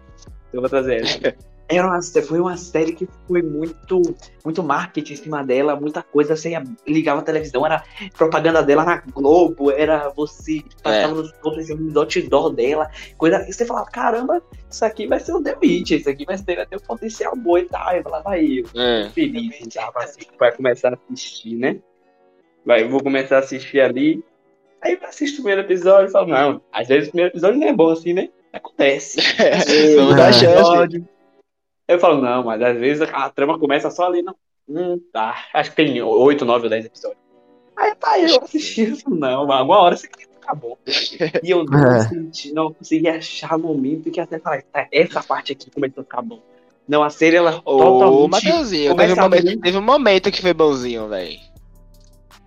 [0.53, 1.35] Eu vou trazer essa.
[1.71, 4.03] Era uma, foi uma série que foi muito,
[4.45, 6.35] muito marketing em cima dela, muita coisa.
[6.35, 7.85] Você ia- ligava a televisão, era
[8.18, 13.47] propaganda dela na Globo, era você passava nos outros outdoor dela, coisa.
[13.49, 16.57] E você falava, caramba, isso aqui vai ser o The Witch, isso aqui vai ter,
[16.57, 17.95] vai ter um potencial bom e tal.
[17.95, 19.09] Eu falava, aí, É.
[19.11, 21.77] feliz, tava assim, vai começar a assistir, né?
[22.66, 24.23] Vai, eu vou começar a assistir ali.
[24.83, 27.68] Aí eu assisto o primeiro episódio e falo, não, às vezes o primeiro episódio não
[27.68, 28.29] é bom assim, né?
[28.53, 29.21] Acontece.
[29.97, 30.33] Vamos dar É.
[30.33, 31.05] chance.
[31.91, 34.34] Eu falo, não, mas às vezes a, trama começa só ali, não.
[34.68, 35.36] Hum, tá.
[35.53, 37.18] Acho que tem 8, 9 ou 10 episódios.
[37.76, 40.09] Aí tá, eu assisti, falo, não, alguma hora você
[40.41, 40.78] acabou.
[41.43, 42.09] E eu não, É.
[42.09, 46.22] senti, não consegui achar momento que até falar, tá, essa parte aqui começou a ficar
[46.22, 46.41] bom.
[46.86, 50.53] Não, a série ela Ô, totalmente Matheusinho, teve um, momento, teve um momento que foi
[50.55, 51.38] bonzinho, velho.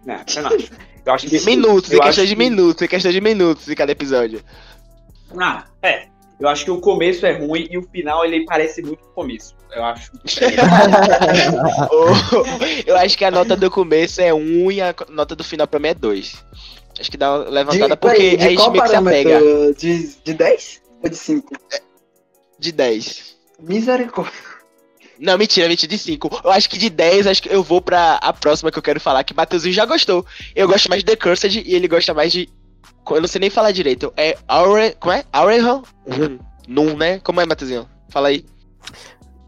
[0.06, 0.72] Não, eu não acho.
[1.06, 1.40] Eu acho que.
[1.46, 4.42] Minutos, em eu questão acho de que- minutos, em questão de minutos em cada episódio.
[5.38, 6.08] Ah, é.
[6.40, 9.14] Eu acho que o começo é ruim e o final ele parece muito com o
[9.14, 9.56] começo.
[9.72, 10.12] Eu acho.
[12.86, 15.80] Eu acho que a nota do começo é 1 e a nota do final pra
[15.80, 16.46] mim é 2.
[17.00, 19.40] Acho que dá uma levantada porque peraí, a gente qual meio que se apega.
[19.40, 19.76] parâmetro?
[19.76, 21.54] De, de 10 ou de 5?
[22.60, 23.36] De 10.
[23.60, 24.54] Misericórdia.
[25.20, 26.42] Não, mentira, mentira, de 5.
[26.44, 29.00] Eu acho que de 10, acho que eu vou pra a próxima que eu quero
[29.00, 30.26] falar, que Matheusinho já gostou.
[30.56, 32.50] Eu gosto mais de The Cursed e ele gosta mais de.
[33.12, 34.14] Eu não sei nem falar direito.
[34.16, 34.96] É Aure.
[35.00, 35.24] Como é?
[35.32, 35.84] Aureham?
[36.68, 37.20] Num, né?
[37.20, 37.88] Como é, Matheusinho?
[38.10, 38.46] Fala aí.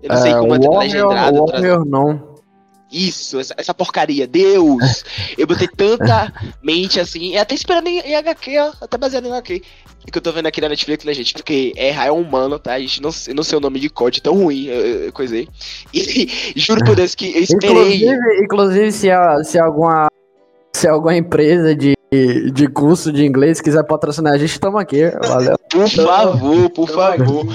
[0.04, 1.46] Eu não sei É, como é Warrior, legendrado.
[1.46, 2.36] tra- Warrior não.
[2.92, 4.28] Isso, essa, essa porcaria.
[4.28, 5.04] Deus!
[5.38, 6.32] Eu botei tanta
[6.64, 9.62] mente assim, e até esperando em, em HQ, ó, até baseado em HQ.
[10.12, 11.34] Que eu tô vendo aqui na Netflix, né, gente?
[11.34, 12.74] Porque errar é humano, tá?
[12.74, 15.48] A gente não, eu não sei o nome de código tão ruim, eu, eu coisei.
[15.92, 17.72] E juro por Deus que eu esperei.
[17.72, 20.06] Inclusive, inclusive se, a- se alguma
[20.76, 25.02] se alguma empresa de, de curso de inglês quiser patrocinar a gente, estamos aqui.
[25.28, 25.58] Valeu.
[25.70, 27.46] Por favor, por favor.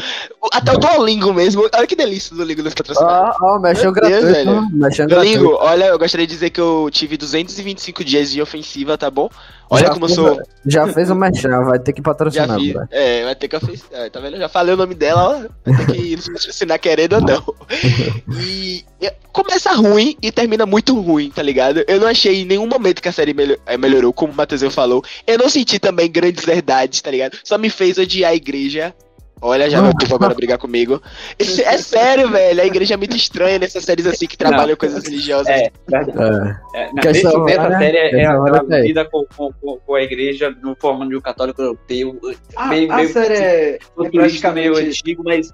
[0.52, 1.62] Até o Duolingo mesmo.
[1.72, 3.34] Olha que delícia o Duolingo nos patrocinar.
[3.40, 4.26] Ó, ó, mexeu Deus, gratuito.
[4.34, 4.68] velho.
[4.72, 5.64] Mexeu Duolingo, gratuito.
[5.64, 9.30] olha, eu gostaria de dizer que eu tive 225 dias de ofensiva, tá bom?
[9.70, 10.42] Olha Já como eu fez- sou.
[10.66, 12.58] Já fez o merchan, vai ter que patrocinar.
[12.90, 14.34] É, vai ter que ofen- é, Tá vendo?
[14.34, 15.70] Eu já falei o nome dela, ó.
[15.72, 17.42] Vai ter que patrocinar querendo ou não.
[18.38, 18.84] E
[19.32, 21.84] começa ruim e termina muito ruim, tá ligado?
[21.86, 24.70] Eu não achei em nenhum momento que a série melho- eh, melhorou, como o Matheusinho
[24.70, 25.02] falou.
[25.26, 27.38] Eu não senti também grandes verdades, tá ligado?
[27.44, 28.94] Só me fez odiar a igreja.
[29.42, 31.00] Olha, já vai o povo agora brigar comigo.
[31.38, 32.60] É sério, velho.
[32.60, 35.48] A igreja é muito estranha nessas séries assim que trabalham coisas religiosas.
[35.48, 36.58] É, verdade.
[36.74, 36.82] É.
[36.82, 37.78] É, nesse, nessa né?
[37.78, 38.82] série é, Questão, ela olha aí.
[38.82, 42.20] lida com, com, com, a igreja no forma de um católico europeu.
[42.54, 45.50] A, meio, a meio série é, é futurista, meio praticamente, antigo, mas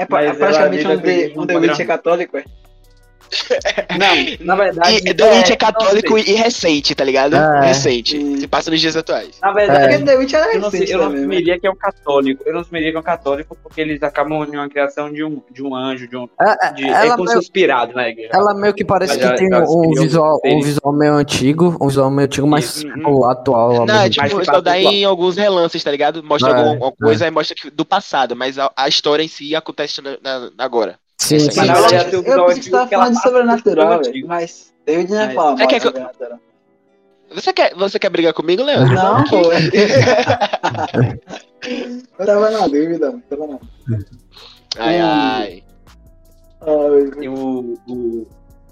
[0.00, 1.76] é, pra- é praticamente um The, com um The moderno.
[1.76, 2.44] Witch católico, é?
[3.98, 4.96] Não, na verdade.
[5.08, 6.34] E The Witch é católico não sei.
[6.34, 7.36] e recente, tá ligado?
[7.36, 7.66] É.
[7.68, 8.18] Recente.
[8.18, 8.38] Hum.
[8.40, 9.38] Se passa nos dias atuais.
[9.42, 11.18] Na verdade, Porque The Witch era eu não, sei, recente eu não né?
[11.18, 12.42] assumiria que é um católico.
[12.46, 15.42] Eu não assumiria que é um católico porque eles acabam em uma criação de um,
[15.50, 16.28] de um anjo, de um.
[16.40, 18.30] É, De, ela é como meio- fosse inspirado na igreja.
[18.32, 21.86] Ela meio que parece Já- que tem já um visual, um visual meio antigo, um
[21.88, 23.72] visual meio antigo, mas tipo, atual.
[23.72, 26.22] Não, mesmo é tipo, Mas só dá em alguns relances, tá ligado?
[26.22, 29.28] Mostra É, alguma, alguma coisa e mostra que, do passado, mas a, a história em
[29.28, 30.98] si acontece na, na- agora.
[31.20, 31.60] Sim, Sim, sim.
[31.60, 35.28] Eu, ela eu pensei que você tava falando de sobrenatural, velho, mas David não Mas-
[35.28, 35.80] ia falar É que-.
[37.34, 38.94] Você quer, você quer brigar comigo, Leandro?
[38.94, 39.52] Não, pô.
[42.18, 44.06] eu tava na dúvida, mano, tava na dúvida.
[44.78, 45.62] Ai, ai.
[46.62, 48.26] Ai, o, o,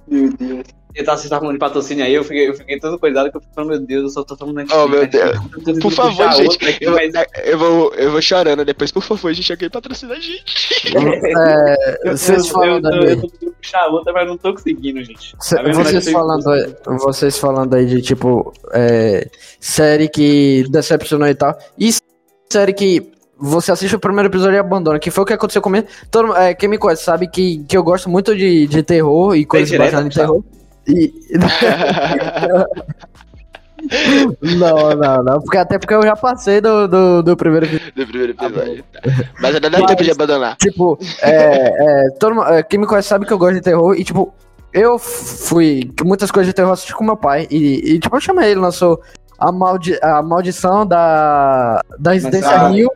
[0.08, 0.64] meu Deus.
[0.94, 3.36] Eu tava, você tava falando de patrocínio aí, eu fiquei, eu fiquei todo coisado que
[3.36, 4.72] eu falando, meu Deus, eu só tô falando aqui.
[4.74, 5.78] Oh, meu mas- Deus.
[5.80, 6.68] Por favor, gente.
[6.68, 7.12] aqui, Eu, mas
[7.44, 8.90] eu vou, eu vou chorando depois.
[8.90, 10.44] Por favor, gente, alguém patrocina a gente.
[11.38, 14.52] É, eu, vocês eu, falando eu, eu, eu tô tentando puxar outra, mas não tô
[14.52, 15.34] conseguindo, gente.
[15.40, 19.28] Cê- Tá vocês, falando aí, vocês falando aí de tipo é,
[19.60, 21.56] série que decepcionou e tal.
[21.78, 21.90] E
[22.50, 25.86] série que você assiste o primeiro episódio e abandona, que foi o que aconteceu comigo.
[26.10, 29.44] Todo, é, quem me conhece sabe que, que eu gosto muito de, de terror e
[29.44, 30.42] coisas baseadas em sabe?
[30.88, 31.14] E.
[34.56, 35.40] não, não, não.
[35.40, 37.92] Porque, até porque eu já passei do, do, do primeiro episódio.
[37.94, 38.84] Do primeiro episódio.
[38.92, 39.00] tá.
[39.40, 40.56] Mas ainda dá tempo de abandonar.
[40.56, 44.02] Tipo, é, é, todo, é, quem me conhece sabe que eu gosto de terror e,
[44.02, 44.34] tipo,
[44.72, 45.90] eu fui.
[46.04, 49.00] Muitas coisas de terror assisti com meu pai e, e, tipo, eu chamei ele, lançou
[49.38, 52.90] a, maldi, a maldição da, da Residência ah, Rio.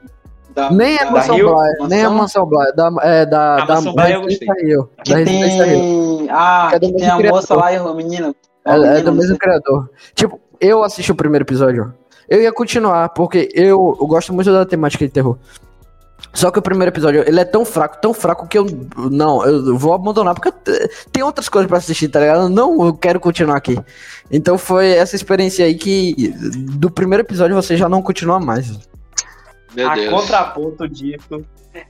[0.55, 3.65] Da, Nem a da Mansão Rio, Bly, nem a Mansão Bly, da, é, da, A
[3.65, 4.49] da, Mansão Bly eu gostei.
[4.63, 4.91] Rio.
[5.05, 5.79] Que Da Residência Rio.
[6.19, 6.29] tem.
[6.31, 7.41] Ah, Que é que tem mesmo a criador.
[7.41, 8.37] moça lá e o menino.
[8.65, 9.39] É, A é menina, do mesmo sei.
[9.39, 9.91] criador.
[10.15, 11.93] Tipo, eu assisti o primeiro episódio.
[12.29, 15.37] Eu ia continuar, porque eu, eu gosto muito da temática de terror.
[16.33, 18.65] Só que o primeiro episódio, ele é tão fraco, tão fraco que eu.
[19.11, 20.51] Não, eu vou abandonar, porque
[21.13, 22.49] tem outras coisas pra assistir, tá ligado?
[22.49, 23.79] Não, eu quero continuar aqui.
[24.31, 26.29] Então foi essa experiência aí que.
[26.77, 28.79] Do primeiro episódio você já não continua mais.
[29.75, 30.11] Meu a Deus.
[30.11, 31.45] contraponto disso,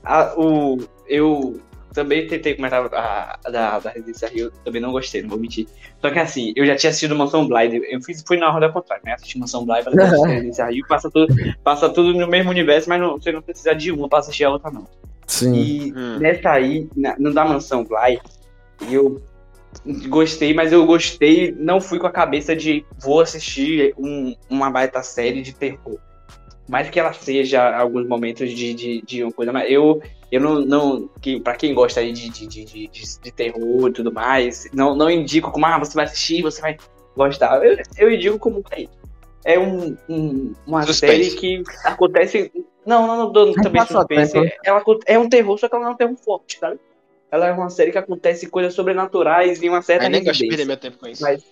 [0.05, 0.79] a- o,
[1.09, 1.61] eu
[1.93, 5.67] também tentei comentar a, a da, da Residência Rio, também não gostei, não vou mentir.
[6.01, 9.03] Só que assim, eu já tinha assistido Mansão Blind, eu fiz, fui na roda contrária,
[9.05, 9.13] né?
[9.15, 13.01] Assisti Mansão Blind, pra assistir Residência Rio, passa tudo, passa tudo no mesmo universo, mas
[13.01, 14.87] não, você não precisa de uma pra assistir a outra, não.
[15.27, 15.53] Sim.
[15.55, 16.19] E Hum.
[16.19, 18.19] nessa aí, na, no da Mansão Bly,
[18.91, 19.21] eu
[20.09, 25.03] gostei, mas eu gostei, não fui com a cabeça de vou assistir um- uma baita
[25.03, 25.99] série de terror.
[26.69, 30.01] Mais que ela seja alguns momentos de, de, de uma coisa, mas eu,
[30.31, 33.89] eu não, não que, pra quem gosta aí de, de, de, de, de- de terror
[33.89, 36.77] e tudo mais, não, não indico como, ah, você vai assistir, você vai
[37.17, 37.63] gostar.
[37.65, 38.87] Eu, eu indico como é,
[39.45, 41.31] é um, um- uma Suspense.
[41.31, 42.51] série que acontece.
[42.87, 44.37] Não, não, não dou também suspense.
[44.65, 46.79] Ela é um terror, só que ela não é um terror forte, sabe?
[47.31, 50.45] Ela é uma série que acontece coisas sobrenaturais em uma certa Eu nem gosto de
[50.45, 50.57] residência.
[50.57, 51.23] perder meu tempo com isso.
[51.23, 51.45] Mas,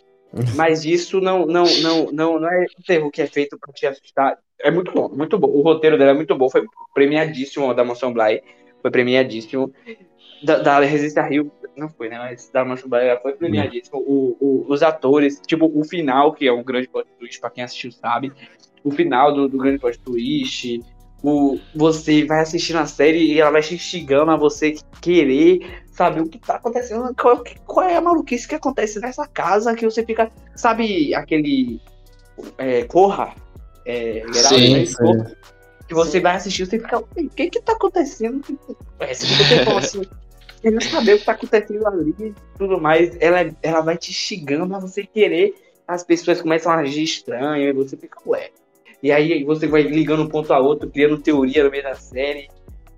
[0.57, 3.87] mas isso não, não, não, não, não é um terror que é feito pra te
[3.87, 4.39] assustar.
[4.61, 5.49] É muito bom, muito bom.
[5.49, 6.65] O roteiro dela é muito bom, foi
[6.95, 8.43] premiadíssimo da Mansão Bly.
[8.83, 9.73] Foi premiadíssimo.
[10.43, 12.19] Da, da Resistência Rio, não foi, né?
[12.19, 13.99] Mas da Mansão Bly foi premiadíssimo.
[14.01, 17.65] O, o- os atores, tipo, o final, que é um grande plot twist, pra quem
[17.65, 18.33] assistiu sabe.
[18.83, 20.81] O final do, do grande plot twist.
[21.23, 26.23] O, você vai assistindo a série e ela vai te instigando a você querer saber
[26.23, 30.05] o que tá acontecendo, qual, qual é a maluquice que acontece nessa casa que você
[30.05, 31.79] fica, sabe, aquele
[32.57, 33.35] é, Corra,
[33.85, 34.87] é, Geraldo, Sim, né?
[34.87, 35.35] sim.
[35.87, 38.41] Que você vai assistir, você fica, "Ué, o que que tá acontecendo?
[39.01, 40.03] É, você for assim,
[40.63, 44.75] querendo saber o que tá acontecendo ali e tudo mais, ela, ela vai te instigando
[44.75, 45.55] a você querer,
[45.87, 48.51] as pessoas começam a agir estranho, e você fica, ué.
[49.03, 52.49] E aí você vai ligando um ponto a outro, criando teoria no meio da série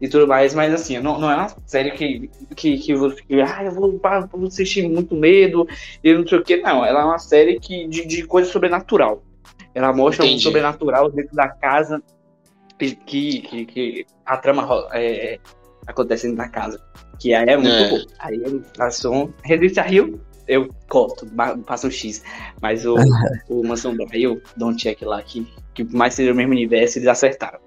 [0.00, 3.40] e tudo mais, mas assim, não, não é uma série que, que, que você que,
[3.40, 4.00] ah, eu vou,
[4.32, 5.66] vou assistir muito medo
[6.02, 6.84] e não sei o que, não.
[6.84, 9.22] Ela é uma série que, de, de coisa sobrenatural.
[9.74, 10.42] Ela mostra um Entendi.
[10.42, 12.02] sobrenatural dentro da casa
[12.78, 15.38] que, que, que, a trama ro- é,
[15.86, 16.80] acontece dentro da casa.
[17.20, 17.88] Que aí é muito É.
[17.88, 18.00] bom.
[18.18, 21.26] Aí um Resistência Rio, eu corto,
[21.64, 22.24] passo um X.
[22.60, 22.96] Mas o,
[23.48, 26.52] o Mansão Bly, eu dou um check lá que, que por mais seja o mesmo
[26.52, 27.58] universo, eles acertaram.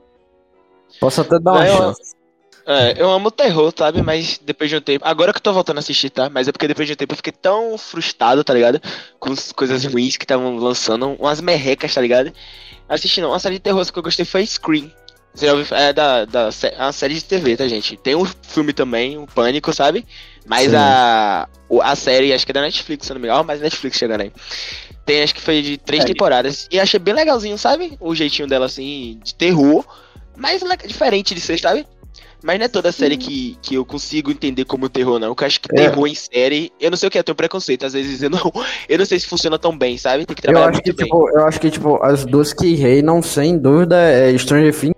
[1.00, 2.16] Posso até dar uma Não, eu- chance.
[2.68, 4.02] É, eu amo terror, sabe?
[4.02, 5.06] Mas depois de um tempo.
[5.08, 6.32] Agora que eu tô voltando a assistir, tá?
[6.32, 8.82] Mas é porque depois de um tempo eu fiquei tão frustrado, tá ligado?
[9.20, 12.34] Com as coisas ruins que estavam lançando, umas merrecas, tá ligado?
[12.90, 14.92] Assistindo, uma série de terror que eu gostei foi Scream.
[15.32, 15.78] Você já ouviu?
[15.78, 17.98] É da, da é uma série de TV, tá, gente?
[17.98, 20.04] Tem um filme também, o Pânico, sabe?
[20.48, 20.78] Mas Sim.
[20.78, 21.48] a,
[21.84, 23.44] a série, acho que é da Netflix, se eu não me engano.
[23.44, 24.32] Mas Netflix chegando aí.
[25.06, 26.14] Tem, acho que foi de três Série.
[26.14, 26.68] temporadas.
[26.72, 27.96] E achei bem legalzinho, sabe?
[28.00, 29.86] O jeitinho dela, assim, de terror.
[30.36, 31.86] Mas diferente de ser, sabe?
[32.44, 35.30] Mas não é toda série que, que eu consigo entender como terror, não.
[35.30, 35.76] Porque eu acho que É.
[35.76, 37.86] terror em série, eu não sei o que é, eu tenho preconceito.
[37.86, 38.52] Às vezes eu não,
[38.90, 40.26] eu não sei se funciona tão bem, sabe?
[40.26, 41.06] Tem que Eu trabalhar acho que, bem.
[41.06, 44.96] tipo, eu acho que, tipo, as duas que reinam, sem dúvida, é Stranger Things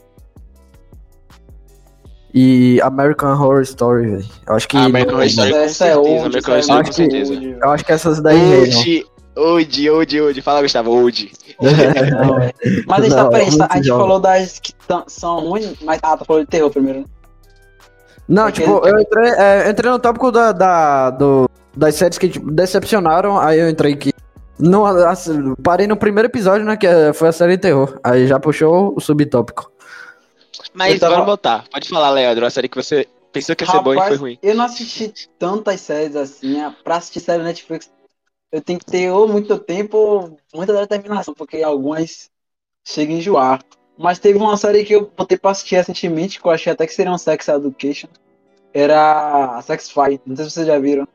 [2.34, 4.26] e American Horror Story, velho.
[4.48, 4.78] Eu acho que.
[4.78, 6.26] American Horror Story com Essa é certeza.
[6.26, 7.34] American Horror é Story com certeza.
[7.62, 9.04] Eu acho que essas daí reinam.
[9.38, 10.42] Old, old, old.
[10.42, 12.54] Fala, Gustavo, é.
[12.88, 15.40] Mas a gente, tá, Não, peraí, a gente, a gente falou das que tão- são
[15.42, 17.00] ruins, mas ah, tá falando de terror primeiro.
[17.02, 17.06] né?
[18.28, 22.28] Não, Porque- tipo, eu entrei, é, entrei no tópico da, da- do, das séries que
[22.30, 24.12] tipo, decepcionaram, aí eu entrei aqui.
[24.60, 26.76] Não, assim, parei no primeiro episódio, né?
[26.76, 28.00] Que é- foi a série de terror.
[28.04, 29.72] Aí já puxou o subtópico.
[30.74, 31.64] Mas tava- vamos botar.
[31.72, 34.40] Pode falar, Leandro, a série que você pensou que ia ser boa e foi ruim.
[34.42, 36.60] eu não assisti tantas séries assim.
[36.60, 37.90] ah, Pra assistir série Netflix,
[38.52, 42.30] eu tenho que ter ou muito tempo ou muita determinação, porque algumas
[42.84, 43.64] chegam a enjoar.
[43.98, 46.94] Mas teve uma série que eu botei pra assistir recentemente, que eu achei até que
[46.94, 48.08] seria um Sex Education.
[48.74, 51.08] Era a Sex Fight, não sei se vocês já viram.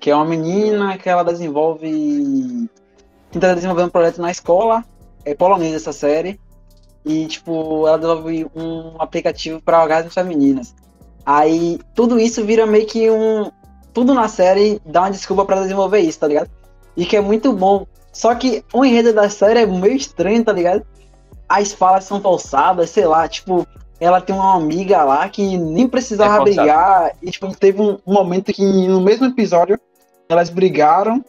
[0.00, 2.68] Que é uma menina que ela desenvolve.
[3.30, 4.84] Tenta desenvolver um projeto na escola.
[5.24, 6.40] É polonesa essa série.
[7.04, 10.74] E, tipo, ela desenvolve um aplicativo para orgasmos femininas.
[11.26, 13.50] Aí tudo isso vira meio que um.
[13.98, 16.48] Tudo na série dá uma desculpa pra desenvolver isso, tá ligado?
[16.96, 17.84] E que é muito bom.
[18.12, 20.86] Só que o enredo da série é meio estranho, tá ligado?
[21.48, 23.66] As falas são falsadas, sei lá, tipo,
[23.98, 27.10] ela tem uma amiga lá que nem precisava É brigar.
[27.20, 29.76] E, tipo, teve um, momento que no mesmo episódio
[30.28, 31.24] elas brigaram.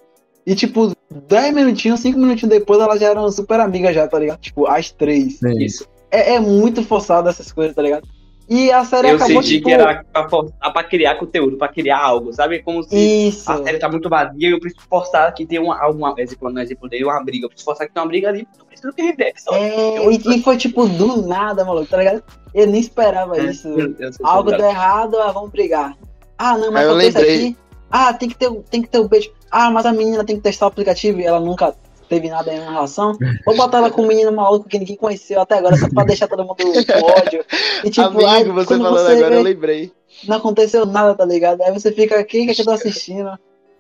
[0.46, 4.42] E, tipo, 10 minutinhos, 5 minutinhos depois elas já eram super amigas já, tá ligado?
[4.42, 5.42] Tipo, as três.
[5.42, 5.88] Isso.
[6.12, 8.08] É, é muito forçado essas coisas, tá ligado?
[8.50, 9.68] E a série Eu acabou, senti tipo...
[9.68, 12.64] que era pra, forçar pra criar conteúdo, pra criar algo, sabe?
[12.64, 12.96] Como se
[13.28, 13.52] Isso.
[13.52, 16.60] a série tá muito vazia e eu preciso forçar que tem uma, alguma, exemplo, no
[16.60, 17.46] exemplo dele, uma briga.
[17.46, 19.16] Eu preciso forçar que tem uma briga ali, eu preciso que.
[19.40, 19.54] Só.
[19.54, 22.24] É, e, e foi tipo do nada, maluco, tá ligado?
[22.54, 23.68] Eu nem esperava É, isso.
[23.68, 25.96] eu- eu Algo deu errado, ah, vamos brigar.
[26.36, 27.36] Ah, não, mas eu acontece lembrei.
[27.36, 27.58] aqui.
[27.92, 29.32] Ah, tem que ter, o- tem que ter o beijo.
[29.52, 31.76] Ah, mas a menina tem que testar o aplicativo e ela nunca
[32.10, 33.16] teve nada em relação.
[33.46, 36.28] Vou botar ela com um menino maluco que ninguém conheceu até agora, só pra deixar
[36.28, 37.46] todo mundo com ódio.
[37.84, 39.92] E tipo, Amigo, aí, você falando você agora, vê, eu lembrei.
[40.28, 41.62] não aconteceu nada, tá ligado?
[41.62, 43.32] Aí você fica aqui, que, é eu tô assistindo?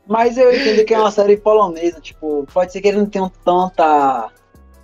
[0.07, 3.31] Mas eu entendo que é uma série polonesa, tipo, pode ser que eles não tenham
[3.43, 4.29] tanta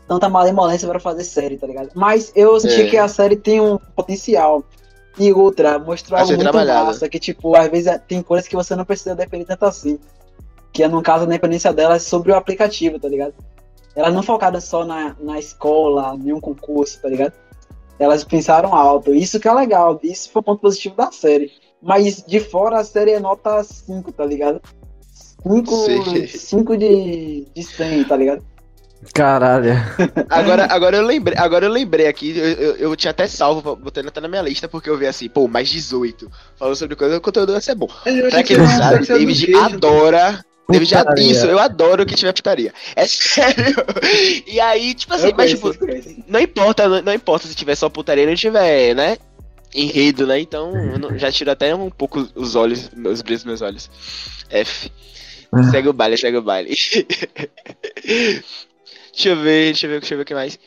[0.08, 1.90] tanta malemolência pra fazer série, tá ligado?
[1.96, 2.88] Mas eu senti É.
[2.90, 4.64] que a série tem um potencial.
[5.18, 6.88] E outra, mostrou algo ser muito trabalhado.
[6.88, 9.98] massa, que tipo, às vezes tem coisas que você não precisa depender tanto assim.
[10.76, 13.34] Que é no caso a dependência dela é sobre o aplicativo, tá ligado?
[13.96, 17.32] Elas não focaram só na, na escola, em um concurso, tá ligado?
[17.98, 19.16] Elas pensaram alto.
[19.16, 19.98] Isso que é legal.
[20.04, 21.50] Isso foi o ponto positivo da série.
[21.82, 24.62] Mas de fora a série é nota 5, tá ligado?
[25.48, 26.28] 5, Sim.
[26.28, 28.44] 5 de, de 100, tá ligado?
[29.14, 29.72] Caralho.
[30.30, 34.10] Agora, agora eu lembrei, agora eu lembrei aqui, eu, eu, eu tinha até salvo, botando
[34.10, 36.30] até na minha lista, porque eu vi assim, pô, mais 18.
[36.58, 37.88] Falando sobre coisa, o conteúdo vai ser bom.
[38.30, 40.44] Pra quem não sabe, David adora.
[40.70, 42.74] David já isso, eu adoro que tiver putaria.
[42.96, 43.76] É sério.
[44.48, 45.76] E aí, tipo assim, Eu mas tipo, eu
[46.28, 49.18] não importa, não, não importa se tiver só putaria não tiver, né?
[49.74, 50.40] Enredo, né?
[50.40, 53.90] Então, eu não- já tiro até um pouco os olhos, os brilhos dos meus olhos.
[54.50, 54.92] F.
[55.72, 56.76] Segue o baile, segue o baile.
[59.14, 60.60] deixa eu ver, deixa eu ver, deixa eu ver o que mais.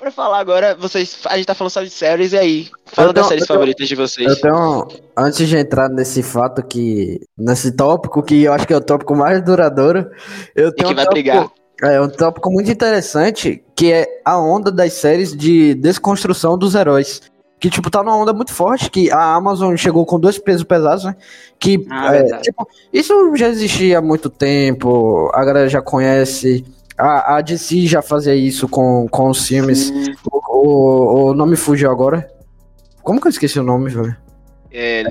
[0.00, 1.18] Pra falar agora, vocês.
[1.26, 2.68] A gente tá falando só de séries e aí?
[2.86, 4.26] Fala Eu das tenho- séries tenho- favoritas de vocês.
[4.28, 4.88] Eu tenho.
[5.16, 7.20] Antes de entrar nesse fato que.
[7.36, 10.10] Nesse tópico, que eu acho que é o tópico mais duradouro,
[10.56, 11.48] eu E tenho que um vai tópico- brigar.
[11.82, 17.20] É um tópico muito interessante, que é a onda das séries de desconstrução dos heróis.
[17.58, 21.04] Que, tipo, tá numa onda muito forte, que a Amazon chegou com dois pesos pesados,
[21.04, 21.14] né?
[21.58, 26.64] Que, Ah, é, tipo, isso já existia há muito tempo, a galera já conhece.
[27.00, 29.86] A, a DC já fazia isso com, com os filmes.
[29.86, 30.14] Sim.
[30.30, 30.38] O,
[30.68, 32.30] o, o nome fugiu agora.
[33.02, 34.14] Como que eu esqueci o nome, velho?
[34.72, 35.02] É,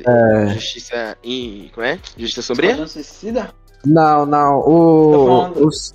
[0.54, 1.70] Justiça em.
[1.74, 2.00] Como é?
[2.18, 2.88] Justiça Sombria?
[2.88, 3.50] Suicida?
[3.86, 4.60] Não, não.
[4.60, 5.66] O.
[5.68, 5.94] os-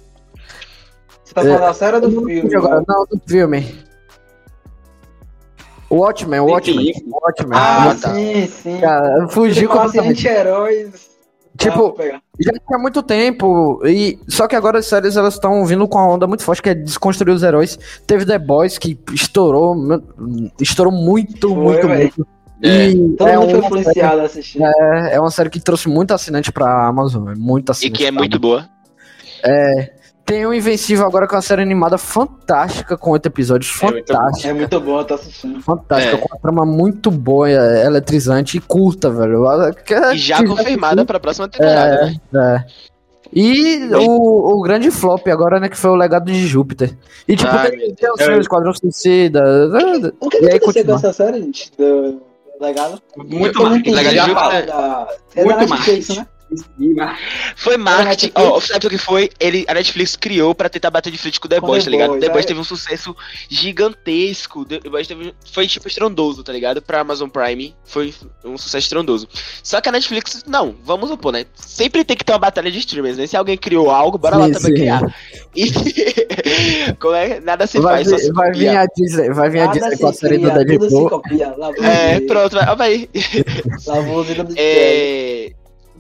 [1.24, 2.55] Você tá falando da série ou do filme?
[2.57, 2.84] agora.
[2.86, 3.84] Não, do filme.
[5.90, 6.92] O Watchmen, o Watchmen.
[7.07, 7.53] O Watchmen.
[7.59, 8.14] Ah, Ah, tá.
[8.14, 8.80] sim, sim.
[8.80, 10.26] Cara, fugiu completamente.
[10.28, 10.90] anti-heróis.
[11.57, 12.22] Tá, vou Tipo, pegar.
[12.41, 13.80] Já tinha muito tempo.
[13.87, 16.68] E, só que agora as séries elas estão vindo com uma onda muito forte que
[16.70, 17.78] é desconstruir os heróis.
[18.07, 19.76] Teve The Boys que estourou.
[20.61, 21.99] Estourou muito, Foi, muito, véi.
[22.16, 22.26] muito.
[22.62, 22.91] É.
[22.91, 24.62] E Todo é mundo foi uma, influenciado a assistir.
[24.62, 27.28] é, é uma série que trouxe muito assinante pra Amazon.
[27.28, 27.99] É muito E assinante.
[27.99, 28.68] que é muito boa.
[30.25, 33.70] Tem o Invencível agora com a série animada fantástica, com oito episódios.
[33.83, 33.87] É.
[33.87, 34.49] Fantástica.
[34.49, 35.61] É muito bom, eu tô assistindo.
[35.61, 36.18] Fantástica, É.
[36.18, 39.45] com uma trama muito boa, é, eletrizante e curta, velho.
[40.14, 42.64] E já confirmada pra próxima temporada, né?
[42.70, 42.95] É.
[43.37, 46.97] E o, o grande flop agora, né, que foi o legado de Júpiter.
[47.29, 48.25] E tipo, Ai, tem, o É.
[48.25, 49.43] seu Esquadrão Suicida.
[50.20, 51.70] O que E aí aconteceu com essa série, gente?
[51.77, 52.22] Do
[52.61, 53.03] legado?
[53.16, 54.66] Muito entendi Legal de Júpiter.
[54.66, 56.18] da- É Muito da Netflix, marketing.
[56.20, 56.27] né?
[57.57, 58.32] Foi marketing.
[58.34, 59.30] Ó, sabe o que foi?
[59.40, 61.90] Ele, a Netflix criou pra tentar bater de frente com o The Com Boys, The
[61.90, 62.11] tá ligado?
[62.11, 62.48] Boys, The Boys é.
[62.48, 63.16] teve um sucesso
[63.48, 64.64] gigantesco.
[64.64, 66.80] The Boys teve, foi tipo estrondoso, tá ligado?
[66.82, 69.28] Pra Amazon Prime foi um sucesso estrondoso.
[69.62, 71.44] Só que a Netflix, não, vamos supor, né?
[71.55, 73.26] Sempre tem que ter uma batalha de streamers, né?
[73.26, 74.74] Se alguém criou algo, bora lá Sim, também sim.
[74.74, 75.02] criar.
[75.57, 77.38] E como é?
[77.38, 78.80] Nada se Vai, faz, só vir, se vai vir copia.
[78.80, 81.09] a Disney, vai vir a Disney com a série do cria, tudo se Deadpool.
[81.11, 81.55] copia.
[81.57, 83.09] Lá É, pronto, vai, ó, vai.
[83.86, 84.24] Lá vou
[84.57, 85.52] É,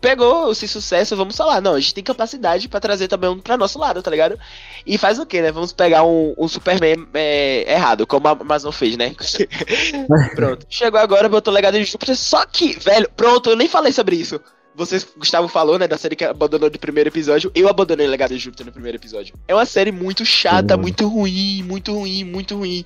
[0.04, 3.56] pegou esse sucesso, vamos falar, não, a gente tem capacidade pra trazer também um pra
[3.56, 4.38] nosso lado, tá ligado?
[4.86, 5.50] E faz o quê, né?
[5.50, 9.14] Vamos pegar um, um Superman é, errado, como a Amazon fez, né?
[10.36, 10.66] pronto.
[10.68, 14.38] Chegou agora, botou legado de Júpiter, só que, velho, pronto, eu nem falei sobre isso.
[14.76, 17.48] Vocês, Gustavo falou, né, da série que abandonou no primeiro episódio.
[17.54, 19.32] Eu abandonei o Legado de Júpiter no primeiro episódio.
[19.46, 22.84] É uma série muito chata, muito ruim, muito ruim, muito ruim.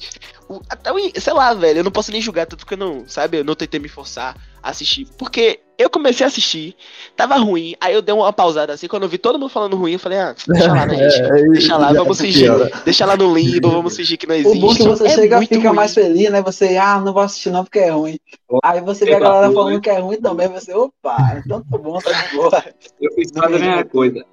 [0.51, 3.09] O- até o, sei lá, velho, eu não posso nem julgar, tanto que eu não,
[3.09, 4.37] sabe, eu não tentei me forçar
[4.71, 5.07] assistir.
[5.17, 6.75] Porque eu comecei a assistir,
[7.17, 9.93] tava ruim, aí eu dei uma pausada assim, quando eu vi todo mundo falando ruim,
[9.93, 11.23] eu falei, ah, deixa lá, né, gente?
[11.23, 12.51] É, Deixa lá, vamos tá fingir.
[12.85, 14.59] Deixa lá no limbo, vamos fingir que não existe.
[14.59, 15.77] O bom é que você É chega e fica ruim.
[15.77, 16.43] mais feliz, né?
[16.43, 18.19] Você, ah, não vou assistir não porque é ruim.
[18.65, 19.81] Aí você vê a galera falando né?
[19.81, 22.65] que é ruim também, você, opa, então tá bom, tá de boa.
[23.01, 24.25] Eu fiz quase a mesma coisa.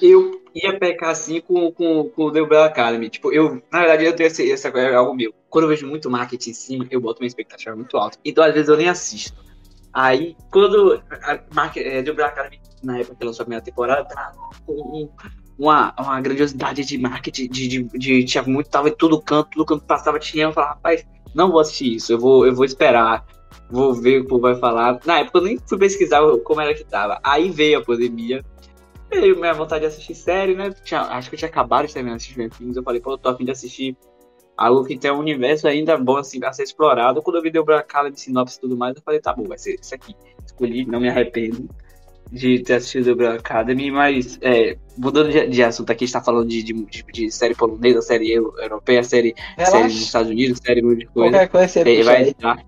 [0.00, 3.08] Eu ia pecar assim com, com, com o The Umbrella Academy.
[3.10, 5.32] Tipo, eu, na verdade, eu tenho essa coisa, é algo meu.
[5.48, 8.18] Quando eu vejo muito marketing em cima, eu boto minha expectativa muito alta.
[8.24, 9.42] Então, às vezes, eu nem assisto.
[9.92, 14.04] Aí, quando a, a, é, The Umbrella Academy, na época que lançou a primeira temporada,
[14.04, 15.08] tava com um-
[15.58, 19.66] uma, uma grandiosidade de marketing, de, de, de, tinha muito, tava em todo canto, todo
[19.66, 23.26] canto passava, tinha, eu falava, rapaz, não vou assistir isso, eu vou, eu vou esperar,
[23.70, 24.98] vou ver o que o povo vai falar.
[25.04, 27.20] Na época eu nem fui pesquisar como era que tava.
[27.22, 28.42] Aí veio a pandemia,
[29.10, 30.70] veio minha vontade de assistir série, né?
[30.84, 33.28] Tinha- acho que eu tinha acabado de terminar de assistir eu falei, pô, eu tô
[33.28, 33.96] afim de assistir
[34.56, 37.22] algo que tem um universo ainda bom, assim, a ser explorado.
[37.22, 39.58] Quando eu vi deu Branca de sinopse e tudo mais, eu falei, tá bom, vai
[39.58, 40.14] ser isso aqui.
[40.44, 41.68] Escolhi, não me arrependo
[42.30, 46.22] de ter assistido The Academy, mas é, mudando de, de assunto aqui, a gente tá
[46.22, 49.34] falando de, de, de- série polonesa, série eu- europeia, série,
[49.64, 50.02] série dos.
[50.02, 51.30] Estados Unidos, série muita coisa.
[51.30, 52.64] Qualquer coisa você É, vai entrar,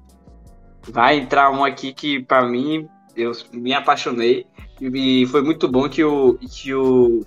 [0.89, 4.47] vai entrar um aqui que pra mim eu me apaixonei
[4.93, 7.21] e foi muito bom que o que o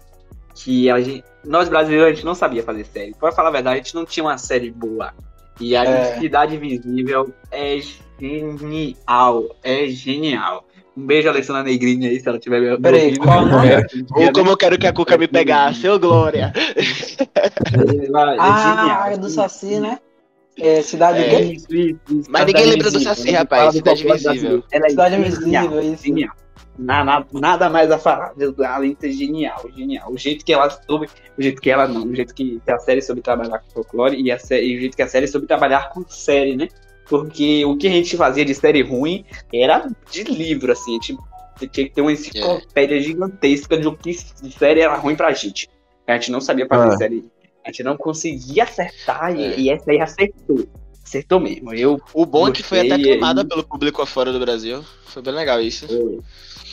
[0.54, 3.14] que a gente, nós brasileiros a gente não sabia fazer série.
[3.20, 5.14] Pra falar a verdade, a gente não tinha uma série boa.
[5.60, 6.20] E a É.
[6.20, 7.78] Cidade Invisível é
[8.20, 10.66] genial, é genial.
[10.98, 13.20] Um beijo, Alessandra Negrini aí, se ela tiver me Peraí, ouvindo.
[13.20, 13.68] qual nome?
[13.68, 13.82] É,
[14.16, 16.54] Ou como eu quero que a Cuca me pegasse, seu Glória.
[16.56, 19.14] é Ah, genial.
[19.14, 20.00] a do Saci, né?
[20.58, 21.30] É, Cidade É.
[21.30, 22.30] do Isso, isso, isso.
[22.32, 24.06] Mas ninguém lembra do Saci, rapaz, Cidade.
[24.72, 26.04] Ela é Cidade Invisível, isso.
[26.04, 26.34] Genial.
[26.78, 28.34] Nada, nada mais a falar.
[28.68, 30.12] Além de ser genial, genial.
[30.12, 31.08] O jeito que ela soube,
[31.38, 34.30] o jeito que ela não, o jeito que a série soube trabalhar com folclore e,
[34.32, 36.68] a série, e o jeito que a série soube trabalhar com série, né?
[37.08, 39.24] Porque o que a gente fazia de série ruim
[39.54, 40.92] era de livro, assim.
[40.92, 41.18] A gente
[41.72, 44.12] tinha que ter uma enciclopédia gigantesca de o que
[44.42, 45.70] de série era ruim pra gente.
[46.08, 46.98] A gente não sabia fazer Ah.
[46.98, 47.24] série.
[47.64, 49.60] A gente não conseguia acertar e, É.
[49.60, 50.68] e essa aí acertou.
[51.04, 51.72] Acertou mesmo.
[51.74, 53.48] Eu O bom é que foi até aclamada aí.
[53.48, 54.84] pelo público fora do Brasil.
[55.06, 55.88] Foi bem legal isso.
[55.88, 56.20] Foi.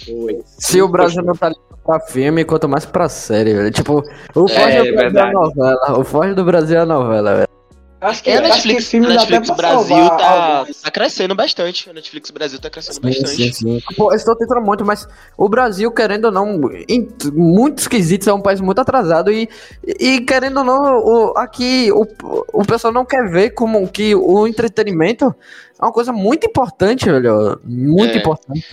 [0.05, 0.41] Foi.
[0.45, 3.71] Se o Brasil não tá ligado pra filme, quanto mais pra série, velho.
[3.71, 4.03] Tipo,
[4.35, 5.99] o É, forte do Brasil é a novela.
[5.99, 7.49] O forte do Brasil é a novela, velho.
[8.01, 11.89] Acho que, É, a Netflix, que filme a dá Netflix Brasil tá, tá crescendo bastante.
[11.89, 13.55] A Netflix Brasil tá crescendo bastante.
[13.55, 13.81] sim.
[13.97, 15.07] Pô, eu estou tentando muito, mas
[15.39, 19.49] o Brasil, querendo ou não, em muitos quesitos, é um país muito atrasado e,
[20.01, 22.05] e querendo ou não, o, aqui o,
[22.53, 25.33] o pessoal não quer ver como que o entretenimento
[25.81, 27.61] é uma coisa muito importante, velho.
[27.65, 28.19] Muito É.
[28.19, 28.67] importante.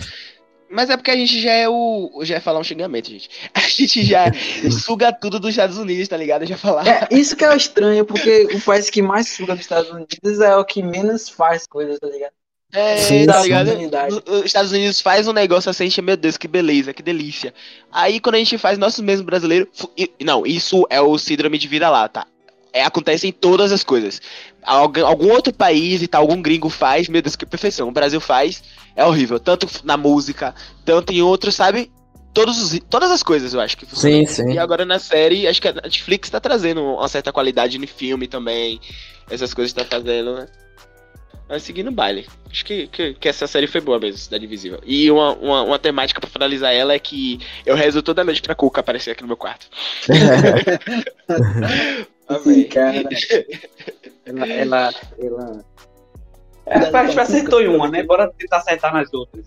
[0.70, 2.20] Mas é porque a gente já é o.
[2.22, 3.28] Já é falar um xingamento, gente.
[3.54, 4.24] A gente já
[4.70, 6.46] suga tudo dos Estados Unidos, tá ligado?
[6.46, 6.86] Já falar.
[6.86, 10.40] É, isso que é o estranho, porque o país que mais suga dos Estados Unidos
[10.40, 12.32] é o que menos faz coisas, tá ligado?
[12.72, 13.70] É, Sim, tá ligado?
[14.28, 17.52] Os Estados Unidos faz um negócio assim, a gente, meu Deus, que beleza, que delícia.
[17.90, 19.68] Aí quando a gente faz nossos mesmos brasileiros.
[19.72, 22.24] fu- e- Não, isso é o síndrome de vira-lata.
[22.72, 24.22] É, acontece em todas as coisas.
[24.62, 27.88] Algum, outro país e tal, algum gringo faz, meu Deus, que perfeição.
[27.88, 28.62] O Brasil faz,
[28.94, 29.40] é horrível.
[29.40, 30.54] Tanto na música,
[30.84, 31.90] tanto em outros, sabe?
[32.32, 34.18] Todos os- todas as coisas, eu acho que funcionam.
[34.18, 34.52] Sim, sim.
[34.52, 38.28] E agora na série, acho que a Netflix tá trazendo uma certa qualidade no filme
[38.28, 38.80] também.
[39.28, 40.46] Essas coisas tá fazendo, né?
[41.48, 42.28] Mas seguindo o baile.
[42.48, 44.78] Acho que, que, que essa série foi boa mesmo, Cidade Invisível.
[44.86, 48.54] E uma, uma, uma temática pra finalizar ela é que eu rezo toda noite pra
[48.54, 49.66] Cuca aparecer aqui no meu quarto.
[52.44, 53.08] Sim, cara.
[54.30, 54.46] Ela.
[54.46, 55.60] ela, ela...
[56.66, 58.02] É, a gente acertou em uma, né?
[58.02, 59.44] Bora tentar acertar nas outras.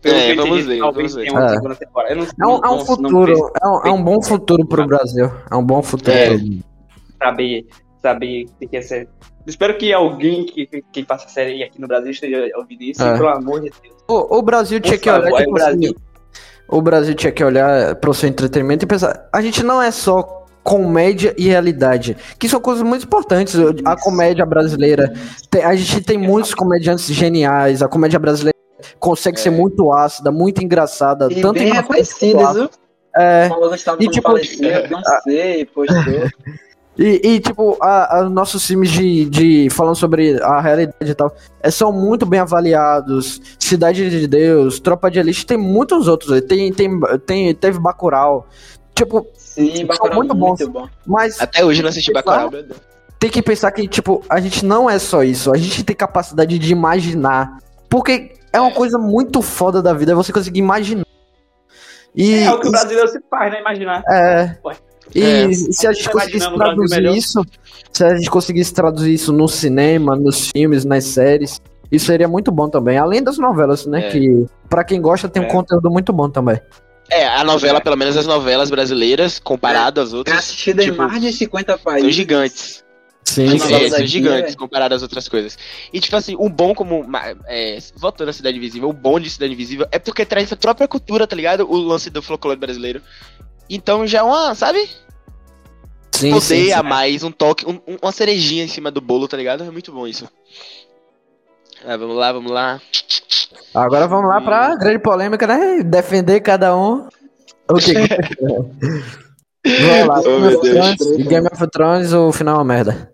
[0.00, 1.30] Pelo É, que vamos entendi, ver, Talvez vamos ver.
[1.30, 1.54] tenha uma É.
[1.54, 2.12] segunda temporada.
[2.14, 4.02] Eu não, É um, não- é um não- não futuro, vejo é um, é um
[4.04, 5.30] bom futuro pro Brasil.
[5.50, 6.16] É um bom futuro.
[6.16, 6.36] É.
[7.22, 7.66] saber,
[8.02, 9.08] saber o que é ser.
[9.46, 13.14] Espero que alguém que, que faça série aqui no Brasil esteja ouvindo isso, É.
[13.16, 13.94] pelo amor de Deus.
[14.08, 15.90] O, o Brasil tinha que olhar, tipo o Brasil.
[15.90, 15.94] assim,
[16.68, 20.43] o Brasil tinha que olhar pro seu entretenimento e pensar, a gente não é só
[20.64, 23.54] comédia e realidade, que são coisas muito importantes.
[23.84, 25.12] A comédia brasileira,
[25.62, 28.54] a gente tem muitos comediantes geniais, a comédia brasileira
[28.98, 32.70] consegue ser muito ácida, muito engraçada, E tanto bem em reconhecidas, viu?
[33.16, 33.48] é,
[34.00, 34.28] E, tipo,
[34.90, 35.94] não sei, postou.
[36.96, 39.68] E, e, tipo, a, a- nossos filmes de, de.
[39.68, 43.40] falando sobre a realidade e tal, é, são muito bem avaliados.
[43.58, 46.40] Cidade de Deus, Tropa de Elite, tem muitos outros.
[46.42, 48.46] Tem, tem, tem, teve Bacurau.
[48.94, 50.82] Tipo, Sim, Bacurau muito muito, bons.
[50.82, 50.88] bom.
[51.06, 52.12] mas Até hoje eu não assisti.
[52.12, 52.78] Bacurau, meu Deus.
[53.18, 55.52] tem que pensar que, tipo, a gente não é só isso.
[55.52, 57.58] A gente tem capacidade de imaginar.
[57.88, 61.04] Porque é uma coisa muito foda da vida, é você conseguir imaginar.
[62.14, 63.60] E, É o que o brasileiro se faz, né?
[63.60, 64.02] Imaginar.
[64.08, 64.56] É.
[65.14, 65.52] E É.
[65.52, 67.44] se a gente conseguisse traduzir isso,
[67.92, 72.50] se a gente conseguisse traduzir isso no cinema, nos filmes, nas séries, isso seria muito
[72.52, 72.96] bom também.
[72.98, 74.06] Além das novelas, né?
[74.06, 74.10] É.
[74.10, 75.50] Que pra quem gosta tem um É.
[75.50, 76.60] conteúdo muito bom também.
[77.10, 80.96] É, a novela, pelo menos as novelas brasileiras, comparado às É outras, assistido em tipo,
[81.02, 82.02] mais de 50 países.
[82.02, 82.84] são gigantes.
[83.24, 83.72] Sim, As É, sim.
[83.72, 84.58] novelas são gigantes né?
[84.58, 85.58] comparado às outras coisas.
[85.92, 87.06] E, tipo assim, o bom como.
[87.06, 90.56] ma- É, voltando à Cidade Invisível, o bom de Cidade Invisível é porque traz a
[90.56, 91.66] própria cultura, tá ligado?
[91.70, 93.02] O lance do folclore brasileiro.
[93.68, 94.88] Então já é uma, sabe?
[96.12, 96.72] sim, Poder sim, sim.
[96.72, 99.64] a mais, um toque, um- uma cerejinha em cima do bolo, tá ligado?
[99.64, 100.28] É muito bom isso.
[101.84, 102.80] Ah, vamos lá, vamos lá.
[103.74, 105.82] Agora vamos lá pra grande polêmica, né?
[105.82, 107.08] Defender cada um.
[107.68, 107.92] O que?
[109.66, 110.20] vamos lá.
[110.20, 110.60] Oh, Game of.
[110.60, 113.10] Thrones, Game of Thrones, o final é uma merda.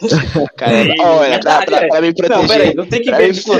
[0.56, 2.48] Cara, É, olha, pra, pra, pra me Não, proteger.
[2.48, 3.52] peraí, não tem que Pra ver disso.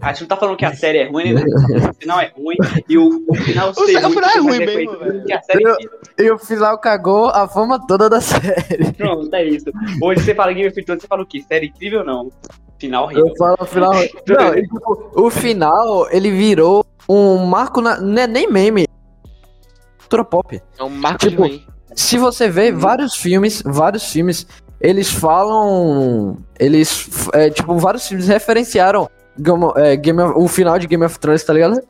[0.00, 1.42] A gente não tá falando que a série é ruim, né?
[1.90, 2.56] O final é ruim.
[2.88, 6.22] E o, o final O final é ruim mesmo, a.
[6.22, 8.92] E o final cagou a fama toda da série.
[8.96, 9.66] Pronto, é isso.
[10.00, 11.42] Hoje você fala Game of Thrones, você fala o quê?
[11.46, 12.30] Série incrível ou não?
[12.78, 13.28] Final horrível.
[13.28, 13.92] Eu falo o final.
[14.28, 18.00] Não, tipo, o final, ele virou um marco na.
[18.00, 18.86] Não é nem meme.
[19.98, 20.62] Cultura pop.
[20.78, 21.48] É um marco Tipo.
[21.94, 24.46] Se você vê vários filmes, vários filmes,
[24.80, 26.36] eles falam.
[26.58, 27.08] Eles.
[27.32, 29.08] é, tipo, vários filmes referenciaram
[29.38, 31.80] Game, é, Game of- o final de Game of Thrones, tá ligado?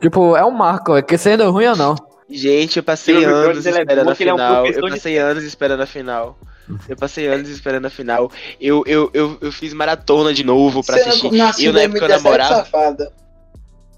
[0.00, 1.94] Tipo, é um marco, é que sendo ruim ou não.
[2.28, 4.66] Gente, eu passei anos é esperando a é um final.
[4.66, 6.36] Eu de- passei anos esperando a final.
[6.88, 8.30] Eu passei anos esperando a final.
[8.60, 11.30] Eu, eu, eu, eu fiz maratona de novo pra assistir.
[11.58, 12.54] E eu na época eu namorava.
[12.56, 13.12] safada.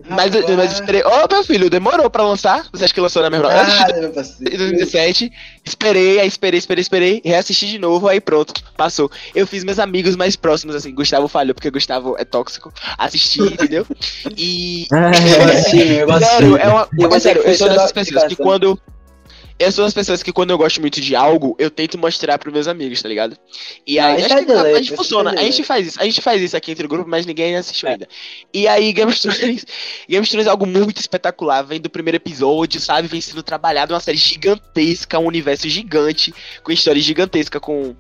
[0.08, 1.02] Mas, eu- mas eu esperei.
[1.02, 2.64] Ô, meu filho, demorou pra lançar?
[2.72, 3.66] Você acha que lançou na mesma hora?
[3.66, 3.90] Ah.
[3.98, 5.30] Em 2017,
[5.66, 9.10] esperei, aí esperei, esperei, esperei, reassisti de novo, aí pronto, passou.
[9.34, 13.84] Eu fiz meus amigos mais próximos, assim, Gustavo falhou, porque Gustavo é tóxico, assisti, entendeu?
[14.36, 14.86] E.
[14.90, 16.88] Eu assisti, eu Sério, é uma.
[16.96, 18.80] E é você sério, que eu sou dessas pessoas que quando.
[19.59, 22.52] Eu sou das pessoas que quando eu gosto muito de algo, eu tento mostrar pros
[22.52, 23.36] meus amigos, tá ligado?
[23.84, 26.04] E aí, acho é que a, gente isso é funciona, a gente faz isso, a
[26.04, 28.09] gente faz isso aqui entre o grupo, mas ninguém assistiu ainda.
[28.54, 29.66] E aí, Game of Thrones,
[30.09, 33.09] Game of Thrones é algo muito espetacular, vem do primeiro episódio, sabe?
[33.09, 36.32] Vem sendo trabalhado uma série gigantesca, um universo gigante,
[36.62, 37.96] com história gigantesca, com.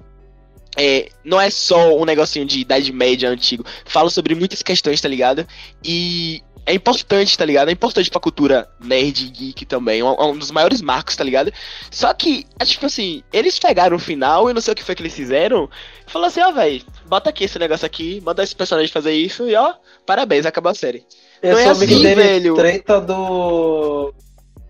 [0.76, 3.64] É, não é só um negocinho de Idade Média antigo.
[3.84, 5.46] Fala sobre muitas questões, tá ligado?
[5.84, 7.70] E é importante, tá ligado?
[7.70, 10.00] É importante pra cultura nerd e geek também.
[10.00, 11.50] É um, um dos maiores marcos, tá ligado?
[11.90, 14.94] Só que, é tipo assim, eles pegaram o final e não sei o que foi
[14.94, 15.70] que eles fizeram.
[16.06, 19.56] Falou assim, ó, velho, bota aqui esse negócio aqui, manda esse personagem fazer isso e
[19.56, 19.72] ó,
[20.04, 21.06] parabéns, acabou a série.
[21.42, 22.54] Eu Não é assim, velho.
[22.54, 24.12] treta do.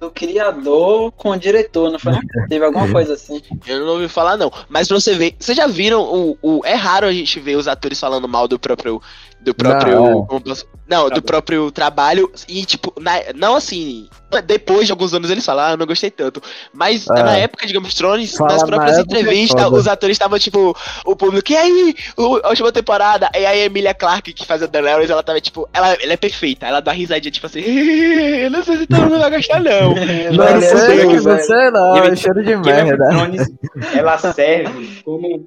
[0.01, 2.12] Do criador com o diretor, não foi?
[2.49, 3.42] Teve alguma coisa assim.
[3.66, 4.51] Eu não ouvi falar, não.
[4.68, 6.61] Mas pra você ver, vocês já viram o, o.
[6.64, 9.03] É raro a gente ver os atores falando mal do próprio.
[9.41, 9.95] Do próprio.
[10.01, 10.41] Não, é.
[10.41, 12.30] posso- Não, do próprio trabalho.
[12.49, 14.09] E, tipo, na- não assim.
[14.45, 16.43] Depois de alguns anos eles falaram, ah, eu não gostei tanto.
[16.72, 17.22] Mas É.
[17.22, 20.39] na época de Game of Thrones, Fala nas na próprias é entrevistas, os atores estavam,
[20.39, 20.76] tipo,
[21.07, 21.95] o público, e aí?
[22.16, 23.30] O- a última temporada.
[23.32, 26.16] E aí a Emilia Clarke, que faz a Daenerys, ela tava, tipo, ela, ela é
[26.16, 26.66] perfeita.
[26.66, 27.61] Ela dá uma risadinha, tipo assim,
[28.45, 29.95] eu não sei se todo mundo vai gostar, não.
[30.34, 33.09] Não sei, não sei não, Game- é cheiro de Game of merda.
[33.09, 33.47] Thrones,
[33.97, 35.47] ela serve como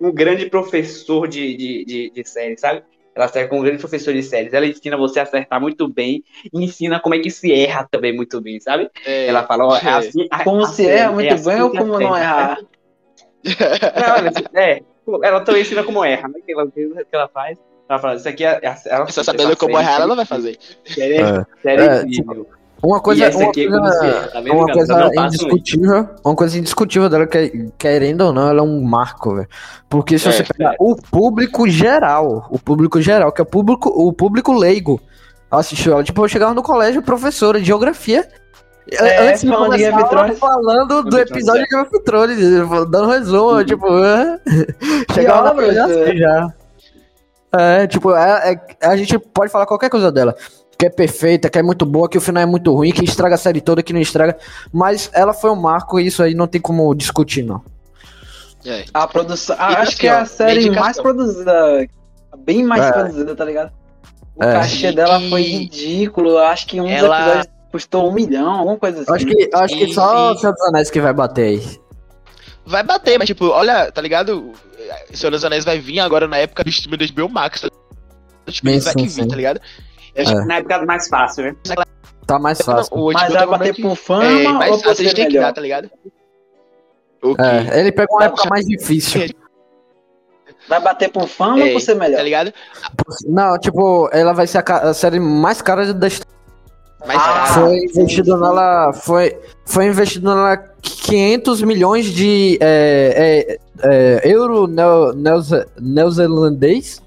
[0.00, 2.82] um grande professor de, de, de, de série, sabe?
[3.14, 4.52] Ela serve como um grande professor de séries.
[4.52, 8.14] Ela ensina você a acertar muito bem e ensina como é que se erra também
[8.14, 8.90] muito bem, sabe?
[9.06, 9.88] É, Ela fala, ó, é é.
[9.90, 10.28] assim.
[10.42, 12.58] Como a se erra muito é assim bem ou como não errar?
[13.44, 14.82] Não, ela- é,
[15.22, 16.40] ela também ensina como erra, né?
[16.44, 17.58] Que ela, que ela faz.
[17.88, 18.58] Ela fala, isso aqui é.
[18.62, 20.56] é- Ela, Essa sabendo como errar, ela não vai fazer.
[20.86, 21.44] Série, É.
[21.62, 22.48] série É, incrível.
[22.84, 26.58] Uma coisa, uma aqui é coisa, erra, tá uma coisa Não façam indiscutível, uma coisa
[26.58, 29.48] indiscutível dela, que, querendo ou não, ela é um marco, velho.
[29.88, 33.88] Porque se É, você pegar o público geral, o público geral, que é o público,
[33.88, 35.00] o público leigo,
[35.50, 36.04] assistiu ela.
[36.04, 38.28] Tipo, eu chegava no colégio, professora de geografia.
[38.92, 40.38] É, antes de falando de aula, Thrones.
[40.38, 41.64] falando do episódio é.
[41.64, 42.38] de Game of Thrones,
[42.90, 44.40] dando resumo, tipo, é.
[45.14, 46.02] chegava colégio é.
[46.02, 46.52] assim já.
[47.56, 50.36] É, tipo, é, é- a gente pode falar qualquer coisa dela.
[50.84, 53.36] Que é perfeita, que é muito boa, que o final é muito ruim, que estraga
[53.36, 54.36] a série toda, que não estraga.
[54.72, 57.62] Mas ela foi um marco e isso aí não tem como discutir, não.
[58.66, 58.84] É.
[58.92, 59.56] A produção.
[59.56, 60.82] E acho que é a série dedicação.
[60.82, 61.86] mais produzida.
[62.44, 62.92] Bem mais É.
[62.92, 63.72] produzida, tá ligado?
[64.36, 64.52] O É.
[64.52, 66.36] cachê E- dela foi ridículo.
[66.38, 69.12] Acho que um dos Ela- episódios custou um milhão, alguma coisa assim.
[69.12, 71.78] Acho que, acho que só o Senhor dos Anéis que vai bater aí.
[72.66, 74.52] Vai bater, mas tipo, olha, tá ligado?
[75.14, 77.60] Senhor dos Anéis vai vir agora na época do stream do HBO Max.
[77.62, 77.68] Tá?
[78.50, 79.28] Tipo, Sim, vai sim, que vir, sim.
[79.28, 79.60] tá ligado?
[80.14, 81.56] Eu acho que na época mais fácil, né?
[82.26, 82.96] Tá mais fácil.
[82.96, 85.60] O Mas HBO vai bater por fama é, mais ou fácil, tem que dar, tá
[85.60, 85.90] ligado?
[87.22, 89.26] O que, É, ele pegou uma época mais difícil.
[90.68, 92.18] Vai bater por fama É, ou por ser melhor?
[92.18, 92.52] tá ligado?
[93.26, 96.32] Não, tipo, ela vai ser a, a série mais cara da história.
[97.06, 98.40] Mas Ah, foi investido sim.
[98.40, 98.92] nela.
[98.94, 107.02] Foi, foi investido nela 500 milhões de é, é, é, euro neo, neoze- neozelandês?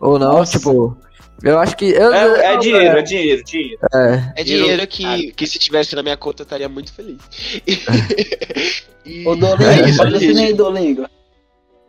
[0.00, 0.38] Ou não?
[0.38, 0.58] Nossa.
[0.58, 0.96] Tipo,
[1.42, 1.90] eu acho que.
[1.90, 3.78] Eu, É, é eu- dinheiro, é dinheiro, dinheiro.
[3.94, 4.40] é.
[4.40, 7.18] é dinheiro que, que se tivesse na minha conta eu estaria muito feliz.
[9.04, 10.46] E- Ô, Dolingo, É isso, patrocina gente.
[10.48, 11.06] aí, Dolingo.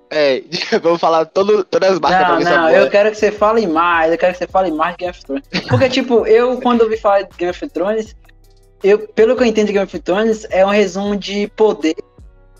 [0.10, 0.42] É,
[0.82, 2.84] vamos falar todo, todas as marcas pra Não, ver se não, é boa.
[2.86, 5.26] eu quero que você fale mais, eu quero que você fale mais de Game of
[5.26, 5.44] Thrones.
[5.70, 8.16] Porque, tipo, eu, quando ouvi falar de Game of Thrones,
[8.84, 11.96] eu, pelo que eu entendo de Game of Thrones, é um resumo de poder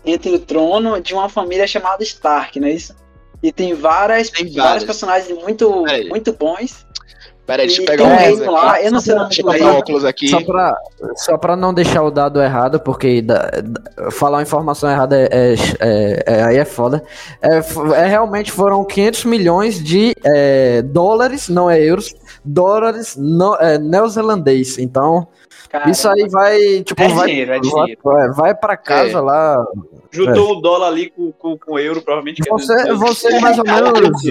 [0.04, 2.94] entre o trono de uma família chamada Stark, não é isso?
[3.42, 4.84] E tem várias, Tem vários várias.
[4.84, 6.86] personagens muito, muito bons.
[7.44, 8.08] Pera aí, deixa eu pegar um
[8.46, 8.86] um lá, aqui.
[8.86, 10.28] eu não sei Deixa eu pegar o óculos aqui.
[10.28, 10.76] Só pra,
[11.16, 15.28] só pra não deixar o dado errado, porque da- da- falar uma informação errada é,
[15.32, 17.02] é- é- é- aí é foda.
[17.42, 17.56] É,
[18.00, 22.14] é, realmente foram 500 milhões de é, dólares, não é euros,
[22.44, 24.78] dólares no, é, neozelandês.
[24.78, 25.26] Então,
[25.68, 28.00] Cara, isso aí vai, tipo, É vai, dinheiro, é vai, dinheiro.
[28.04, 29.20] vai, vai pra casa É.
[29.20, 29.66] lá.
[30.12, 32.40] Juntou o dólar ali com, com, com o euro, provavelmente.
[32.46, 34.22] é Você, você mais ou menos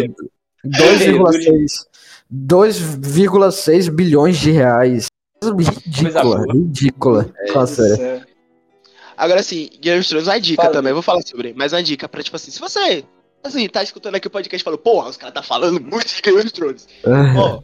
[0.64, 1.91] 2,6
[2.34, 5.08] 2,6 bilhões de reais.
[5.44, 7.34] Ridícula, ridícula.
[7.52, 7.98] Fala sério.
[7.98, 8.22] Céu.
[9.18, 10.74] Agora, assim, Game of Thrones, uma dica Fala.
[10.74, 13.04] também, vou falar sobre, mas uma dica pra, tipo assim, se você,
[13.44, 16.22] assim, tá escutando aqui o podcast e falou, porra, os caras tá falando muito de
[16.22, 16.88] Game of Thrones.
[17.38, 17.62] Ó,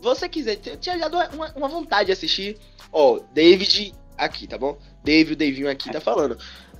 [0.00, 2.58] você quiser, tinha dado uma, uma vontade de assistir,
[2.92, 4.78] ó, David aqui, tá bom?
[5.02, 6.38] David, o Davinho aqui tá falando.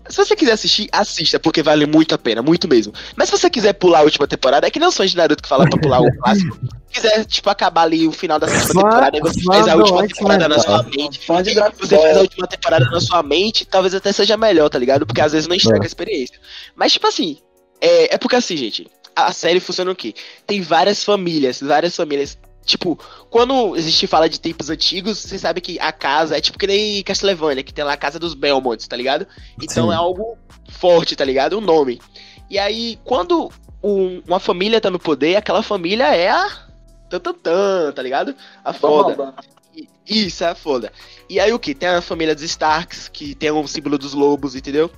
[0.08, 2.92] Se você quiser assistir, assista, porque vale muito a pena, muito mesmo.
[3.16, 5.48] Mas se você quiser pular a última temporada, é que não sou de Naruto que
[5.48, 6.58] fala pra pular o clássico.
[6.88, 10.48] Se quiser, tipo, acabar ali o final da sétima temporada, você faz a última temporada
[10.48, 11.20] na sua mente.
[11.24, 14.78] E Dragon você faz a última temporada na sua mente, talvez até seja melhor, tá
[14.78, 15.06] ligado?
[15.06, 16.38] Porque às vezes não estraga a experiência.
[16.76, 17.38] Mas, tipo assim,
[17.80, 20.14] é, é porque assim, gente, a série funciona o quê?
[20.46, 22.38] Tem várias famílias, várias famílias.
[22.64, 26.58] Tipo, quando a gente fala de tempos antigos, você sabe que a casa é tipo
[26.58, 29.26] que nem Castlevania, que tem lá a casa dos Belmonts, tá ligado?
[29.62, 29.92] Então Sim.
[29.92, 30.38] é algo
[30.70, 31.58] forte, tá ligado?
[31.58, 32.00] O nome.
[32.48, 33.50] E aí, quando
[33.82, 36.64] um- uma família tá no poder, aquela família é a.
[37.10, 38.34] Tantantã, tá ligado?
[38.64, 39.34] A foda.
[39.76, 40.92] E- Isso, é foda.
[41.28, 41.74] E aí o que?
[41.74, 44.90] Tem a família dos Starks, que tem o símbolo dos lobos, entendeu?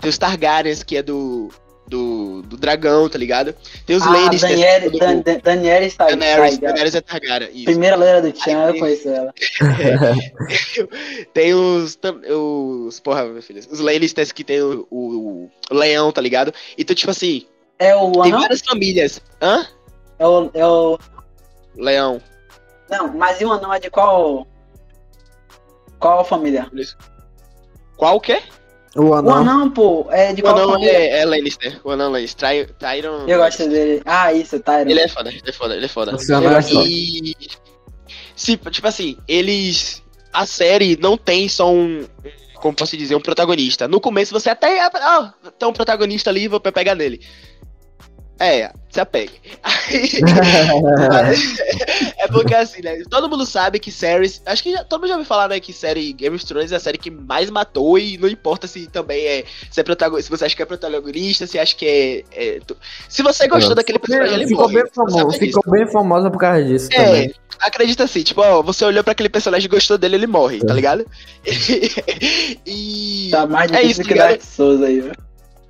[0.00, 1.50] Tem os Targaryens, que é do.
[1.86, 3.54] Do, do dragão, tá ligado?
[3.84, 5.40] Tem os Ah, é Daniele, do- Dan, Dan, está.
[5.42, 6.60] Daenerys, tá ligado?
[6.60, 7.50] Daenerys é Targaryen.
[7.52, 7.64] Isso.
[7.66, 9.34] Primeira letra do Tchan, eu conheço ela.
[11.34, 11.98] Tem os.
[12.30, 13.60] os porra, meu filho.
[13.70, 16.54] Os Lannisters que tem o, o, o leão, tá ligado?
[16.78, 17.46] Então, tipo assim,
[17.78, 19.20] É o tem várias famílias.
[19.42, 19.66] Hã?
[20.18, 20.98] É o, é o...
[21.76, 22.20] Leão.
[22.88, 24.46] Não, mas e o anão é de qual...
[25.98, 26.70] Qual família?
[27.96, 28.42] Qual que é?
[28.96, 29.34] O O anão.
[29.34, 30.92] anão, pô, é de O qual anão família?
[30.92, 31.80] é, é Lannister.
[31.82, 32.66] O anão Lannister.
[32.66, 33.26] Ty- Tyron.
[33.26, 34.00] Eu gosto dele.
[34.04, 34.88] Ah, isso, Tyron.
[34.90, 36.12] Ele é foda, ele é foda, ele é foda.
[36.14, 36.84] Esse anão é foda.
[36.88, 37.34] E.
[38.36, 40.02] Se, tipo assim, eles.
[40.32, 42.04] A série não tem só um.
[42.56, 43.86] Como posso dizer, um protagonista.
[43.86, 44.80] No começo você até.
[44.80, 47.20] Ah, tem um protagonista ali, vou pegar nele.
[48.40, 49.32] É, se apegue.
[49.62, 50.10] Aí,
[52.18, 53.02] é porque assim, né?
[53.08, 54.42] Todo mundo sabe que séries.
[54.44, 55.60] Acho que já- todo mundo já ouviu falar, né?
[55.60, 58.86] Que série Game of Thrones é a série que mais matou e não importa se
[58.88, 59.44] também é.
[59.70, 62.24] Se, é protagonista, se você acha que é protagonista, se acha que é.
[62.56, 62.76] é tu-
[63.08, 64.82] se você gostou daquele personagem, ele ficou, morre.
[64.82, 65.38] bem famoso, disso.
[65.58, 67.34] ficou bem famosa por causa disso É, também.
[67.60, 70.72] acredita assim, tipo, ó, você olhou pra aquele personagem e gostou dele, ele morre, tá
[70.72, 70.76] É.
[70.76, 71.06] ligado?
[72.66, 73.28] e.
[73.30, 74.14] Tá mais É isso, que?
[74.14, 75.23] Dark Souls aí, velho.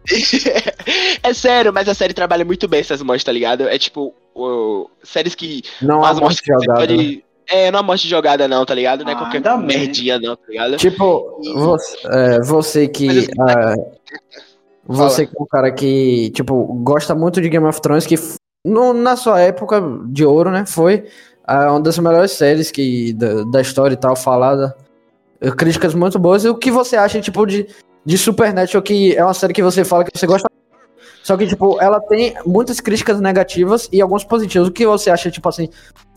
[1.22, 3.68] é sério, mas a série trabalha muito bem essas mortes, tá ligado?
[3.68, 5.62] É tipo, o- séries que.
[5.80, 6.72] Não há as morte jogada.
[6.72, 6.86] né?
[6.86, 9.04] pode- É, não é morte jogada, não, tá ligado?
[9.04, 10.76] Não é Ah, qualquer merdinha, não, tá ligado?
[10.76, 13.28] Tipo, você, é, você que.
[13.38, 13.74] Ah,
[14.86, 18.16] você que é um cara que, tipo, gosta muito de Game of Thrones, que
[18.64, 20.64] no, na sua época de ouro, né?
[20.66, 21.04] Foi
[21.46, 24.74] ah, uma das melhores séries que, da, da história e tal, falada.
[25.58, 26.44] Críticas muito boas.
[26.44, 27.66] E o que você acha, tipo, de,
[28.04, 30.48] de Supernatural, que é uma série que você fala que você gosta
[31.24, 34.68] só que, tipo, ela tem muitas críticas negativas e alguns positivos.
[34.68, 35.70] O que você acha, tipo assim,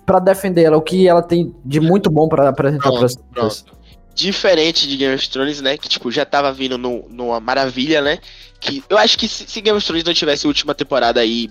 [0.05, 0.75] pra defender ela?
[0.75, 3.65] O que ela tem de muito bom pra apresentar para as pessoas?
[4.13, 5.77] Diferente de Game of Thrones, né?
[5.77, 8.19] Que, tipo, já tava vindo no, numa maravilha, né?
[8.59, 11.49] Que eu acho que se, se Game of Thrones não tivesse a última temporada aí,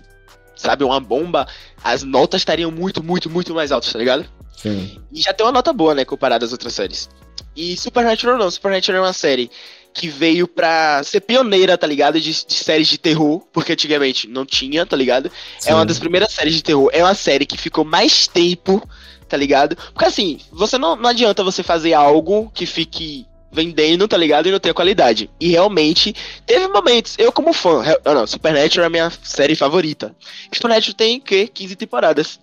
[0.54, 1.46] sabe, uma bomba,
[1.82, 4.26] as notas estariam muito, muito, muito mais altas, tá ligado?
[4.54, 5.00] Sim.
[5.10, 7.08] E já tem uma nota boa, né, comparada às outras séries.
[7.56, 9.50] E Supernatural não, Supernatural é uma série
[9.96, 12.20] que veio pra ser pioneira, tá ligado?
[12.20, 15.30] De, de séries de terror, porque antigamente não tinha, tá ligado?
[15.64, 16.90] É uma das primeiras séries de terror.
[16.92, 18.86] É uma série que ficou mais tempo,
[19.28, 19.74] tá ligado?
[19.92, 24.48] Porque assim, você não, não adianta você fazer algo que fique vendendo, tá ligado?
[24.48, 25.30] E não tenha qualidade.
[25.40, 26.14] E realmente,
[26.44, 27.14] teve momentos.
[27.16, 30.14] Eu, como fã, re- ah, não, Supernatural é a minha série favorita.
[30.52, 31.48] Supernatural tem, o quê?
[31.52, 32.38] 15 temporadas.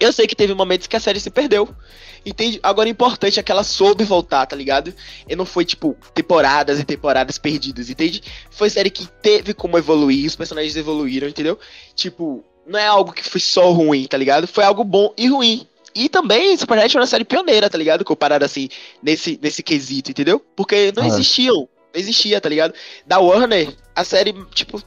[0.00, 1.68] Eu sei que teve momentos que a série se perdeu.
[2.24, 2.58] Entende?
[2.62, 4.92] Agora o importante é que ela soube voltar, tá ligado?
[5.28, 8.22] E não foi, tipo, temporadas e temporadas perdidas, entende?
[8.50, 11.58] Foi série que teve como evoluir, os personagens evoluíram, entendeu?
[11.94, 14.46] Tipo, não é algo que foi só ruim, tá ligado?
[14.46, 15.66] Foi algo bom e ruim.
[15.94, 18.04] E também Supernatural é uma série pioneira, tá ligado?
[18.04, 18.68] Comparada assim,
[19.02, 20.44] nesse, nesse quesito, entendeu?
[20.54, 21.08] Porque não Ah.
[21.08, 22.74] existiam, não existia, tá ligado?
[23.06, 24.80] Da Warner, a série, tipo,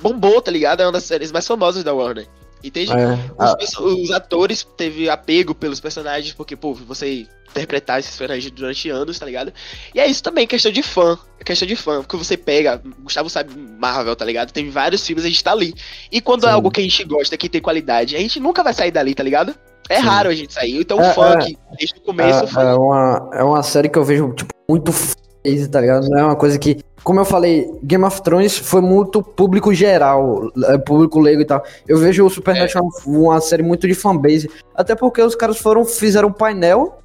[0.00, 0.80] bombou, tá ligado?
[0.82, 2.28] É uma das séries mais famosas da Warner.
[2.68, 2.92] Entende?
[2.92, 8.50] É, Os, perso- os atores teve apego pelos personagens, porque, pô, você interpretar esses personagens
[8.50, 9.52] durante anos, tá ligado?
[9.94, 11.18] E é isso também, questão de fã.
[11.44, 12.02] Questão de fã.
[12.02, 14.52] Porque você pega, Gustavo sabe Marvel, tá ligado?
[14.52, 15.72] Tem vários filmes, a gente tá ali.
[16.12, 16.54] E quando é Sim.
[16.54, 19.22] algo que a gente gosta, que tem qualidade, a gente nunca vai sair dali, tá
[19.22, 19.54] ligado?
[19.88, 20.02] É Sim.
[20.02, 20.80] raro a gente sair.
[20.80, 24.04] Então, É, o funk, desde o começo, É, é uma, é uma série que eu
[24.04, 26.08] vejo, tipo, muito phase, tá ligado?
[26.10, 26.78] Não é uma coisa que.
[27.06, 31.62] Como eu falei, Game of Thrones foi muito público geral, é, público leigo e tal.
[31.86, 34.50] Eu vejo o Supernatural uma série muito de fanbase.
[34.74, 36.98] Até porque os caras foram, fizeram um painel.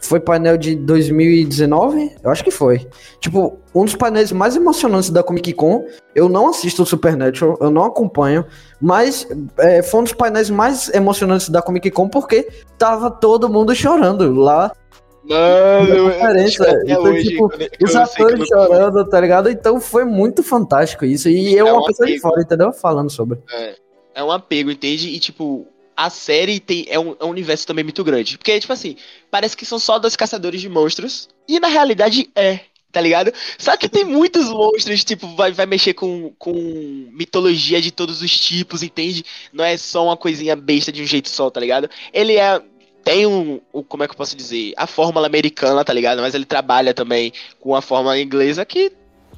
[0.00, 2.12] Foi painel de 2019?
[2.22, 2.86] Eu acho que foi.
[3.18, 5.84] Tipo, um dos painéis mais emocionantes da Comic Con.
[6.14, 8.44] Eu não assisto o Supernatural, eu não acompanho.
[8.80, 9.26] Mas
[9.58, 12.48] é, foi um dos painéis mais emocionantes da Comic Con porque
[12.78, 14.70] tava todo mundo chorando lá.
[15.30, 17.50] Mano, A diferença, até então, hoje, tipo,
[17.80, 19.48] eu Os atores eu- chorando, tá ligado?
[19.50, 21.28] Então foi muito fantástico isso.
[21.28, 22.28] E eu, É uma um pessoa de apego.
[22.28, 22.72] fora, entendeu?
[22.72, 23.38] Falando sobre.
[24.14, 25.08] É um apego, entende?
[25.08, 25.66] E, tipo,
[25.96, 28.36] a série tem, é, um, é um universo também muito grande.
[28.36, 28.96] Porque, tipo assim,
[29.30, 31.28] parece que são só dois caçadores de monstros.
[31.48, 33.32] E na realidade é, tá ligado?
[33.58, 36.52] Só que tem muitos monstros, tipo, vai, vai mexer com, com
[37.12, 39.24] mitologia de todos os tipos, entende?
[39.52, 41.88] Não é só uma coisinha besta de um jeito só, tá ligado?
[42.12, 42.60] Ele é.
[43.04, 43.60] Tem um.
[43.72, 44.72] o- Como é que eu posso dizer?
[44.76, 46.20] A fórmula americana, tá ligado?
[46.20, 48.92] Mas ele trabalha também com a fórmula inglesa que.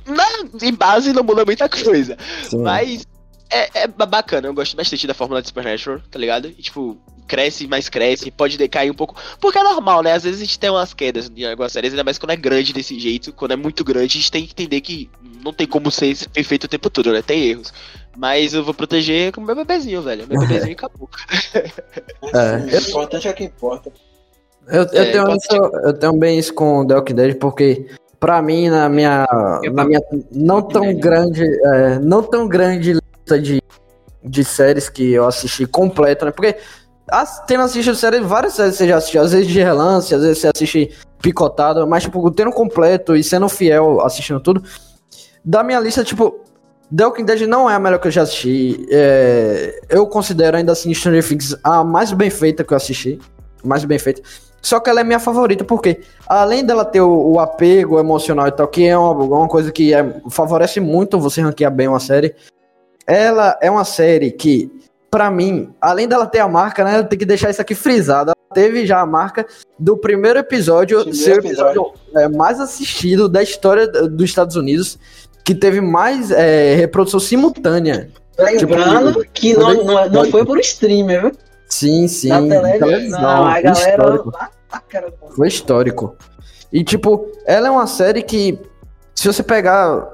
[0.06, 0.26] Na,
[0.60, 2.16] em base não muda muita coisa.
[2.62, 3.06] Mas
[3.51, 6.48] é, é ba- bacana, eu gosto bastante da fórmula de Supernatural, tá ligado?
[6.48, 6.98] E, tipo,
[7.28, 9.14] cresce, mais cresce, pode decair um pouco.
[9.40, 10.12] Porque é normal, né?
[10.14, 12.72] Às vezes a gente tem umas quedas em algumas séries, ainda mais quando é grande
[12.72, 13.32] desse jeito.
[13.32, 15.09] Quando é muito grande, a gente tem que entender que
[15.44, 17.22] não tem como ser perfeito o tempo todo, né?
[17.22, 17.72] Tem erros.
[18.16, 20.26] Mas eu vou proteger com o meu bebezinho, velho.
[20.28, 21.09] Meu bebezinho e acabou.
[21.55, 23.90] É, O importante é o que importa.
[24.68, 27.86] Eu, eu, É, tenho pode isso, eu tenho bem isso com The Walking Dead, porque
[28.20, 29.26] pra mim, na minha,
[29.72, 33.60] na minha não tão grande, é, não tão grande lista de,
[34.22, 36.30] de séries que eu assisti completa, né?
[36.30, 36.56] Porque
[37.09, 40.39] as, tendo assistido séries, várias séries você já assistiu, às vezes de relance, às vezes
[40.39, 40.90] você assiste
[41.20, 44.62] picotado, mas tipo, tendo completo e sendo fiel assistindo tudo,
[45.44, 46.41] da minha lista, tipo,
[46.94, 48.86] The Walking Dead não é a melhor que eu já assisti.
[48.90, 53.19] É, eu considero ainda assim Stranger Things a mais bem feita que eu assisti.
[53.64, 54.20] Mais bem feita.
[54.60, 58.52] Só que ela é minha favorita, porque além dela ter o, o apego emocional e
[58.52, 62.35] tal, que é uma, uma coisa que é- favorece muito você ranquear bem uma série,
[63.06, 64.70] ela é uma série que,
[65.10, 68.31] pra mim, além dela ter a marca, né, tenho que deixar isso aqui frisado.
[68.31, 69.47] Ela teve já a marca
[69.78, 74.55] do primeiro episódio, Primeiro ser o episódio é, mais assistido da história do- dos Estados
[74.55, 74.97] Unidos,
[75.44, 78.09] que teve mais é, reprodução simultânea.
[78.39, 81.32] Lembrando Tipo, que não, não, não foi por streamer, viu?
[81.69, 82.28] Sim, sim.
[82.28, 82.89] Na televisão.
[82.89, 84.23] televisão, Não, a galera.
[85.36, 86.16] Foi histórico.
[86.73, 88.59] E, tipo, ela é uma série que,
[89.14, 90.10] se você pegar,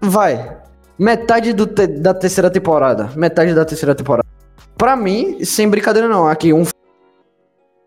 [0.00, 0.56] vai,
[0.98, 4.28] metade do te- da terceira temporada, metade da terceira temporada.
[4.76, 6.64] Pra mim, sem brincadeira não, aqui um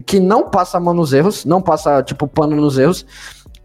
[0.06, 3.06] que não passa a mão nos erros, não passa, tipo, pano nos erros.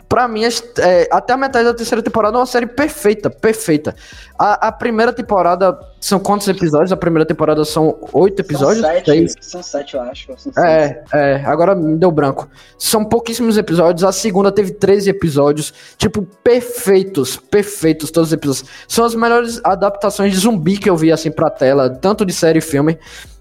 [0.08, 3.94] Pra mim, é, até a metade da terceira temporada é uma série perfeita, perfeita.
[4.38, 6.90] A, a primeira temporada, são quantos episódios?
[6.90, 8.80] A primeira temporada são oito episódios?
[8.80, 9.34] São sete, Seis?
[9.38, 10.32] são sete, eu acho.
[10.56, 12.48] É, é, agora me deu branco.
[12.78, 18.64] São pouquíssimos episódios, a segunda teve 13 episódios, tipo, perfeitos, perfeitos todos os episódios.
[18.88, 22.60] São as melhores adaptações de zumbi que eu vi, assim, pra tela, tanto de série
[22.60, 22.98] e filme.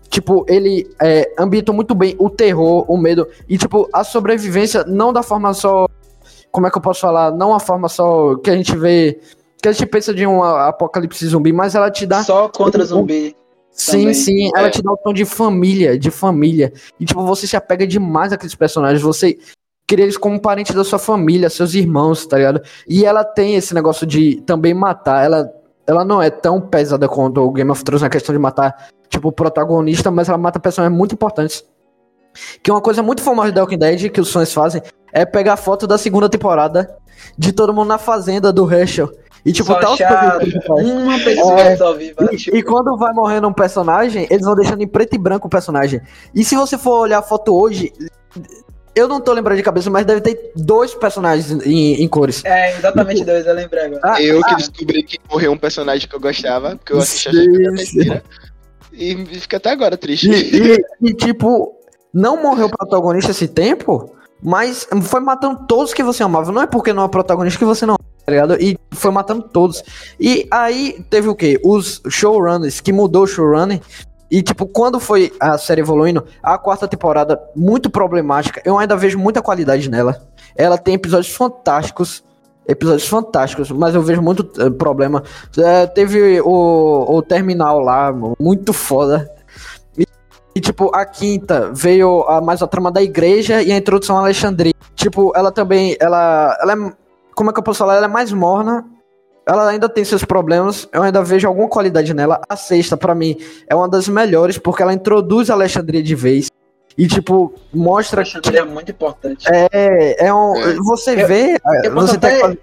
[0.10, 5.14] Tipo, ele é, ambientou muito bem o terror, o medo, e, tipo, a sobrevivência, não
[5.14, 5.88] da forma só,
[6.52, 9.20] como é que eu posso falar, não a forma só que a gente vê,
[9.62, 13.36] que a gente pensa de um apocalipse zumbi, mas ela te dá Só contra zumbi.
[13.72, 14.14] Sim, também.
[14.14, 14.72] sim, ela É.
[14.72, 16.74] te dá o tom de família, de família.
[17.00, 19.02] E, tipo, você se apega demais àqueles personagens.
[19.04, 19.38] Você
[19.88, 22.62] cria eles como parente da sua família, seus irmãos, tá ligado?
[22.88, 25.24] E ela tem esse negócio de também matar.
[25.24, 25.48] Ela,
[25.86, 29.28] ela não é tão pesada quanto o Game of Thrones na questão de matar, tipo,
[29.28, 31.64] o protagonista, mas ela mata personagens muito importantes.
[32.62, 34.82] Que uma coisa muito famosa de Walking Dead que os fãs fazem
[35.14, 36.96] é pegar a foto da segunda temporada
[37.38, 39.12] de todo mundo na fazenda do Herschel.
[39.46, 40.00] E, tipo, Só tá os
[40.92, 41.78] uma pessoa É.
[41.78, 42.30] só viva.
[42.32, 45.48] E, tipo, e quando vai morrendo um personagem, eles vão deixando em preto e branco
[45.48, 46.02] o personagem.
[46.36, 47.94] E se você for olhar a foto hoje,
[48.94, 52.44] eu não tô lembrando de cabeça, mas deve ter dois personagens em, em cores.
[52.44, 54.02] É, exatamente dois, eu lembrei agora.
[54.04, 57.30] Ah, eu que ah, descobri que morreu um personagem que eu gostava, porque eu assisti
[57.30, 58.24] a terceira.
[58.92, 60.28] E fica até agora triste.
[60.30, 61.77] E, e- e, tipo,
[62.18, 64.10] não morreu o protagonista esse tempo,
[64.42, 66.52] mas foi matando todos que você amava.
[66.52, 67.96] Não é porque não é protagonista que você não
[68.26, 68.62] tá ligado?
[68.62, 69.84] E foi matando todos.
[70.20, 71.62] E aí teve o quê?
[71.64, 73.80] Os showrunners, que mudou o showrunner.
[74.30, 78.62] E, tipo, quando foi a série evoluindo, a quarta temporada, muito problemática.
[78.66, 80.22] Eu ainda vejo muita qualidade nela.
[80.58, 82.22] Ela tem episódios fantásticos.
[82.68, 85.24] Episódios fantásticos, mas eu vejo muito eh, problema.
[85.58, 89.32] Eh, teve o, o terminal lá, muito foda.
[90.58, 94.22] E, tipo, a quinta veio a, mais a trama da igreja e a introdução a
[94.22, 94.74] Alexandria.
[94.96, 96.92] Tipo, ela também, ela, ela é,
[97.36, 97.96] como é que eu posso falar?
[97.98, 98.84] Ela é mais morna.
[99.48, 100.90] Ela ainda tem seus problemas.
[100.92, 102.42] Eu ainda vejo alguma qualidade nela.
[102.50, 106.50] A sexta, pra mim, é uma das melhores porque ela introduz a Alexandria de vez.
[106.98, 109.46] E, tipo, mostra Acho que é muito importante.
[109.54, 110.56] É, é um.
[110.56, 110.74] É.
[110.78, 111.58] Você Eu- vê.
[111.84, 112.60] Eu posso você tem até, fazer-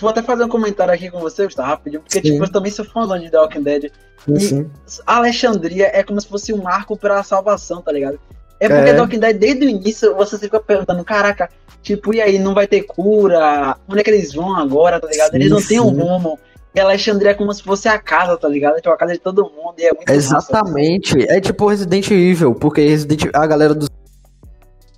[0.00, 2.32] vou até fazer um comentário aqui com você, Gustavo, rapidinho, porque Sim.
[2.32, 3.90] tipo, eu também sou fãzão de The Walking Dead.
[4.28, 4.70] E- Sim.
[5.06, 8.18] Alexandria é como se fosse um marco pra salvação, tá ligado?
[8.60, 8.94] É porque É.
[8.94, 11.48] The Walking Dead, desde o início, você fica perguntando, caraca,
[11.82, 13.76] tipo, e aí, não vai ter cura?
[13.88, 15.34] Onde é que eles vão agora, tá ligado?
[15.34, 16.00] Eles Sim, não têm um sim.
[16.08, 16.38] rumo.
[16.74, 18.76] E Alexandria é como se fosse a casa, tá ligado?
[18.76, 20.36] Tipo, a casa de todo mundo, e é muito massa.
[20.36, 21.22] Exatamente.
[21.30, 23.86] É tipo Resident Evil, porque Resident a galera do.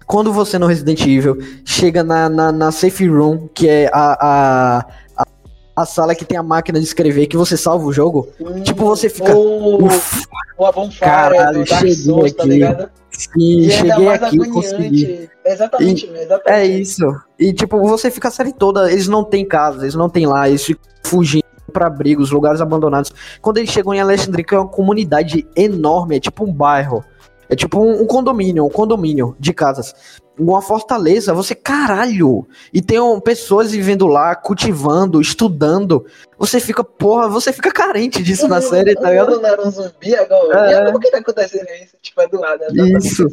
[0.06, 4.78] Quando você no Resident Evil chega na, na, na Safe Room, que é a, a,
[5.16, 5.26] a,
[5.74, 8.28] a sala que tem a máquina de escrever, que você salva o jogo.
[8.40, 10.22] Hum, Tipo, você fica- O, Uf,
[10.58, 12.52] o A Bonfire Caralho, do Dark Souls, tá aqui.
[12.52, 12.88] ligado?
[13.10, 15.04] sim, E cheguei aqui e consegui.
[15.04, 15.30] agoniante.
[15.44, 16.50] Exatamente, exatamente.
[16.60, 17.04] É isso.
[17.38, 20.48] E tipo, você fica a série toda, eles não têm casa, eles não têm lá,
[20.48, 21.42] eles ficam fugindo
[21.72, 23.12] pra abrigos, lugares abandonados.
[23.42, 27.04] Quando eles chegam em Alexandria, que é uma comunidade enorme, é tipo um bairro.
[27.48, 29.94] É tipo um, um condomínio, um condomínio de casas.
[30.38, 32.46] Uma fortaleza, você, caralho!
[32.72, 36.04] E tem um, pessoas vivendo lá, cultivando, estudando.
[36.38, 39.40] Você fica, porra, você fica carente disso na série, tá ligado?
[39.40, 40.68] Não era um zumbi agora.
[40.68, 40.72] É.
[40.72, 41.96] E agora o que tá acontecendo isso?
[42.02, 42.66] Tipo, é do nada.
[42.66, 43.26] é Isso.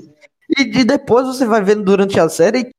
[0.57, 2.69] E, e depois você vai vendo durante a série,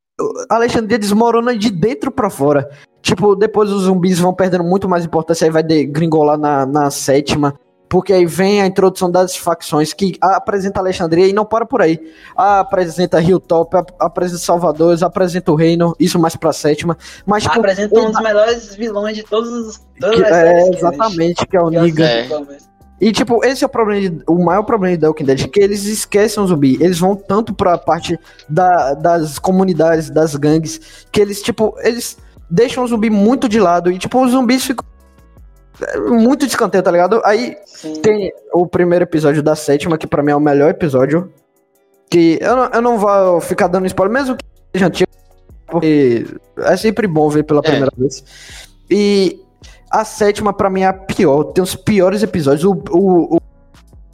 [0.49, 2.71] Alexandria desmorona de dentro pra fora.
[3.03, 7.55] Tipo, depois os zumbis vão perdendo muito mais importância, aí vai degringolar na, na sétima.
[7.89, 12.01] Porque aí vem a introdução das facções que apresenta Alexandria e não para por aí.
[12.37, 16.97] Ah, apresenta Hilltop, ap- apresenta Salvadores, apresenta o Reino, isso mais pra sétima.
[17.27, 19.81] Mas, Apresenta um dos melhores vilões de todos os.
[20.01, 21.71] Todas que- é, exatamente, que é o.
[21.71, 22.05] Niga.
[22.05, 22.29] É.
[23.01, 25.61] E, tipo, esse é o problema, de- o maior problema de The Walking Dead, que
[25.61, 26.79] eles esquecem o zumbi.
[26.81, 30.81] Eles vão tanto pra parte da- das comunidades, das gangues,
[31.13, 32.17] que eles, tipo, eles
[32.49, 33.91] deixam o zumbi muito de lado.
[33.91, 34.85] E, tipo, os zumbis ficam
[36.09, 37.21] muito de escanteio, tá ligado?
[37.25, 38.01] Aí Sim.
[38.01, 41.33] tem o primeiro episódio da sétima, que pra mim é o melhor episódio.
[42.11, 45.11] Que eu não, eu não vou ficar dando spoiler, mesmo que seja antigo,
[45.67, 46.27] porque
[46.59, 47.63] é sempre bom ver pela É.
[47.63, 48.23] primeira vez.
[48.91, 49.41] E
[49.91, 51.45] a sétima, pra mim, é a pior.
[51.45, 52.65] Tem os piores episódios.
[52.65, 53.41] O, o, o,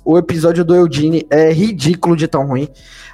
[0.05, 2.69] o episódio do Eugene é ridículo de tão ruim.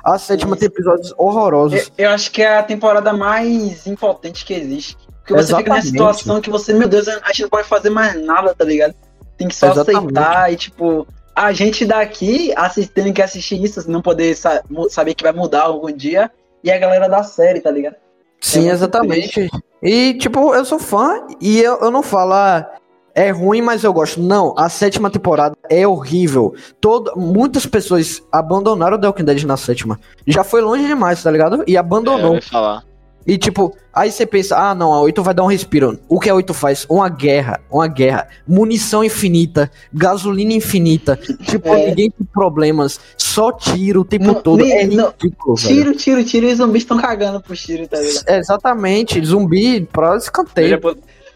[0.05, 0.61] A sétima Isso.
[0.61, 1.91] tem episódios horrorosos.
[1.99, 4.97] Eu, eu acho que é a temporada mais impotente que existe.
[5.27, 5.91] Porque você fica nessa Exatamente.
[5.91, 8.95] situação que você, meu Deus, a gente não pode fazer mais nada, tá ligado?
[9.37, 10.17] Tem que só Exatamente.
[10.17, 15.25] aceitar e, tipo, a gente daqui assistindo que assistir isso, não poder sa- saber que
[15.25, 16.31] vai mudar algum dia,
[16.63, 17.97] e a galera da série, tá ligado?
[18.41, 19.51] Sim, muito exatamente.
[19.83, 22.71] E, tipo, eu sou fã e eu, eu não falo, ah,
[23.15, 24.21] é ruim, mas eu gosto.
[24.21, 26.55] Não, a sétima temporada é horrível.
[26.81, 29.99] Todo, muitas pessoas abandonaram The Walking Dead na sétima.
[30.27, 31.65] Já foi longe demais, tá ligado?
[31.67, 32.35] E É, eu abandonou.
[32.35, 32.85] ia falar.
[33.27, 35.99] E, tipo, aí você pensa, ah, não, a 8 vai dar um respiro.
[36.09, 36.87] O que a 8 faz?
[36.89, 38.29] Uma guerra, uma guerra.
[38.47, 41.19] Munição infinita, gasolina infinita.
[41.43, 41.89] Tipo, É.
[41.89, 43.01] ninguém tem problemas.
[43.17, 44.63] Só tiro o tempo Não, todo.
[44.63, 45.75] nem- é ridículo, velho.
[45.77, 48.25] Tiro, tiro, tiro, e os zumbis estão cagando pro tiro, tá ligado?
[48.29, 50.81] Exatamente, zumbi pra escanteio.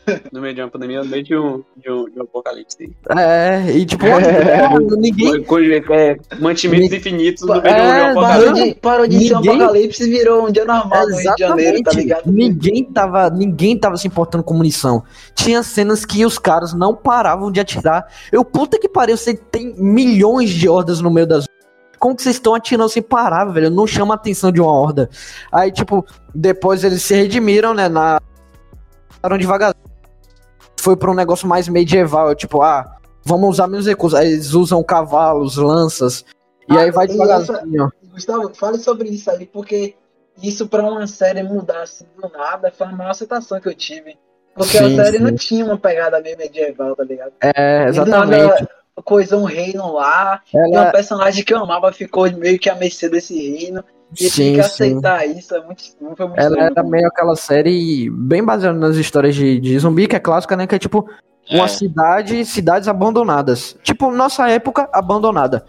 [0.32, 2.96] No meio de uma pandemia, no meio de um, de um, de um apocalipse.
[3.16, 4.04] É, e tipo,
[4.98, 5.44] ninguém.
[5.44, 8.64] Com, é, mantimentos infinitos no meio É, de um Parou apocalipse.
[8.68, 11.42] de, parou de ser um Ninguém- apocalipse e virou um dia normal no Rio de
[11.42, 12.22] Janeiro, tá ligado?
[12.32, 15.02] Ninguém tava, ninguém tava se importando com munição.
[15.34, 18.06] Tinha cenas que os caras não paravam de atirar.
[18.32, 21.44] Eu, puta que pariu, você tem milhões de hordas no meio das.
[21.98, 23.70] Como que vocês estão atirando sem parar, velho?
[23.70, 25.08] Não chama a atenção de uma horda.
[25.52, 26.04] Aí, tipo,
[26.34, 27.88] depois eles se redimiram, né?
[27.88, 28.20] Na.
[29.20, 29.74] Pararam devagar.
[30.80, 32.34] Foi pra um negócio mais medieval.
[32.34, 34.18] Tipo, ah, vamos usar menos recursos.
[34.18, 36.24] Aí eles usam cavalos, lanças.
[36.68, 37.92] E Ah, aí vai e devagarzinho.
[38.12, 39.94] Gustavo, fale sobre isso aí, porque
[40.42, 44.16] isso pra uma série mudar assim do nada foi a maior aceitação que eu tive.
[44.54, 45.22] Porque Sim, a série sim.
[45.22, 47.32] não tinha uma pegada meio medieval, tá ligado?
[47.40, 48.66] É, E exatamente.
[49.04, 52.74] coisou um reino lá, e uma Ela, personagem que eu amava ficou meio que a
[52.74, 53.82] mercê desse reino.
[54.18, 54.90] E sim, que sim.
[54.90, 59.60] aceitar isso, é muito, muito Ela era meio aquela série bem baseada nas histórias de,
[59.60, 60.66] de zumbi, que é clássica, né?
[60.66, 61.08] Que é tipo
[61.50, 61.68] uma É.
[61.68, 63.76] cidade, cidades abandonadas.
[63.82, 65.64] Tipo, nossa época abandonada.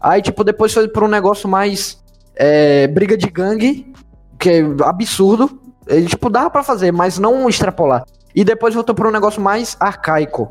[0.00, 1.98] Aí, tipo, depois foi pra um negócio mais
[2.36, 3.92] é, briga de gangue,
[4.38, 5.60] que é absurdo.
[5.86, 8.04] Ele, tipo, dava pra fazer, mas não extrapolar.
[8.34, 10.48] E depois voltou pra um negócio mais arcaico.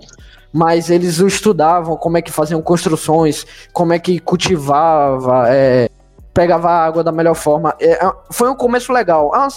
[0.52, 5.90] Mas eles estudavam como é que faziam construções, como é que cultivava, é,
[6.38, 7.74] pegava a água da melhor forma.
[7.80, 9.32] É, é, foi um começo legal.
[9.34, 9.48] É uma,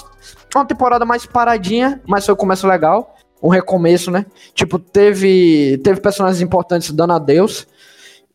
[0.55, 3.17] uma temporada mais paradinha, mas foi um começo legal.
[3.43, 4.25] Um recomeço, né?
[4.55, 7.67] Tipo, teve, teve personagens importantes dando adeus.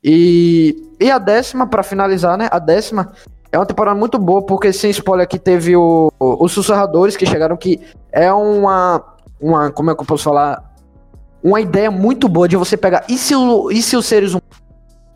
[0.04, 2.48] E, e a décima, pra finalizar, né?
[2.52, 3.14] A décima
[3.52, 7.26] é uma temporada muito boa, porque sem spoiler aqui teve o, o- os sussurradores que
[7.26, 7.82] chegaram, que
[8.12, 9.04] é uma,
[9.42, 9.72] uma.
[9.72, 10.64] Como é que eu posso falar?
[11.44, 13.06] Uma ideia muito boa de você pegar.
[13.10, 14.65] E se, o, e se os seres humanos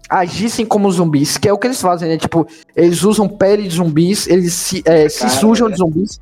[0.10, 2.18] agissem como zumbis, que é o que eles fazem, né?
[2.18, 5.72] Tipo, eles usam pele de zumbis, eles se, é, se Cara, sujam é.
[5.72, 6.20] de zumbis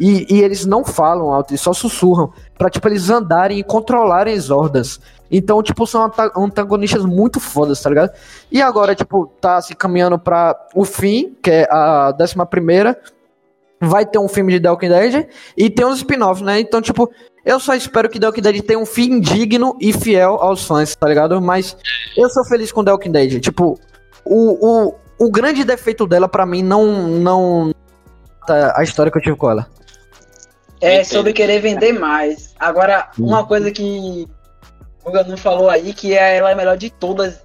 [0.00, 2.32] e, e eles não falam alto, eles só sussurram.
[2.56, 4.98] Pra, tipo, eles andarem e controlarem as hordas.
[5.30, 8.10] Então, tipo, são anta- antagonistas muito fodas, tá ligado?
[8.50, 12.98] E agora, tipo, tá se caminhando pra o fim, que é a décima primeira.
[13.80, 16.58] Vai ter um filme de The Walking Dead e tem uns spin-offs, né?
[16.60, 17.10] Então, tipo,
[17.46, 20.96] eu só espero que The Walking Dead tenha um fim digno e fiel aos fãs,
[20.96, 21.40] tá ligado?
[21.40, 21.76] Mas
[22.16, 23.40] eu sou feliz com The Walking Dead.
[23.40, 23.78] Tipo,
[24.24, 27.06] o, o, o grande defeito dela, pra mim, não.
[27.06, 27.72] não
[28.48, 29.68] a história que eu tive com ela.
[30.80, 32.52] É sobre querer vender mais.
[32.58, 34.26] Agora, uma coisa que
[35.04, 37.40] o Ganu falou aí, que é, ela é a melhor de todas.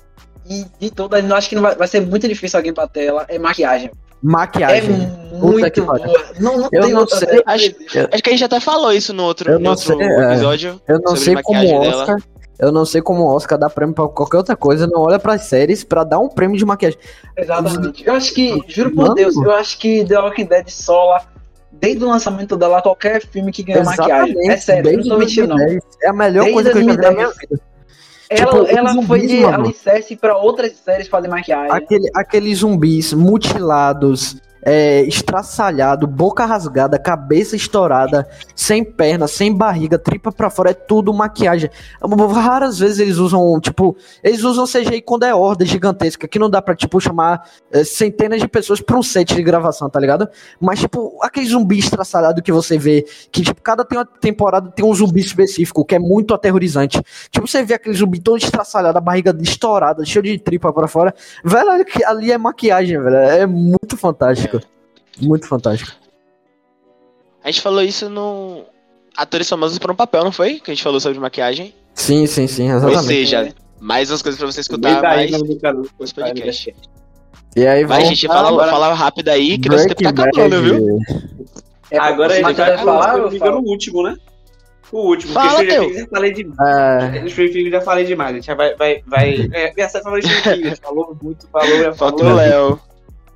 [0.49, 3.25] E de todas, eu acho que não vai, vai ser muito difícil alguém bater ela.
[3.27, 3.91] É maquiagem.
[4.23, 5.09] É Maquiagem.
[5.29, 5.99] Que muito boa.
[6.39, 7.43] Não, não Eu tem não outra sei.
[7.45, 7.71] Acho-.
[8.11, 10.23] Acho que a gente até falou isso no outro, Eu no outro sei, é.
[10.33, 10.81] episódio.
[10.87, 11.95] Eu não sei como o dela.
[11.97, 12.17] Oscar.
[12.59, 14.85] Eu não sei como o Oscar dá prêmio pra qualquer outra coisa.
[14.85, 16.99] Não olha pras séries pra dar um prêmio de maquiagem.
[17.35, 18.05] Exatamente.
[18.05, 19.15] Eu acho que, juro por Mano.
[19.15, 21.21] Deus, eu acho que The Walking Dead sola,
[21.71, 24.51] desde o lançamento dela, qualquer filme que ganha maquiagem.
[24.51, 25.55] É sério, não tô mentindo, não.
[25.55, 25.83] 2010.
[26.03, 27.49] É a melhor Desde coisa que eu já vi na minha 2010.
[27.49, 27.70] vida.
[28.33, 29.63] Ela, Tipo, ela os foi zumbis, de mano.
[29.65, 31.69] alicerce pra outras séries fazer maquiagem.
[31.75, 40.31] Aquele, aqueles zumbis mutilados, é, estraçalhado, boca rasgada, cabeça estourada, sem perna, sem barriga, tripa
[40.31, 41.69] pra fora, é tudo maquiagem.
[42.33, 46.61] Raras vezes eles usam, tipo, eles usam CGI quando é horda gigantesca, que não dá
[46.61, 50.27] pra, tipo, chamar é, centenas de pessoas pra um set de gravação, tá ligado?
[50.59, 54.93] Mas, tipo, aquele zumbi estraçalhado que você vê, que, tipo, cada tem- temporada tem um
[54.93, 57.01] zumbi específico, que é muito aterrorizante.
[57.29, 61.13] Tipo, você vê aquele zumbi todo estraçalhado, a barriga estourada, cheio de tripa pra fora.
[61.43, 61.69] Velho,
[62.05, 63.15] ali é maquiagem, velho.
[63.15, 64.50] É muito fantástico.
[65.19, 65.91] Muito fantástico.
[67.43, 68.63] A gente falou isso no
[69.17, 70.59] Atores Famosos por um Papel, não foi?
[70.59, 71.73] Que a gente falou sobre maquiagem.
[71.95, 73.05] Sim, sim, sim, Ou exatamente.
[73.07, 75.31] seja, mais umas coisas pra você escutar, mais
[75.99, 76.73] os podcasts.
[77.55, 80.61] E aí, Vai, vamos gente, fala, agora- fala rápido aí, que nosso tempo tá acabando,
[80.61, 80.99] viu?
[81.89, 83.61] É, Agora ele vai falar, eu falo.
[83.61, 84.15] no último, né?
[84.93, 85.87] O último, Fala, porque Stranger.
[85.87, 86.59] Things eu já falei demais.
[87.15, 88.31] É, No Stranger Things já falei demais.
[88.31, 88.75] A gente já vai.
[88.75, 90.79] vai, vai é, minha série favorita é Stranger Things.
[90.79, 92.33] Falou muito, falou, já Falta falou.
[92.33, 92.79] o Léo.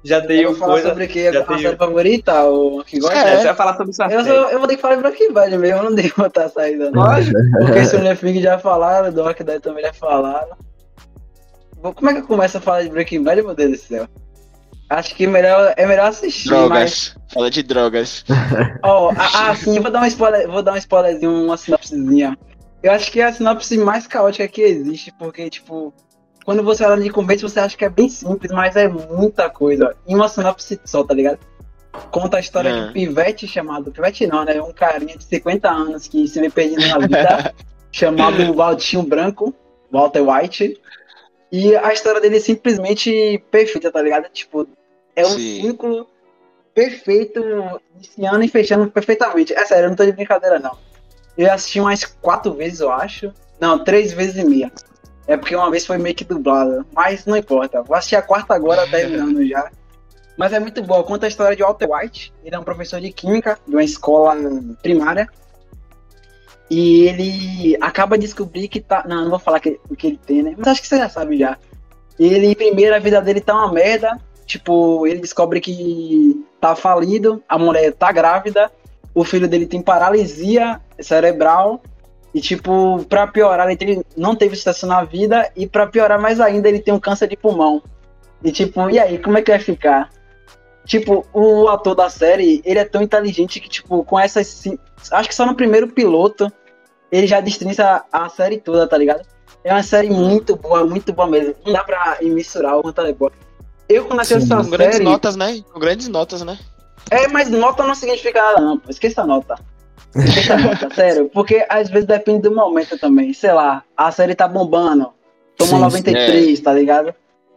[0.07, 0.89] Já Eu tenho vou falar coisa.
[0.89, 1.33] sobre o que?
[1.33, 2.43] já A tenho- série favorita?
[2.45, 3.17] O que gosta?
[3.17, 4.35] É, você vai falar sobre sua Eu, série.
[4.37, 6.49] só- eu vou ter que falar de Breaking Bad mesmo, eu não dei botar a
[6.49, 6.91] saída.
[6.91, 7.01] Não.
[7.03, 7.37] Lógico.
[7.57, 10.55] Porque Stranger Things já falaram, Doc Dead também já falaram.
[11.81, 14.07] Como é que eu começo a falar de Breaking Bad, meu Deus do céu?
[14.89, 16.59] Acho que melhor, é melhor assistir, mas...
[16.69, 17.15] Drogas.
[17.33, 18.25] Fala de drogas.
[18.83, 22.37] Ó, ah, sim, vou dar um spoiler, vou dar um spoilerzinho, uma sinopsezinha.
[22.83, 25.91] Eu acho que é a sinopse mais caótica que existe, porque, tipo,
[26.45, 29.95] quando você olha de começo, você acha que é bem simples, mas é muita coisa.
[30.07, 31.39] Em uma sinopse só, tá ligado?
[32.11, 32.83] Conta a história de Ah.
[32.89, 33.91] um pivete chamado.
[33.91, 34.61] Pivete não, né?
[34.61, 37.53] Um carinha de 50 anos que se vê perdido na vida,
[37.91, 39.53] chamado Valtinho Branco,
[39.91, 40.79] Walter White.
[41.51, 44.29] E a história dele é simplesmente perfeita, tá ligado?
[44.29, 44.67] Tipo,
[45.15, 45.61] é um Sim.
[45.61, 46.07] ciclo
[46.73, 47.41] perfeito,
[47.95, 49.53] iniciando e fechando perfeitamente.
[49.53, 50.77] É sério, eu não tô de brincadeira, não.
[51.37, 53.31] Eu assisti umas quatro vezes, eu acho.
[53.59, 54.69] Não, três vezes e meia.
[55.27, 56.85] É porque uma vez foi meio que dublada.
[56.93, 57.81] Mas não importa.
[57.81, 59.69] Vou assistir a quarta agora, terminando já.
[60.37, 61.03] Mas é muito boa.
[61.03, 62.33] Conta a história de Walter White.
[62.43, 64.35] Ele é um professor de química de uma escola
[64.83, 65.27] primária.
[66.69, 69.03] E ele acaba de descobrir que tá.
[69.07, 70.53] Não, não vou falar que- o que ele tem, né?
[70.57, 71.57] Mas acho que você já sabe já.
[72.19, 74.19] Ele, primeiro, a vida dele tá uma merda.
[74.45, 78.71] Tipo, ele descobre que tá falido, a mulher tá grávida,
[79.13, 81.81] o filho dele tem paralisia cerebral.
[82.35, 85.49] E, tipo, pra piorar, ele não teve sucesso na vida.
[85.55, 87.81] E pra piorar mais ainda, ele tem um câncer de pulmão.
[88.43, 90.09] E, tipo, e aí, como é que vai ficar?
[90.85, 94.63] Tipo, o ator da série, ele é tão inteligente que, tipo, com essas.
[95.11, 96.51] Acho que só no primeiro piloto,
[97.09, 99.21] ele já destrinça a série toda, tá ligado?
[99.63, 101.55] É uma série muito boa, muito boa mesmo.
[101.65, 103.31] Não dá pra misturar o quanto ela é boa.
[103.87, 105.05] Eu, quando assisti essa Com grandes série.
[105.05, 105.61] notas, né?
[105.71, 106.59] Com grandes notas, né?
[107.09, 108.77] É, mas nota não significa nada, não.
[108.77, 108.91] pô.
[108.91, 109.55] Esqueça a nota.
[110.95, 111.29] Sério.
[111.29, 113.33] Porque às vezes depende do momento também.
[113.33, 115.11] Sei lá, a série tá bombando.
[115.57, 117.13] Toma Sim, 93, tá ligado?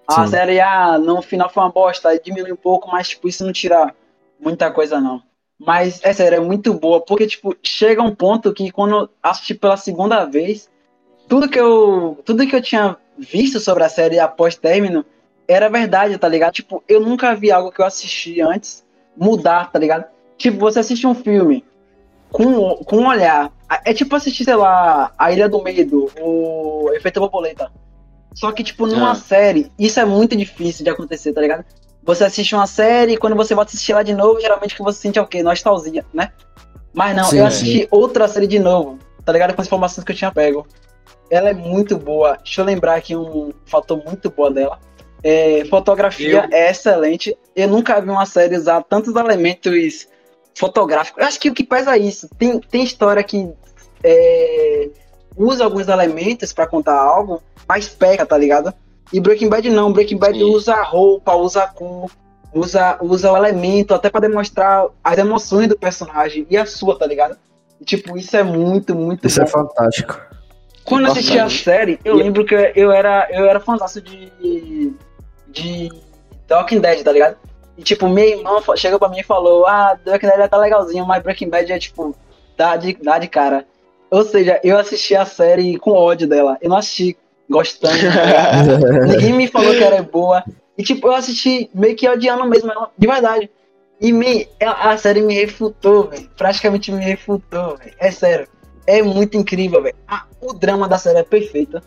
[0.06, 0.30] A Sim.
[0.30, 3.52] série, ah, no final foi uma bosta, aí diminui um pouco, mas, tipo, isso não
[3.52, 3.94] tira
[4.40, 5.22] muita coisa, não.
[5.58, 9.54] Mas, é sério, é muito boa, porque, tipo, chega um ponto que quando eu assisti
[9.54, 10.70] pela segunda vez,
[11.28, 15.04] tudo que eu, tudo que eu tinha visto sobre a série após término
[15.46, 16.54] era verdade, tá ligado?
[16.54, 18.84] Tipo, eu nunca vi algo que eu assisti antes
[19.16, 20.06] mudar, tá ligado?
[20.36, 21.64] Tipo, você assiste um filme
[22.30, 23.50] com, com um olhar.
[23.84, 27.70] É tipo assistir, sei lá, A Ilha do Medo, o Efeito Borboleta.
[28.34, 29.14] Só que, tipo, numa Ah.
[29.14, 31.64] série, isso é muito difícil de acontecer, tá ligado?
[32.04, 34.82] Você assiste uma série e quando você volta a assistir ela de novo, geralmente que
[34.82, 35.42] você sente é o quê?
[35.42, 36.30] Nostalgia, né?
[36.94, 37.46] Mas não, Sim, eu sim.
[37.48, 39.54] assisti outra série de novo, tá ligado?
[39.54, 40.66] Com as informações que eu tinha pego.
[41.30, 42.38] ela é muito boa.
[42.42, 44.78] Deixa eu lembrar aqui um fator muito bom dela.
[45.22, 47.36] É, fotografia Eu- é excelente.
[47.54, 50.08] Eu nunca vi uma série usar tantos elementos
[50.58, 51.20] fotográficos.
[51.22, 52.28] Eu acho que o que pesa é isso.
[52.38, 53.48] Tem, tem história que
[54.02, 54.88] é,
[55.36, 58.72] usa alguns elementos pra contar algo, mas peca, tá ligado?
[59.12, 59.92] E Breaking Bad não.
[59.92, 60.44] Breaking Bad Sim.
[60.44, 62.10] usa a roupa, usa a cor,
[62.52, 67.06] usa, usa o elemento até pra demonstrar as emoções do personagem e a sua, tá
[67.06, 67.36] ligado?
[67.80, 69.44] E, tipo, isso é muito, muito Isso bom.
[69.44, 70.20] é fantástico.
[70.84, 74.32] Quando eu assisti a série, eu lembro que eu- era, eu era fãzaço de.
[75.48, 75.88] de
[76.46, 77.36] The Walking Dead, tá ligado?
[77.78, 81.22] E tipo, minha irmã chegou pra mim e falou: Ah, Walking Dead tá legalzinho, mas
[81.22, 82.14] Breaking Bad é tipo,
[82.56, 83.64] dá de, dá de cara.
[84.10, 86.58] Ou seja, eu assisti a série com ódio dela.
[86.60, 87.16] Eu não assisti
[87.48, 87.94] gostando?
[89.06, 90.42] Ninguém me falou que era boa.
[90.76, 93.50] E tipo, eu assisti meio que odiando mesmo, ela, de verdade.
[94.00, 96.28] E me, a, a série me refutou, velho.
[96.36, 97.94] Praticamente me refutou, velho.
[97.98, 98.48] É sério.
[98.86, 99.96] É muito incrível, velho.
[100.06, 101.80] Ah, O drama da série é perfeito.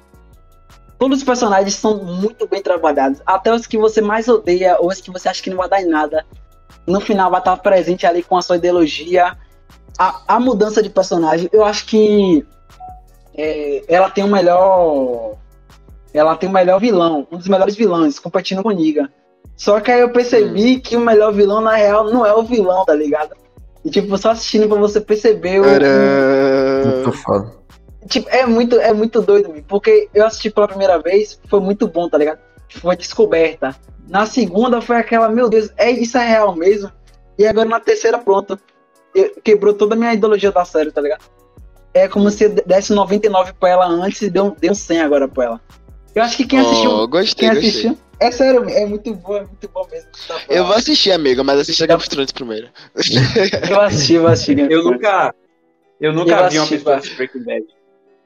[1.01, 3.23] Todos os personagens são muito bem trabalhados.
[3.25, 5.81] Até os que você mais odeia, ou os que você acha que não vai dar
[5.81, 6.23] em nada.
[6.85, 9.35] No final vai estar presente ali com a sua ideologia.
[9.97, 12.45] A, a mudança de personagem, eu acho que
[13.35, 15.37] é, ela tem o melhor.
[16.13, 19.09] Ela tem o melhor vilão, um dos melhores vilões, competindo com o Niga.
[19.57, 22.85] Só que aí eu percebi que o melhor vilão, na real, não é o vilão,
[22.85, 23.35] tá ligado?
[23.83, 25.65] E tipo, só assistindo pra você perceber o,
[26.85, 27.60] Muito foda.
[28.11, 32.09] Tipo, é muito, é muito doido, porque eu assisti pela primeira vez, foi muito bom,
[32.09, 32.39] tá ligado?
[32.69, 33.75] Foi descoberta.
[34.07, 36.91] Na segunda foi aquela, meu Deus, é isso é real mesmo.
[37.39, 38.59] E agora na terceira, pronto.
[39.15, 41.23] Eu- quebrou toda a minha ideologia da série, tá ligado?
[41.93, 45.45] É como se eu desse 99 pra ela antes e deu, deu 100 agora pra
[45.45, 45.61] ela.
[46.13, 46.91] Eu acho que quem assistiu.
[46.91, 47.69] Oh, gostei, quem gostei.
[47.69, 47.97] assistiu.
[48.19, 50.09] É sério, é muito bom, é muito bom mesmo.
[50.27, 50.39] Tá.
[50.49, 52.67] Eu vou assistir, amigo, mas assista Game of Thrones primeiro.
[53.69, 54.61] Eu assisti, eu assisti.
[54.69, 55.33] Eu nunca,
[55.99, 56.99] eu Eu nunca vi uma assisti, pessoa vai.
[56.99, 57.65] assistir Breaking Bad.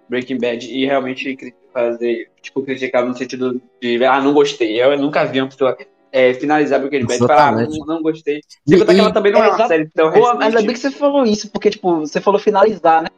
[0.10, 1.38] Breaking Bad e realmente
[1.74, 4.82] fazer, tipo, criticar no sentido de, ah, não gostei.
[4.82, 5.78] Eu nunca vi uma pessoa
[6.12, 8.42] é, finalizar Breaking Bad e falar, ah, não, não gostei.
[8.70, 10.92] Contar que ela também não é, é, uma série tão Pô, ainda bem que você
[10.92, 13.10] falou isso, porque, tipo, você falou finalizar, né?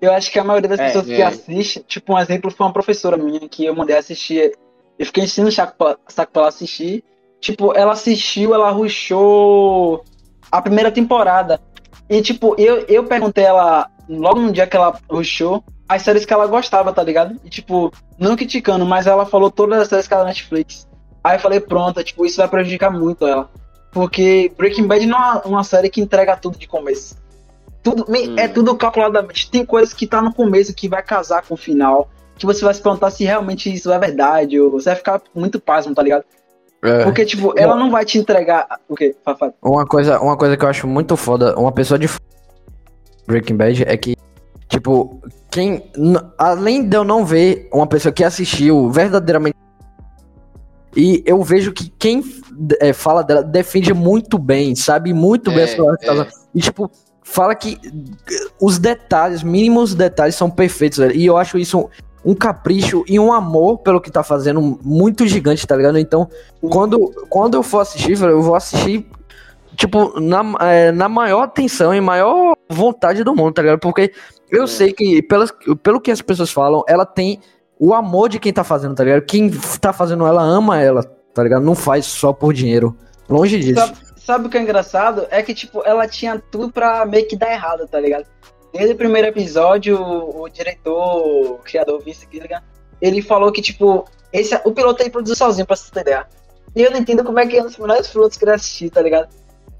[0.00, 1.26] Eu acho que a maioria das É, pessoas que é.
[1.26, 4.52] assistem, tipo, um exemplo foi uma professora minha que eu mandei assistir.
[4.98, 7.04] Eu fiquei ensinando o saco pra, saco pra ela assistir.
[7.40, 10.04] Tipo, ela assistiu, ela rushou
[10.50, 11.60] a primeira temporada.
[12.08, 16.32] E, tipo, eu, eu perguntei ela, logo no dia que ela rushou, as séries que
[16.32, 17.36] ela gostava, tá ligado?
[17.44, 20.86] E, tipo, não criticando, mas ela falou todas as séries que ela na Netflix.
[21.24, 23.48] Aí eu falei, pronto, tipo, isso vai prejudicar muito ela.
[23.90, 27.16] Porque Breaking Bad não é uma série que entrega tudo de começo.
[27.82, 28.36] Tudo, me- Hum.
[28.38, 29.50] É tudo calculadamente.
[29.50, 32.08] Tem coisas que tá no começo que vai casar com o final.
[32.36, 34.60] Que você vai se perguntar se realmente isso é verdade.
[34.60, 36.24] Ou você vai ficar muito pasmo, tá ligado?
[36.84, 37.02] É.
[37.04, 38.66] Porque, tipo, ela não vai te entregar.
[38.88, 39.16] O quê?
[39.24, 39.52] Fafá?
[39.62, 42.08] Uma coisa, uma coisa que eu acho muito foda, uma pessoa de
[43.26, 44.16] Breaking Bad é que,
[44.68, 45.90] tipo, quem.
[46.36, 49.56] Além de eu não ver uma pessoa que assistiu verdadeiramente.
[50.96, 52.24] E eu vejo que quem
[52.80, 56.28] é, fala dela defende muito bem, sabe muito bem É, as palavras que tá é.
[56.54, 56.90] E, tipo,
[57.22, 57.78] fala que
[58.60, 61.14] os detalhes, mínimos detalhes são perfeitos, velho.
[61.14, 61.88] E eu acho isso
[62.24, 65.98] um capricho e um amor pelo que tá fazendo muito gigante, tá ligado?
[65.98, 66.28] Então,
[66.60, 69.06] quando, quando eu for assistir, eu vou assistir,
[69.76, 73.78] tipo, na, é, na maior atenção e maior vontade do mundo, tá ligado?
[73.78, 74.12] Porque
[74.50, 74.66] eu É.
[74.66, 75.52] sei que, pelas,
[75.82, 77.40] pelo que as pessoas falam, ela tem
[77.78, 79.22] o amor de quem tá fazendo, tá ligado?
[79.22, 79.50] Quem
[79.80, 81.02] tá fazendo ela ama ela,
[81.32, 81.62] tá ligado?
[81.64, 82.96] Não faz só por dinheiro.
[83.28, 83.80] Longe disso.
[83.80, 85.26] Sabe, sabe o que é engraçado?
[85.30, 88.24] É que, tipo, ela tinha tudo pra meio que dar errado, tá ligado?
[88.72, 92.62] Desde o primeiro episódio, o, o diretor, o criador Vince Gilligan,
[93.00, 96.26] ele falou que, tipo, esse, o piloto ele produziu sozinho, pra você ter ideia.
[96.74, 98.90] E eu não entendo como é que é um dos melhores pilotos que ele assistir,
[98.90, 99.28] tá ligado?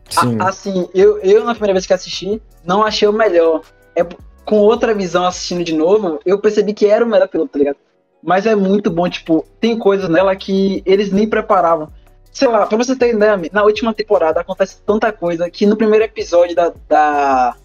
[0.08, 0.36] Sim.
[0.40, 3.60] A- assim, eu, eu na primeira vez que assisti, não achei o melhor.
[3.94, 4.02] É,
[4.48, 7.76] com outra visão assistindo de novo, eu percebi que era o melhor piloto, tá ligado?
[8.22, 11.92] Mas é muito bom, tipo, tem coisas nela que eles nem preparavam.
[12.32, 16.06] Sei lá, pra você ter ideia, na última temporada acontece tanta coisa que no primeiro
[16.06, 16.72] episódio da.
[16.88, 17.56] da,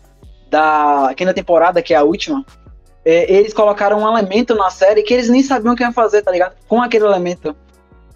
[0.49, 2.45] da quinta temporada, que é a última,
[3.05, 6.21] é, eles colocaram um elemento na série que eles nem sabiam o que ia fazer,
[6.21, 6.55] tá ligado?
[6.67, 7.55] Com aquele elemento.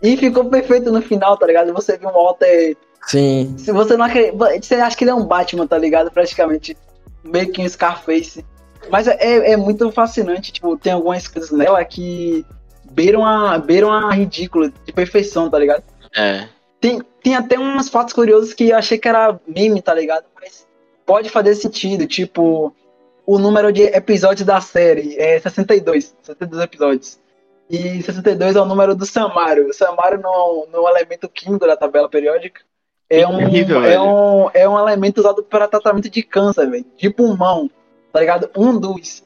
[0.03, 1.73] E ficou perfeito no final, tá ligado?
[1.73, 2.75] Você viu um Walter
[3.07, 3.55] Sim.
[3.57, 4.61] se você não acredita.
[4.61, 6.11] Você acha que ele é um Batman, tá ligado?
[6.11, 6.75] Praticamente.
[7.23, 8.43] Meio que um Scarface.
[8.89, 12.45] Mas é, é, é muito fascinante, tipo, tem algumas coisas nela que
[12.91, 15.83] beiram a, beiram a ridículo, de perfeição, tá ligado?
[16.15, 16.47] É.
[16.79, 20.25] Tem, tem até uns fatos curiosos que eu achei que era meme, tá ligado?
[20.39, 20.67] Mas
[21.05, 22.73] pode fazer sentido, tipo,
[23.25, 27.19] o número de episódios da série é 62, 62 episódios.
[27.69, 29.67] E 62 é o número do Samário.
[29.67, 32.61] O Samário não, é um- não é elemento químico da tabela periódica.
[33.09, 34.01] É um, é velho.
[34.01, 36.85] um, é um elemento usado para tratamento de câncer, velho.
[36.97, 37.69] De pulmão,
[38.17, 38.49] tá ligado?
[38.57, 39.23] Um dos.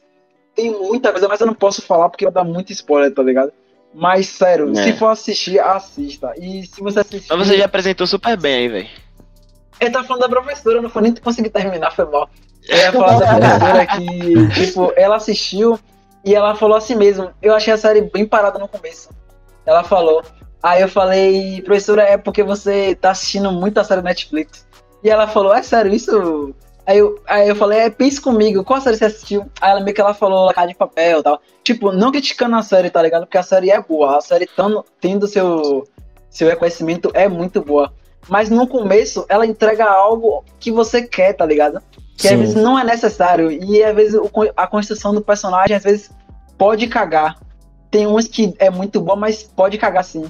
[0.54, 3.50] tem muita coisa, mas eu não posso falar porque vai dar muito spoiler, tá ligado?
[3.94, 4.82] Mas, sério, É.
[4.84, 6.34] se for assistir, assista.
[6.38, 7.34] E se você assistir.
[7.34, 8.88] Mas você já apresentou super bem aí, velho.
[9.80, 12.28] Eu tava falando da professora, não foi nem conseguir terminar, foi mal.
[12.68, 15.78] Eu ia falar da professora que, tipo, ela assistiu
[16.22, 17.30] e ela falou assim mesmo.
[17.40, 19.08] Eu achei a série bem parada no começo.
[19.64, 20.22] Ela falou.
[20.62, 24.66] Aí eu falei, professora, é porque você tá assistindo muita série Netflix.
[25.02, 26.54] E ela falou, é sério, isso.
[26.84, 29.46] Aí eu, aí eu falei, é, pense comigo, qual série você assistiu?
[29.60, 31.40] Aí ela meio que ela falou La Casa de Papel e tal.
[31.62, 33.22] Tipo, não criticando a série, tá ligado?
[33.22, 34.18] Porque a série é boa.
[34.18, 35.86] A série tando, tendo seu,
[36.28, 37.92] seu reconhecimento é muito boa.
[38.28, 41.80] Mas no começo ela entrega algo que você quer, tá ligado?
[42.16, 42.38] Que às Sim.
[42.38, 43.50] vezes não é necessário.
[43.50, 44.20] E às vezes
[44.56, 46.10] a construção do personagem às vezes
[46.58, 47.38] pode cagar.
[47.90, 50.24] Tem uns que é muito bom, mas pode cagar sim.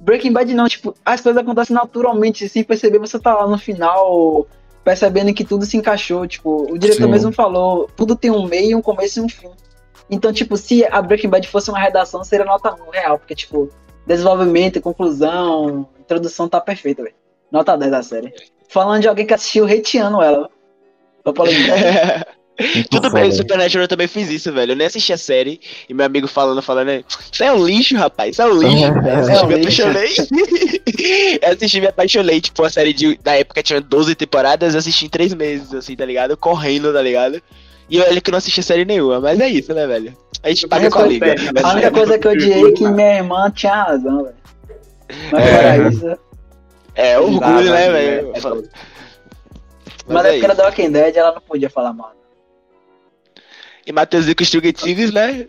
[0.00, 4.46] Breaking Bad não, tipo, as coisas acontecem naturalmente, sem perceber, você tá lá no final
[4.84, 7.10] percebendo que tudo se encaixou, tipo, o diretor Sim.
[7.10, 9.50] mesmo falou, tudo tem um meio, um começo e um fim.
[10.10, 13.70] Então, tipo, se a Breaking Bad fosse uma redação, seria nota 1 real, porque, tipo,
[14.06, 17.14] desenvolvimento, conclusão, introdução tá perfeita, velho.
[17.50, 18.34] Nota 10 da série.
[18.68, 20.50] Falando de alguém que assistiu hateando ela.
[21.24, 21.44] Só pra
[22.90, 23.20] Tudo foda.
[23.20, 24.72] bem, o Supernatural eu também fiz isso, velho.
[24.72, 27.04] Eu nem assisti a série e meu amigo falando, falando, né?
[27.32, 28.84] Isso é um lixo, rapaz, isso é um lixo.
[28.84, 29.82] Eu É assisti, um me lixo.
[29.82, 31.38] apaixonei.
[31.42, 32.40] eu assisti, me apaixonei.
[32.40, 35.96] Tipo, a série de, da época tinha 12 temporadas, eu assisti em 3 meses, assim,
[35.96, 36.36] tá ligado?
[36.36, 37.42] Correndo, tá ligado?
[37.90, 40.16] E olha que eu não assisti série nenhuma, mas é isso, né, velho?
[40.42, 41.34] A gente paga com a liga.
[41.62, 44.36] A única coisa que eu odiei é que minha irmã tinha razão, velho.
[45.32, 45.88] Mas É.
[45.88, 46.18] isso.
[46.94, 48.30] É orgulho, né, Exato, velho?
[48.34, 48.68] é
[50.06, 50.56] Mas, é é era isso.
[50.56, 52.12] da Walking Dead, ela não podia falar mal.
[53.86, 55.46] E Matheus e Strugativos, né?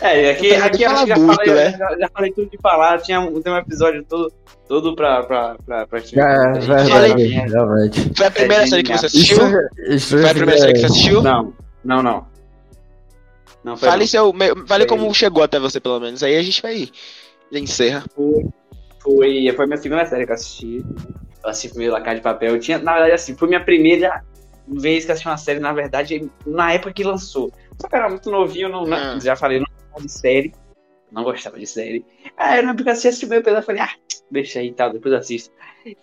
[0.00, 1.70] É, aqui, aqui eu acho que já muito, falei, né?
[1.78, 3.00] já, já falei tudo de falar.
[3.00, 4.32] Tinha um, tem um episódio todo,
[4.68, 6.02] todo pra, pra, pra, pra É,
[6.58, 7.26] verdade, Falei.
[7.28, 8.12] realmente.
[8.14, 9.38] Foi a primeira É série que você assistiu?
[9.88, 11.22] Isso Foi a primeira série que você assistiu?
[11.22, 11.52] Não,
[11.82, 12.26] não, não.
[13.64, 14.32] Não, foi Fale, seu,
[14.66, 14.86] fale Foi.
[14.86, 16.22] como chegou até você, pelo menos.
[16.22, 16.88] Aí a gente vai.
[17.50, 18.04] Já encerra.
[18.14, 20.84] Foi, foi minha segunda série que eu assisti.
[21.42, 22.54] Eu assisti primeiro La Casa de Papel.
[22.54, 24.22] Eu tinha, na verdade, assim, foi minha primeira
[24.66, 27.52] vez que eu assisti uma série, na verdade, na época que lançou.
[27.80, 29.18] Só que eu era muito novinho, não, não- Ah.
[29.20, 30.54] já falei, não gostava de série.
[31.12, 32.04] Não gostava de série.
[32.36, 33.90] Aí na época eu assisti o primeiro episódio, eu falei, ah,
[34.30, 35.54] deixa aí e tal, depois eu assisto.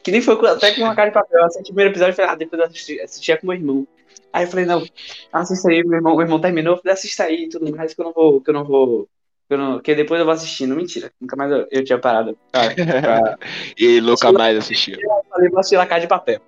[0.01, 1.39] Que nem foi até com La Casa de Papel.
[1.39, 3.87] Eu assisti o primeiro episódio e falei, ah, depois eu assisti, assistia com meu irmão.
[4.31, 4.83] Aí eu falei, não,
[5.31, 7.99] assista aí, meu irmão, meu irmão terminou, eu falei, assista aí e tudo mais, que
[8.01, 9.07] eu não vou, que eu não vou.
[9.47, 10.73] Que, eu não, que depois eu vou assistindo.
[10.75, 12.37] Mentira, nunca mais eu, eu tinha parado.
[12.51, 13.37] pra- pra,
[13.77, 14.97] e nunca mais assistiu.
[15.29, 16.39] Falei, vou assistir La Casa de Papel.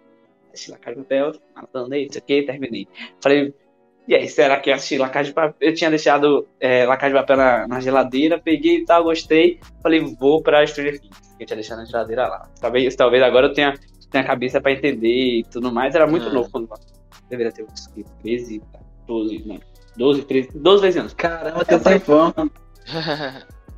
[0.55, 2.87] Assisti Casa de Papel, matando aí, isso aqui, terminei.
[3.21, 3.53] Falei,
[4.07, 5.55] e aí, será que eu assisti La Casa de Papel?
[5.59, 9.59] Eu tinha deixado é, La Casa de Papel na, na geladeira, peguei e tal, gostei.
[9.81, 12.49] Falei, vou pra Stranger Things, que eu tinha deixado na geladeira lá.
[12.59, 13.73] Talvez, talvez agora eu tenha,
[14.11, 15.95] tenha a cabeça pra entender e tudo mais.
[15.95, 16.33] Era muito Ah.
[16.33, 16.69] novo quando
[17.29, 17.87] deveria ter uns
[18.21, 18.61] 13,
[19.07, 19.59] 12, não,
[19.97, 21.13] 12, 13, 12, 13 anos.
[21.15, 22.33] Caramba, tem tempão.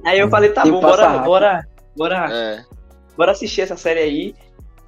[0.06, 1.26] Aí eu falei, tá bom, bora, rápido.
[1.26, 2.66] bora, bora, é.
[3.16, 4.36] bora assistir essa série aí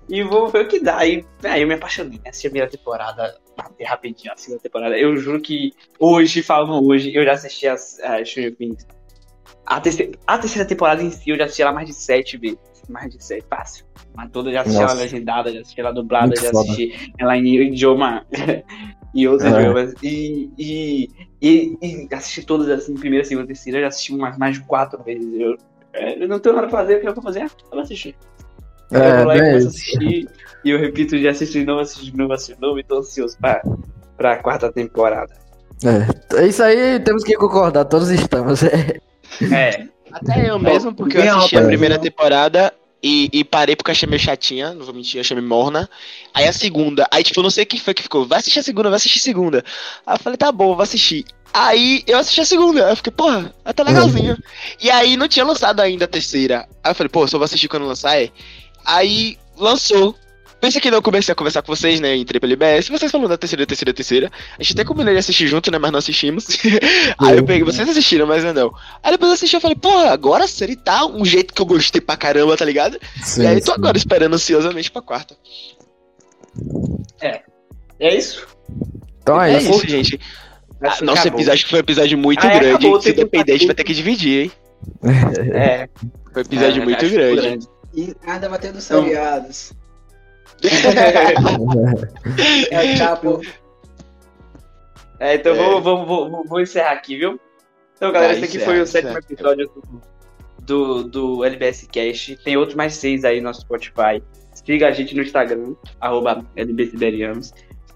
[0.09, 0.97] e vou ver o que dá.
[0.97, 2.29] Aí, aí eu me apaixonei, né?
[2.29, 4.97] Assisti a primeira temporada, batei rapidinho a segunda temporada.
[4.97, 8.87] Eu juro que hoje, falando hoje, eu já assisti as a Stranger Things.
[9.65, 12.57] A terceira, a terceira temporada em si, eu já assisti ela mais de sete vezes.
[12.89, 13.85] Mais de sete, fácil.
[14.15, 14.93] Mas toda, eu já assisti Nossa.
[14.93, 16.71] ela legendada, já assisti ela dublada, Muito já foda.
[16.71, 18.25] assisti ela em idioma
[19.13, 19.59] e outros É.
[19.59, 19.95] idiomas.
[20.01, 21.09] E, e,
[21.39, 25.03] e, e assisti todas assim, primeira, segunda, terceira, eu já assisti umas mais de quatro
[25.03, 25.39] vezes.
[25.39, 25.55] Eu,
[25.93, 27.43] é, eu não tenho nada pra fazer, o que eu vou fazer?
[27.43, 28.15] Eu vou assistir.
[28.91, 30.29] Eu É, vou lá e começo a assistir.
[30.63, 32.99] E eu repito de assistir de novo, assistir de novo, assistir de novo, e tô
[32.99, 33.61] ansioso pra,
[34.17, 35.33] pra quarta temporada.
[35.83, 36.45] É.
[36.45, 38.61] Isso aí temos que concordar, todos estamos.
[39.41, 39.49] É.
[39.53, 43.93] É, Até eu mesmo, porque eu assisti a primeira temporada e, e parei porque eu
[43.93, 45.87] achei meio chatinha, não vou mentir, eu achei meio morna.
[46.33, 48.63] Aí a segunda, aí tipo, eu não sei quem foi que ficou, vai assistir a
[48.63, 49.63] segunda, vai assistir a segunda.
[50.05, 51.25] Aí eu falei, tá bom, vou assistir.
[51.53, 54.35] Aí eu assisti a segunda, aí eu fiquei, porra, ela tá legalzinha.
[54.81, 56.67] E aí não tinha lançado ainda a terceira.
[56.83, 58.29] Aí eu falei, pô, só vou assistir quando lançar, é.
[58.89, 60.15] Aí lançou.
[60.59, 62.15] Pensei que não comecei a conversar com vocês, né?
[62.17, 64.31] Entrei pelo IBS, vocês falando da terceira, terceira, terceira.
[64.57, 65.77] A gente até combinou de assistir junto, né?
[65.77, 66.47] Mas não assistimos.
[67.17, 68.73] aí eu peguei, vocês assistiram, mas eu não.
[69.01, 71.65] Aí depois eu assisti eu falei, porra, agora a série tá um jeito que eu
[71.65, 72.99] gostei pra caramba, tá ligado?
[73.23, 73.77] Sim, e aí tô sim.
[73.77, 75.37] agora esperando ansiosamente pra quarta.
[77.99, 78.45] é isso.
[79.21, 79.71] Então é, É isso.
[79.71, 80.19] isso, gente.
[80.81, 81.39] Ah, Acho que nosso acabou.
[81.39, 82.75] episódio foi um episódio muito Ah, é, grande.
[82.75, 84.51] acabou, Se depender, a gente vai ter que dividir, hein?
[85.53, 85.87] É,
[86.33, 87.67] Foi um episódio é, muito acho grande.
[87.93, 89.73] E ainda vai ter dos seriados.
[90.61, 90.61] um
[92.71, 93.41] É o Chapo.
[95.19, 95.57] É, então É.
[95.57, 97.39] Vou, vou, vou, vou- vou encerrar aqui, viu?
[97.95, 99.69] Então, galera, Vai, esse aqui foi o sétimo episódio
[100.61, 102.37] do, do, do LBS Cast.
[102.43, 104.23] Tem outros mais seis aí no Spotify.
[104.53, 107.53] Siga a gente no Instagram, arroba LBSiberianos.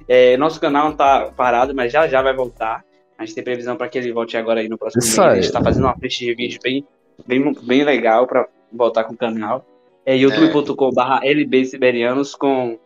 [0.07, 2.84] É, nosso canal tá parado, mas já já vai voltar.
[3.18, 5.32] A gente tem previsão para que ele volte agora aí no próximo Isso mês.
[5.34, 5.40] aí.
[5.40, 6.86] A gente tá fazendo uma frente de vídeo bem,
[7.26, 9.65] bem, bem legal para voltar com o canal.
[10.05, 12.77] É youtube.com.br lbsiberianos com,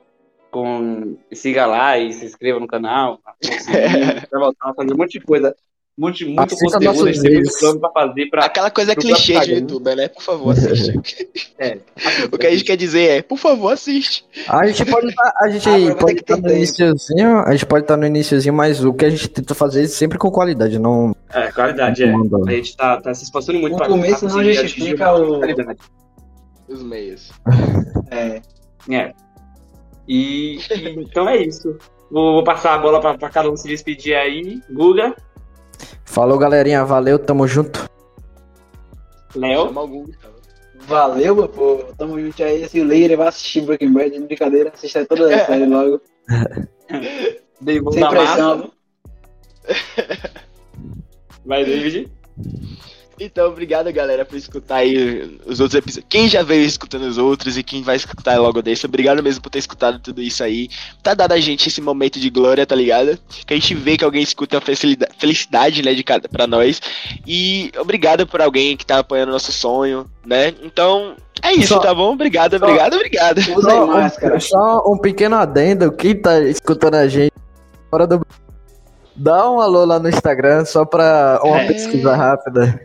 [0.52, 1.16] com.
[1.34, 3.20] Siga lá e se inscreva no canal.
[4.32, 5.56] Vai voltar a fazer um monte de coisa.
[6.00, 7.60] Muito, muito Assista conteúdo, a nossos gente tem muito vídeos.
[7.60, 8.46] plano pra fazer pra.
[8.46, 10.08] Aquela coisa clichê de youtuber, né?
[10.10, 11.28] Por favor, assiste.
[11.60, 11.80] É.
[12.32, 14.24] o que a gente quer dizer é, por favor, assiste.
[14.48, 16.56] A gente pode tá, a gente Aproveita pode estar tem no tempo.
[16.56, 19.88] iniciozinho, a gente pode estar no iniciozinho, mas o que a gente tenta fazer é
[19.88, 22.12] sempre com qualidade, não É, qualidade, é.
[22.12, 22.48] Mandando.
[22.48, 25.40] A gente tá, tá se esforçando muito O pra começo não conseguir justifica atingir o-
[25.40, 25.80] qualidade.
[26.68, 27.32] Os meios.
[28.10, 28.42] É.
[28.90, 29.14] É.
[30.08, 31.78] E, e- então é isso.
[32.10, 34.62] Vou, vou passar a bola pra, pra cada um se despedir aí.
[34.72, 35.14] Guga,
[36.06, 37.88] Falou, galerinha, valeu, tamo junto.
[39.36, 39.72] Léo.
[40.88, 41.94] Valeu, meu povo.
[41.98, 42.68] Tamo junto aí.
[42.70, 46.02] Se o Leire vai assistir Breaking Bad, brincadeira, assista toda a série logo.
[47.92, 48.72] Sem pressão.
[51.46, 52.10] Vai, David.
[53.20, 56.06] Então, obrigado, galera, por escutar aí os outros episódios.
[56.08, 59.50] Quem já veio escutando os outros e quem vai escutar logo desse, obrigado mesmo por
[59.50, 60.70] ter escutado tudo isso aí.
[61.02, 63.18] Tá dado a gente esse momento de glória, tá ligado?
[63.46, 66.80] Que a gente vê que alguém escuta a felicidade, felicidade né, de cada, pra nós.
[67.26, 70.54] E obrigado por alguém que tá apoiando nosso sonho, né?
[70.62, 72.14] Então, é isso, Só- tá bom?
[72.14, 73.42] Obrigado, obrigado, obrigado.
[73.42, 74.36] Só máscara.
[74.36, 77.34] um, só um pequeno adendo, quem tá escutando a gente
[77.90, 78.22] fora do.
[79.20, 81.68] Dá um alô lá no Instagram só pra uma É.
[81.68, 82.80] pesquisa rápida.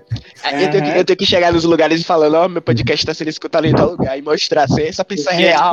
[0.60, 3.12] Eu tenho, que, eu tenho que chegar nos lugares e falando, ó, meu podcast tá
[3.12, 5.72] sendo escutado em tal lugar e mostrar se essa pessoa é real.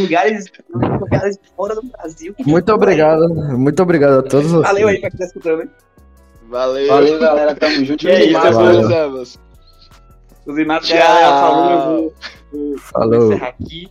[0.00, 2.34] Lugares, lugares fora do Brasil.
[2.44, 4.66] Muito obrigado, muito obrigado a todos vocês.
[4.66, 5.70] Valeu aí pra quem tá escutando, hein?
[6.50, 6.88] Valeu.
[6.88, 7.54] Valeu, galera.
[7.54, 8.04] Tamo junto.
[8.08, 8.54] E é isso, Máscara.
[8.54, 8.88] Valeu.
[8.88, 9.38] Meus amos.
[10.46, 11.06] Os imagens que Tchau.
[11.06, 12.12] a Léo falou, eu vou,
[12.52, 13.32] vou, vou Falou.
[13.32, 13.86] encerrar aqui.